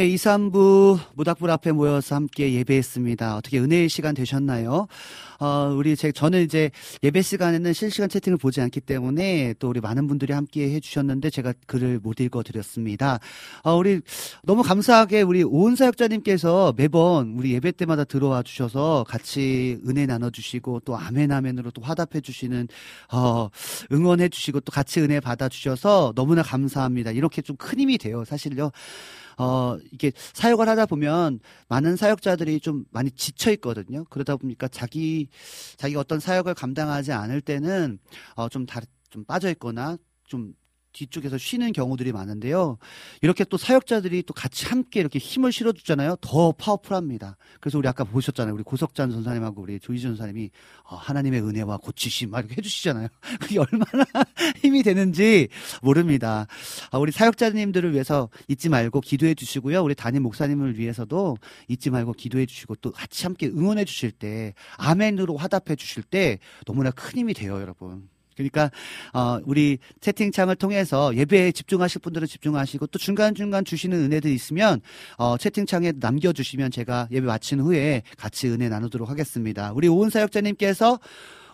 네, 0.00 0.06
2, 0.06 0.14
3부 0.14 0.98
모닥불 1.12 1.50
앞에 1.50 1.72
모여서 1.72 2.14
함께 2.14 2.54
예배했습니다. 2.54 3.36
어떻게 3.36 3.58
은혜의 3.58 3.90
시간 3.90 4.14
되셨나요? 4.14 4.86
어, 5.40 5.74
우리 5.76 5.94
제, 5.94 6.10
저는 6.10 6.42
이제 6.42 6.70
예배 7.02 7.20
시간에는 7.20 7.72
실시간 7.74 8.08
채팅을 8.08 8.38
보지 8.38 8.62
않기 8.62 8.80
때문에 8.80 9.54
또 9.58 9.68
우리 9.68 9.80
많은 9.80 10.06
분들이 10.06 10.32
함께 10.32 10.70
해주셨는데 10.70 11.28
제가 11.28 11.52
글을 11.66 12.00
못 12.02 12.20
읽어드렸습니다. 12.20 13.20
어, 13.62 13.74
우리 13.74 14.00
너무 14.42 14.62
감사하게 14.62 15.20
우리 15.20 15.42
오은 15.42 15.76
사역자님께서 15.76 16.74
매번 16.78 17.34
우리 17.36 17.52
예배 17.52 17.72
때마다 17.72 18.04
들어와 18.04 18.42
주셔서 18.42 19.04
같이 19.06 19.78
은혜 19.86 20.06
나눠주시고 20.06 20.80
또 20.80 20.96
아멘 20.96 21.30
아멘으로 21.30 21.72
또 21.72 21.82
화답해 21.82 22.22
주시는 22.22 22.68
어, 23.12 23.50
응원해 23.92 24.30
주시고 24.30 24.60
또 24.60 24.72
같이 24.72 25.00
은혜 25.00 25.20
받아 25.20 25.50
주셔서 25.50 26.14
너무나 26.16 26.42
감사합니다. 26.42 27.10
이렇게 27.10 27.42
좀 27.42 27.56
큰 27.58 27.78
힘이 27.78 27.98
돼요. 27.98 28.24
사실요. 28.24 28.70
어, 29.38 29.76
이게 29.92 30.12
사역을 30.32 30.68
하다 30.68 30.86
보면 30.86 31.40
많은 31.68 31.96
사역자들이 31.96 32.60
좀 32.60 32.84
많이 32.90 33.10
지쳐 33.10 33.50
있거든요. 33.52 34.04
그러다 34.10 34.36
보니까 34.36 34.68
자기, 34.68 35.28
자기가 35.76 36.00
어떤 36.00 36.20
사역을 36.20 36.54
감당하지 36.54 37.12
않을 37.12 37.40
때는, 37.40 37.98
어, 38.36 38.48
좀 38.48 38.66
다, 38.66 38.80
좀 39.10 39.24
빠져 39.24 39.50
있거나 39.50 39.96
좀 40.24 40.54
뒤쪽에서 40.92 41.38
쉬는 41.38 41.72
경우들이 41.72 42.12
많은데요. 42.12 42.78
이렇게 43.22 43.44
또 43.44 43.56
사역자들이 43.56 44.24
또 44.24 44.34
같이 44.34 44.66
함께 44.66 45.00
이렇게 45.00 45.18
힘을 45.18 45.52
실어주잖아요. 45.52 46.16
더 46.20 46.52
파워풀합니다. 46.52 47.36
그래서 47.60 47.78
우리 47.78 47.88
아까 47.88 48.04
보셨잖아요. 48.04 48.54
우리 48.54 48.62
고석찬 48.62 49.10
전사님하고 49.10 49.62
우리 49.62 49.78
조희준 49.80 50.16
전사님이 50.16 50.50
어, 50.84 50.96
하나님의 50.96 51.42
은혜와 51.42 51.78
고치심 51.78 52.30
막 52.30 52.40
이렇게 52.40 52.56
해주시잖아요. 52.58 53.08
그게 53.40 53.58
얼마나 53.58 54.04
힘이 54.62 54.82
되는지 54.82 55.48
모릅니다. 55.82 56.46
아, 56.90 56.98
우리 56.98 57.12
사역자님들을 57.12 57.92
위해서 57.92 58.28
잊지 58.48 58.68
말고 58.68 59.00
기도해 59.00 59.34
주시고요. 59.34 59.82
우리 59.82 59.94
담임 59.94 60.22
목사님을 60.22 60.78
위해서도 60.78 61.38
잊지 61.68 61.90
말고 61.90 62.12
기도해 62.12 62.46
주시고 62.46 62.76
또 62.76 62.92
같이 62.92 63.24
함께 63.24 63.46
응원해 63.46 63.84
주실 63.84 64.10
때 64.10 64.54
아멘으로 64.76 65.36
화답해 65.36 65.76
주실 65.76 66.02
때 66.02 66.38
너무나 66.66 66.90
큰 66.90 67.18
힘이 67.18 67.34
돼요, 67.34 67.60
여러분. 67.60 68.08
그러니까 68.48 68.70
어 69.12 69.38
우리 69.44 69.78
채팅창을 70.00 70.56
통해서 70.56 71.14
예배에 71.14 71.52
집중하실 71.52 72.00
분들은 72.00 72.26
집중하시고 72.26 72.86
또 72.88 72.98
중간중간 72.98 73.64
주시는 73.64 73.98
은혜들 73.98 74.30
있으면 74.30 74.80
어 75.16 75.36
채팅창에 75.36 75.92
남겨 76.00 76.32
주시면 76.32 76.70
제가 76.70 77.08
예배 77.10 77.26
마친 77.26 77.60
후에 77.60 78.02
같이 78.16 78.48
은혜 78.48 78.68
나누도록 78.68 79.08
하겠습니다. 79.08 79.72
우리 79.74 79.88
오은 79.88 80.10
사역자님께서 80.10 80.98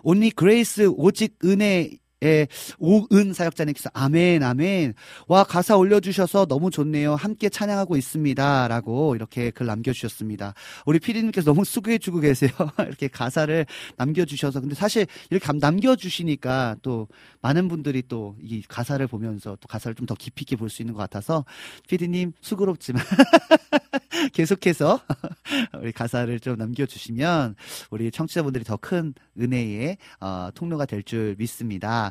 Only 0.03 0.31
Grace 0.31 0.93
오직 0.97 1.37
은혜 1.45 1.91
예, 2.25 2.49
오은 2.79 3.35
사역자님께서 3.35 3.91
아멘, 3.93 4.43
아멘. 4.43 4.95
와, 5.29 5.45
가사 5.45 5.77
올려주셔서 5.77 6.47
너무 6.47 6.71
좋네요. 6.71 7.15
함께 7.15 7.51
찬양하고 7.51 7.97
있습니다. 7.99 8.69
라고 8.69 9.15
이렇게 9.15 9.51
글 9.51 9.67
남겨주셨습니다. 9.67 10.55
우리 10.87 10.99
피디님께서 10.99 11.53
너무 11.53 11.65
수고해주고 11.67 12.21
계세요. 12.21 12.51
이렇게 12.81 13.09
가사를 13.09 13.67
남겨주셔서. 13.99 14.61
근데 14.61 14.75
사실 14.75 15.07
이렇게 15.31 15.53
남겨주시니까 15.53 16.77
또 16.83 17.07
많은 17.43 17.69
분들이 17.69 18.03
또 18.03 18.35
이 18.43 18.63
가사를 18.67 19.07
보면서 19.09 19.57
또 19.61 19.69
가사를 19.69 19.95
좀 19.95 20.07
더 20.07 20.15
깊이 20.15 20.43
있게 20.43 20.57
볼 20.57 20.71
수 20.71 20.83
있는 20.83 20.95
것 20.95 21.01
같아서 21.01 21.45
피디님 21.89 22.33
수고롭지만 22.41 23.03
계속해서 24.33 25.01
우리 25.81 25.93
가사를 25.93 26.39
좀 26.41 26.57
남겨주시면 26.57 27.57
우리 27.91 28.11
청취자분들이 28.11 28.65
더 28.65 28.77
큰 28.77 29.15
은혜의 29.41 29.97
어, 30.21 30.49
통로가 30.55 30.87
될 30.87 31.03
줄 31.03 31.35
믿습니다. 31.39 32.06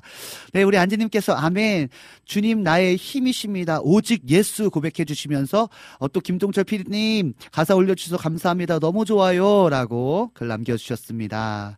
네, 0.53 0.63
우리 0.63 0.77
안지님께서 0.77 1.33
아멘. 1.33 1.89
주님 2.25 2.63
나의 2.63 2.95
힘이십니다. 2.95 3.79
오직 3.81 4.29
예수 4.29 4.69
고백해 4.69 5.05
주시면서 5.05 5.69
어, 5.99 6.07
또 6.07 6.19
김동철 6.19 6.63
PD님 6.63 7.33
가사 7.51 7.75
올려주셔서 7.75 8.21
감사합니다. 8.21 8.79
너무 8.79 9.05
좋아요라고 9.05 10.31
글 10.33 10.47
남겨주셨습니다. 10.47 11.77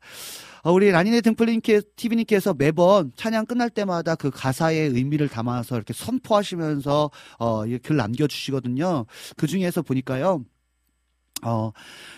어, 0.63 0.71
우리 0.71 0.91
라니네 0.91 1.21
등플님께 1.21 1.81
TV님께서 1.95 2.53
매번 2.53 3.11
찬양 3.15 3.45
끝날 3.45 3.69
때마다 3.69 4.15
그 4.15 4.29
가사의 4.29 4.89
의미를 4.89 5.29
담아서 5.29 5.75
이렇게 5.75 5.93
선포하시면서 5.93 7.09
어, 7.39 7.63
글 7.83 7.95
남겨주시거든요. 7.95 9.05
그 9.37 9.47
중에서 9.47 9.81
보니까요. 9.81 10.43
어, 11.43 11.71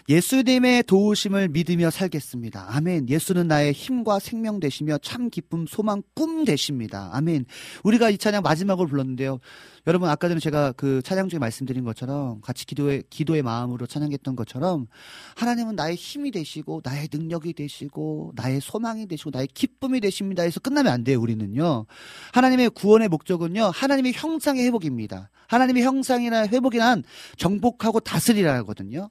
예수님의 0.07 0.83
도우심을 0.83 1.49
믿으며 1.49 1.89
살겠습니다. 1.89 2.67
아멘. 2.69 3.09
예수는 3.09 3.47
나의 3.47 3.73
힘과 3.73 4.19
생명 4.19 4.59
되시며 4.59 4.97
참 4.99 5.29
기쁨, 5.29 5.65
소망, 5.67 6.01
꿈 6.13 6.45
되십니다. 6.45 7.09
아멘. 7.13 7.45
우리가 7.83 8.09
이 8.09 8.17
찬양 8.17 8.41
마지막으로 8.43 8.87
불렀는데요. 8.87 9.39
여러분, 9.89 10.07
아까 10.07 10.27
전에 10.27 10.39
제가 10.39 10.71
그 10.73 11.01
찬양 11.01 11.29
중에 11.29 11.39
말씀드린 11.39 11.83
것처럼 11.83 12.41
같이 12.41 12.67
기도의, 12.67 13.05
기도의 13.09 13.41
마음으로 13.41 13.87
찬양했던 13.87 14.35
것처럼 14.35 14.85
하나님은 15.35 15.75
나의 15.75 15.95
힘이 15.95 16.29
되시고, 16.29 16.81
나의 16.83 17.07
능력이 17.11 17.53
되시고, 17.53 18.33
나의 18.35 18.61
소망이 18.61 19.07
되시고, 19.07 19.31
나의 19.33 19.47
기쁨이 19.47 19.99
되십니다. 19.99 20.43
해서 20.43 20.59
끝나면 20.59 20.93
안 20.93 21.03
돼요, 21.03 21.19
우리는요. 21.19 21.87
하나님의 22.33 22.69
구원의 22.69 23.07
목적은요, 23.07 23.71
하나님의 23.73 24.13
형상의 24.13 24.63
회복입니다. 24.67 25.31
하나님의 25.47 25.81
형상이나 25.81 26.45
회복이란 26.45 27.03
정복하고 27.37 27.99
다스리라는 27.99 28.61
거거든요. 28.61 29.09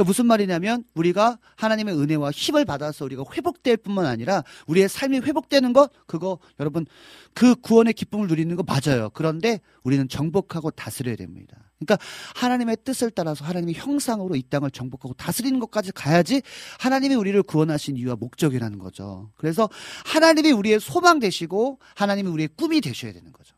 그 0.00 0.02
무슨 0.02 0.24
말이냐면 0.24 0.82
우리가 0.94 1.38
하나님의 1.56 1.94
은혜와 1.94 2.30
힘을 2.30 2.64
받아서 2.64 3.04
우리가 3.04 3.22
회복될 3.34 3.76
뿐만 3.76 4.06
아니라 4.06 4.42
우리의 4.66 4.88
삶이 4.88 5.18
회복되는 5.18 5.74
것 5.74 5.90
그거 6.06 6.38
여러분 6.58 6.86
그 7.34 7.54
구원의 7.54 7.92
기쁨을 7.92 8.26
누리는 8.26 8.56
거 8.56 8.62
맞아요. 8.62 9.10
그런데 9.12 9.60
우리는 9.82 10.08
정복하고 10.08 10.70
다스려야 10.70 11.16
됩니다. 11.16 11.58
그러니까 11.78 12.02
하나님의 12.34 12.78
뜻을 12.82 13.10
따라서 13.10 13.44
하나님의 13.44 13.74
형상으로 13.74 14.36
이 14.36 14.42
땅을 14.42 14.70
정복하고 14.70 15.12
다스리는 15.12 15.60
것까지 15.60 15.92
가야지 15.92 16.40
하나님이 16.78 17.14
우리를 17.14 17.42
구원하신 17.42 17.98
이유와 17.98 18.16
목적이라는 18.16 18.78
거죠. 18.78 19.30
그래서 19.36 19.68
하나님이 20.06 20.52
우리의 20.52 20.80
소망 20.80 21.18
되시고 21.18 21.78
하나님이 21.94 22.30
우리의 22.30 22.48
꿈이 22.56 22.80
되셔야 22.80 23.12
되는 23.12 23.32
거죠. 23.32 23.54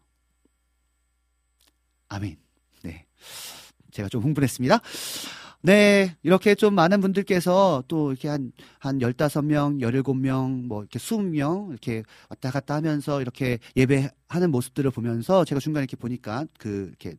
아멘. 2.08 2.36
네. 2.82 3.06
제가 3.92 4.08
좀 4.08 4.24
흥분했습니다. 4.24 4.80
네, 5.64 6.16
이렇게 6.24 6.56
좀 6.56 6.74
많은 6.74 7.00
분들께서 7.00 7.84
또 7.86 8.10
이렇게 8.10 8.26
한, 8.26 8.50
한 8.80 8.98
15명, 8.98 9.80
17명, 9.80 10.66
뭐 10.66 10.80
이렇게 10.82 10.98
20명 10.98 11.70
이렇게 11.70 12.02
왔다 12.28 12.50
갔다 12.50 12.74
하면서 12.74 13.20
이렇게 13.20 13.60
예배하는 13.76 14.50
모습들을 14.50 14.90
보면서 14.90 15.44
제가 15.44 15.60
중간에 15.60 15.84
이렇게 15.84 15.96
보니까 15.96 16.46
그, 16.58 16.88
이렇게 16.88 17.16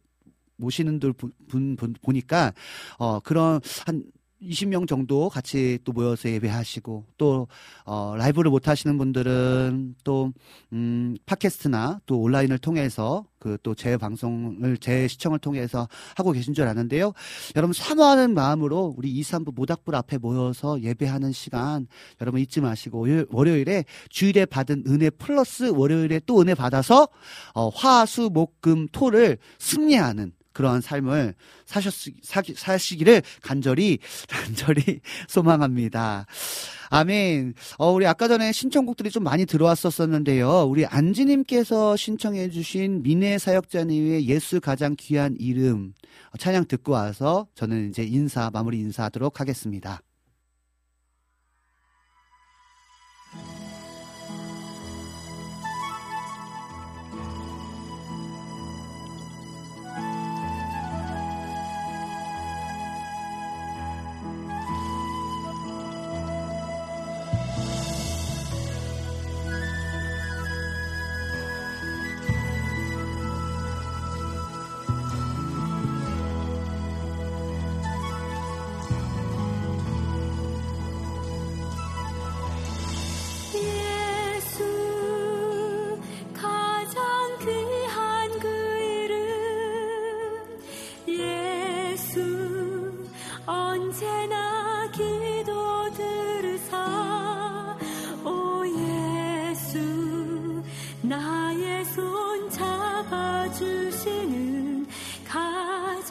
모시는 0.57 0.99
분, 0.99 1.31
분, 1.47 1.93
보니까, 2.01 2.53
어, 2.97 3.21
그런 3.21 3.61
한 3.85 4.03
20명 4.49 4.87
정도 4.87 5.29
같이 5.29 5.79
또 5.83 5.91
모여서 5.91 6.29
예배하시고 6.29 7.05
또 7.17 7.47
어, 7.85 8.15
라이브를 8.17 8.51
못 8.51 8.67
하시는 8.67 8.97
분들은 8.97 9.95
또 10.03 10.31
음, 10.71 11.15
팟캐스트나 11.25 12.01
또 12.05 12.19
온라인을 12.21 12.57
통해서 12.59 13.25
그또제 13.39 13.97
방송을 13.97 14.77
제 14.77 15.07
시청을 15.07 15.39
통해서 15.39 15.87
하고 16.15 16.31
계신 16.31 16.53
줄 16.53 16.65
아는데요. 16.65 17.11
여러분 17.57 17.73
사모하는 17.73 18.33
마음으로 18.33 18.93
우리 18.97 19.11
2, 19.11 19.21
3부 19.21 19.53
모닥불 19.53 19.95
앞에 19.95 20.17
모여서 20.17 20.81
예배하는 20.81 21.33
시간 21.33 21.87
여러분 22.21 22.39
잊지 22.39 22.61
마시고 22.61 23.05
월요일에 23.29 23.83
주일에 24.09 24.45
받은 24.45 24.83
은혜 24.87 25.09
플러스 25.09 25.65
월요일에 25.65 26.21
또 26.25 26.39
은혜 26.41 26.53
받아서 26.55 27.07
어, 27.53 27.69
화 27.69 28.05
수 28.05 28.29
목 28.29 28.53
금 28.61 28.87
토를 28.91 29.37
승리하는 29.59 30.31
그러한 30.53 30.81
삶을 30.81 31.35
사셨, 31.65 31.93
사시기를 32.55 33.21
간절히, 33.41 33.99
간절히 34.29 35.01
소망합니다. 35.27 36.25
아멘. 36.89 37.55
어, 37.79 37.91
우리 37.91 38.05
아까 38.05 38.27
전에 38.27 38.51
신청곡들이 38.51 39.09
좀 39.09 39.23
많이 39.23 39.45
들어왔었었는데요. 39.45 40.65
우리 40.69 40.85
안지님께서 40.85 41.95
신청해주신 41.95 43.01
미네 43.01 43.39
사역자님의 43.39 44.27
예수 44.27 44.61
가장 44.61 44.95
귀한 44.99 45.35
이름 45.39 45.93
찬양 46.37 46.67
듣고 46.67 46.91
와서 46.91 47.47
저는 47.55 47.89
이제 47.89 48.03
인사, 48.03 48.51
마무리 48.53 48.79
인사하도록 48.79 49.39
하겠습니다. 49.39 50.01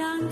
손 0.03 0.29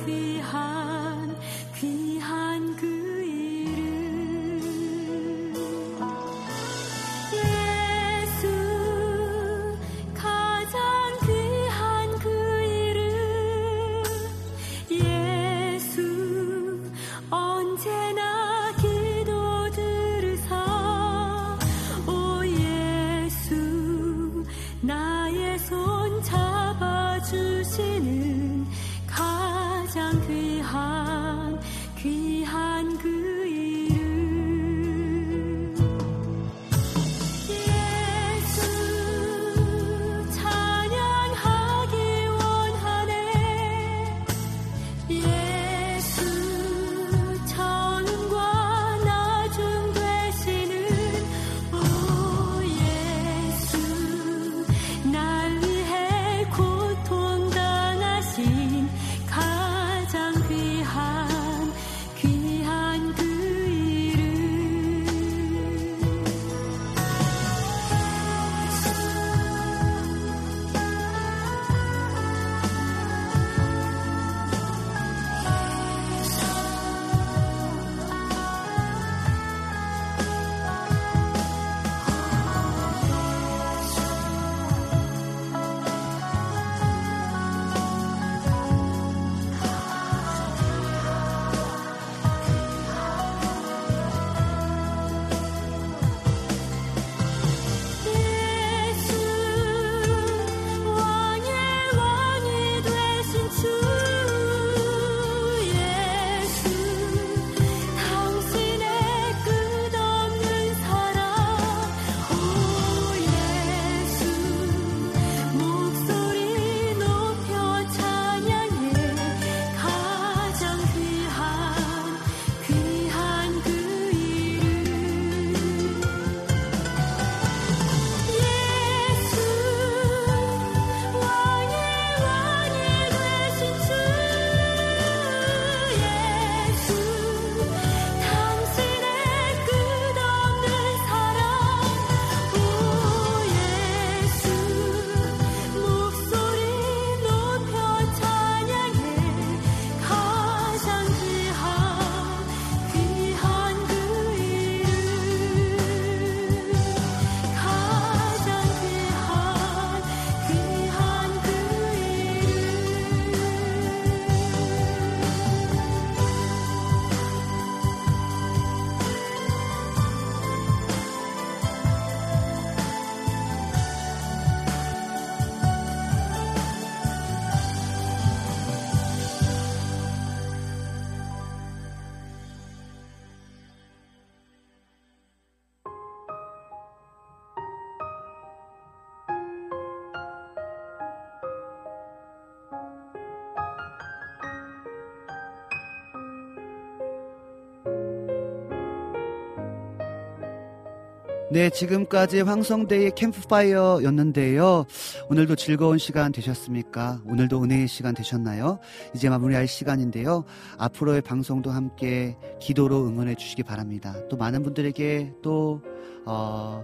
네, 201.60 201.68
지금까지 201.68 202.40
황성대의 202.40 203.14
캠프파이어였는데요. 203.14 204.86
오늘도 205.28 205.56
즐거운 205.56 205.98
시간 205.98 206.32
되셨습니까? 206.32 207.20
오늘도 207.26 207.62
은혜의 207.62 207.86
시간 207.86 208.14
되셨나요? 208.14 208.78
이제 209.14 209.28
마무리할 209.28 209.68
시간인데요. 209.68 210.44
앞으로의 210.78 211.20
방송도 211.20 211.70
함께 211.70 212.38
기도로 212.62 213.06
응원해 213.06 213.34
주시기 213.34 213.62
바랍니다. 213.62 214.16
또 214.30 214.38
많은 214.38 214.62
분들에게 214.62 215.34
또, 215.42 215.82
어, 216.24 216.82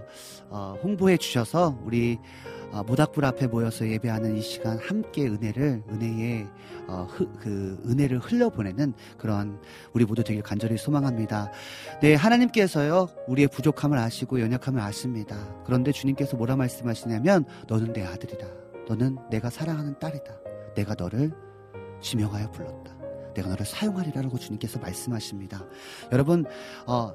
어, 0.51 0.75
홍보해 0.83 1.17
주셔서 1.17 1.79
우리 1.83 2.19
어, 2.71 2.83
모닥불 2.83 3.25
앞에 3.25 3.47
모여서 3.47 3.87
예배하는 3.87 4.35
이 4.37 4.41
시간 4.41 4.77
함께 4.77 5.27
은혜를 5.27 5.83
은혜의 5.89 6.47
어, 6.87 7.07
흐, 7.09 7.27
그 7.39 7.81
은혜를 7.85 8.19
흘려보내는 8.19 8.93
그런 9.17 9.59
우리 9.93 10.05
모두 10.05 10.23
되길 10.23 10.41
간절히 10.41 10.77
소망합니다. 10.77 11.51
네, 12.01 12.15
하나님께서요 12.15 13.09
우리의 13.27 13.47
부족함을 13.47 13.97
아시고 13.97 14.41
연약함을 14.41 14.81
아십니다. 14.81 15.37
그런데 15.65 15.91
주님께서 15.91 16.37
뭐라 16.37 16.55
말씀하시냐면 16.55 17.45
너는 17.67 17.93
내 17.93 18.03
아들이다. 18.03 18.47
너는 18.87 19.17
내가 19.29 19.49
사랑하는 19.49 19.99
딸이다. 19.99 20.33
내가 20.75 20.95
너를 20.95 21.31
지명하여 22.01 22.51
불렀다. 22.51 22.95
내가 23.33 23.49
너를 23.49 23.65
사용하리라라고 23.65 24.37
주님께서 24.37 24.79
말씀하십니다. 24.79 25.65
여러분, 26.11 26.45
어, 26.85 27.13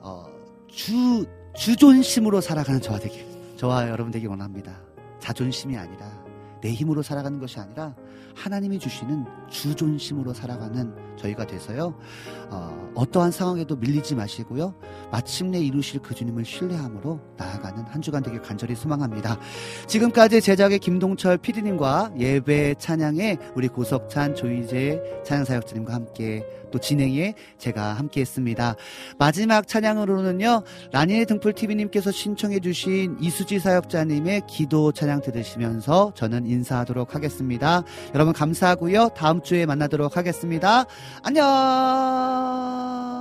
어, 0.00 0.26
주 0.68 1.24
주존심으로 1.56 2.40
살아가는 2.40 2.80
저와 2.80 2.98
되길 2.98 3.25
저와 3.56 3.88
여러분 3.88 4.10
되기 4.12 4.26
원합니다. 4.26 4.80
자존심이 5.18 5.76
아니라 5.76 6.26
내 6.60 6.72
힘으로 6.72 7.02
살아가는 7.02 7.38
것이 7.38 7.58
아니라 7.58 7.94
하나님이 8.34 8.78
주시는 8.78 9.24
주존심으로 9.48 10.34
살아가는 10.34 10.94
저희가 11.16 11.46
돼서요. 11.46 11.98
어, 12.50 13.04
떠한 13.10 13.30
상황에도 13.30 13.76
밀리지 13.76 14.14
마시고요. 14.14 14.74
마침내 15.10 15.58
이루실 15.60 16.00
그 16.00 16.14
주님을 16.14 16.44
신뢰함으로 16.44 17.20
나아가는 17.36 17.84
한 17.84 18.02
주간 18.02 18.22
되길 18.22 18.42
간절히 18.42 18.74
소망합니다. 18.74 19.38
지금까지 19.86 20.40
제작의 20.40 20.78
김동철 20.80 21.38
PD님과 21.38 22.12
예배 22.18 22.74
찬양의 22.78 23.38
우리 23.54 23.68
고석찬 23.68 24.34
조이재 24.34 25.22
찬양사역자님과 25.24 25.94
함께 25.94 26.44
또 26.70 26.78
진행에 26.78 27.34
제가 27.58 27.94
함께 27.94 28.20
했습니다. 28.20 28.76
마지막 29.18 29.66
찬양으로는요, 29.66 30.62
라니의 30.92 31.26
등불TV님께서 31.26 32.10
신청해주신 32.10 33.18
이수지 33.20 33.58
사역자님의 33.58 34.42
기도 34.48 34.92
찬양 34.92 35.22
들으시면서 35.22 36.12
저는 36.14 36.46
인사하도록 36.46 37.14
하겠습니다. 37.14 37.82
여러분 38.14 38.32
감사하고요. 38.32 39.10
다음 39.16 39.42
주에 39.42 39.66
만나도록 39.66 40.16
하겠습니다. 40.16 40.84
안녕! 41.22 43.15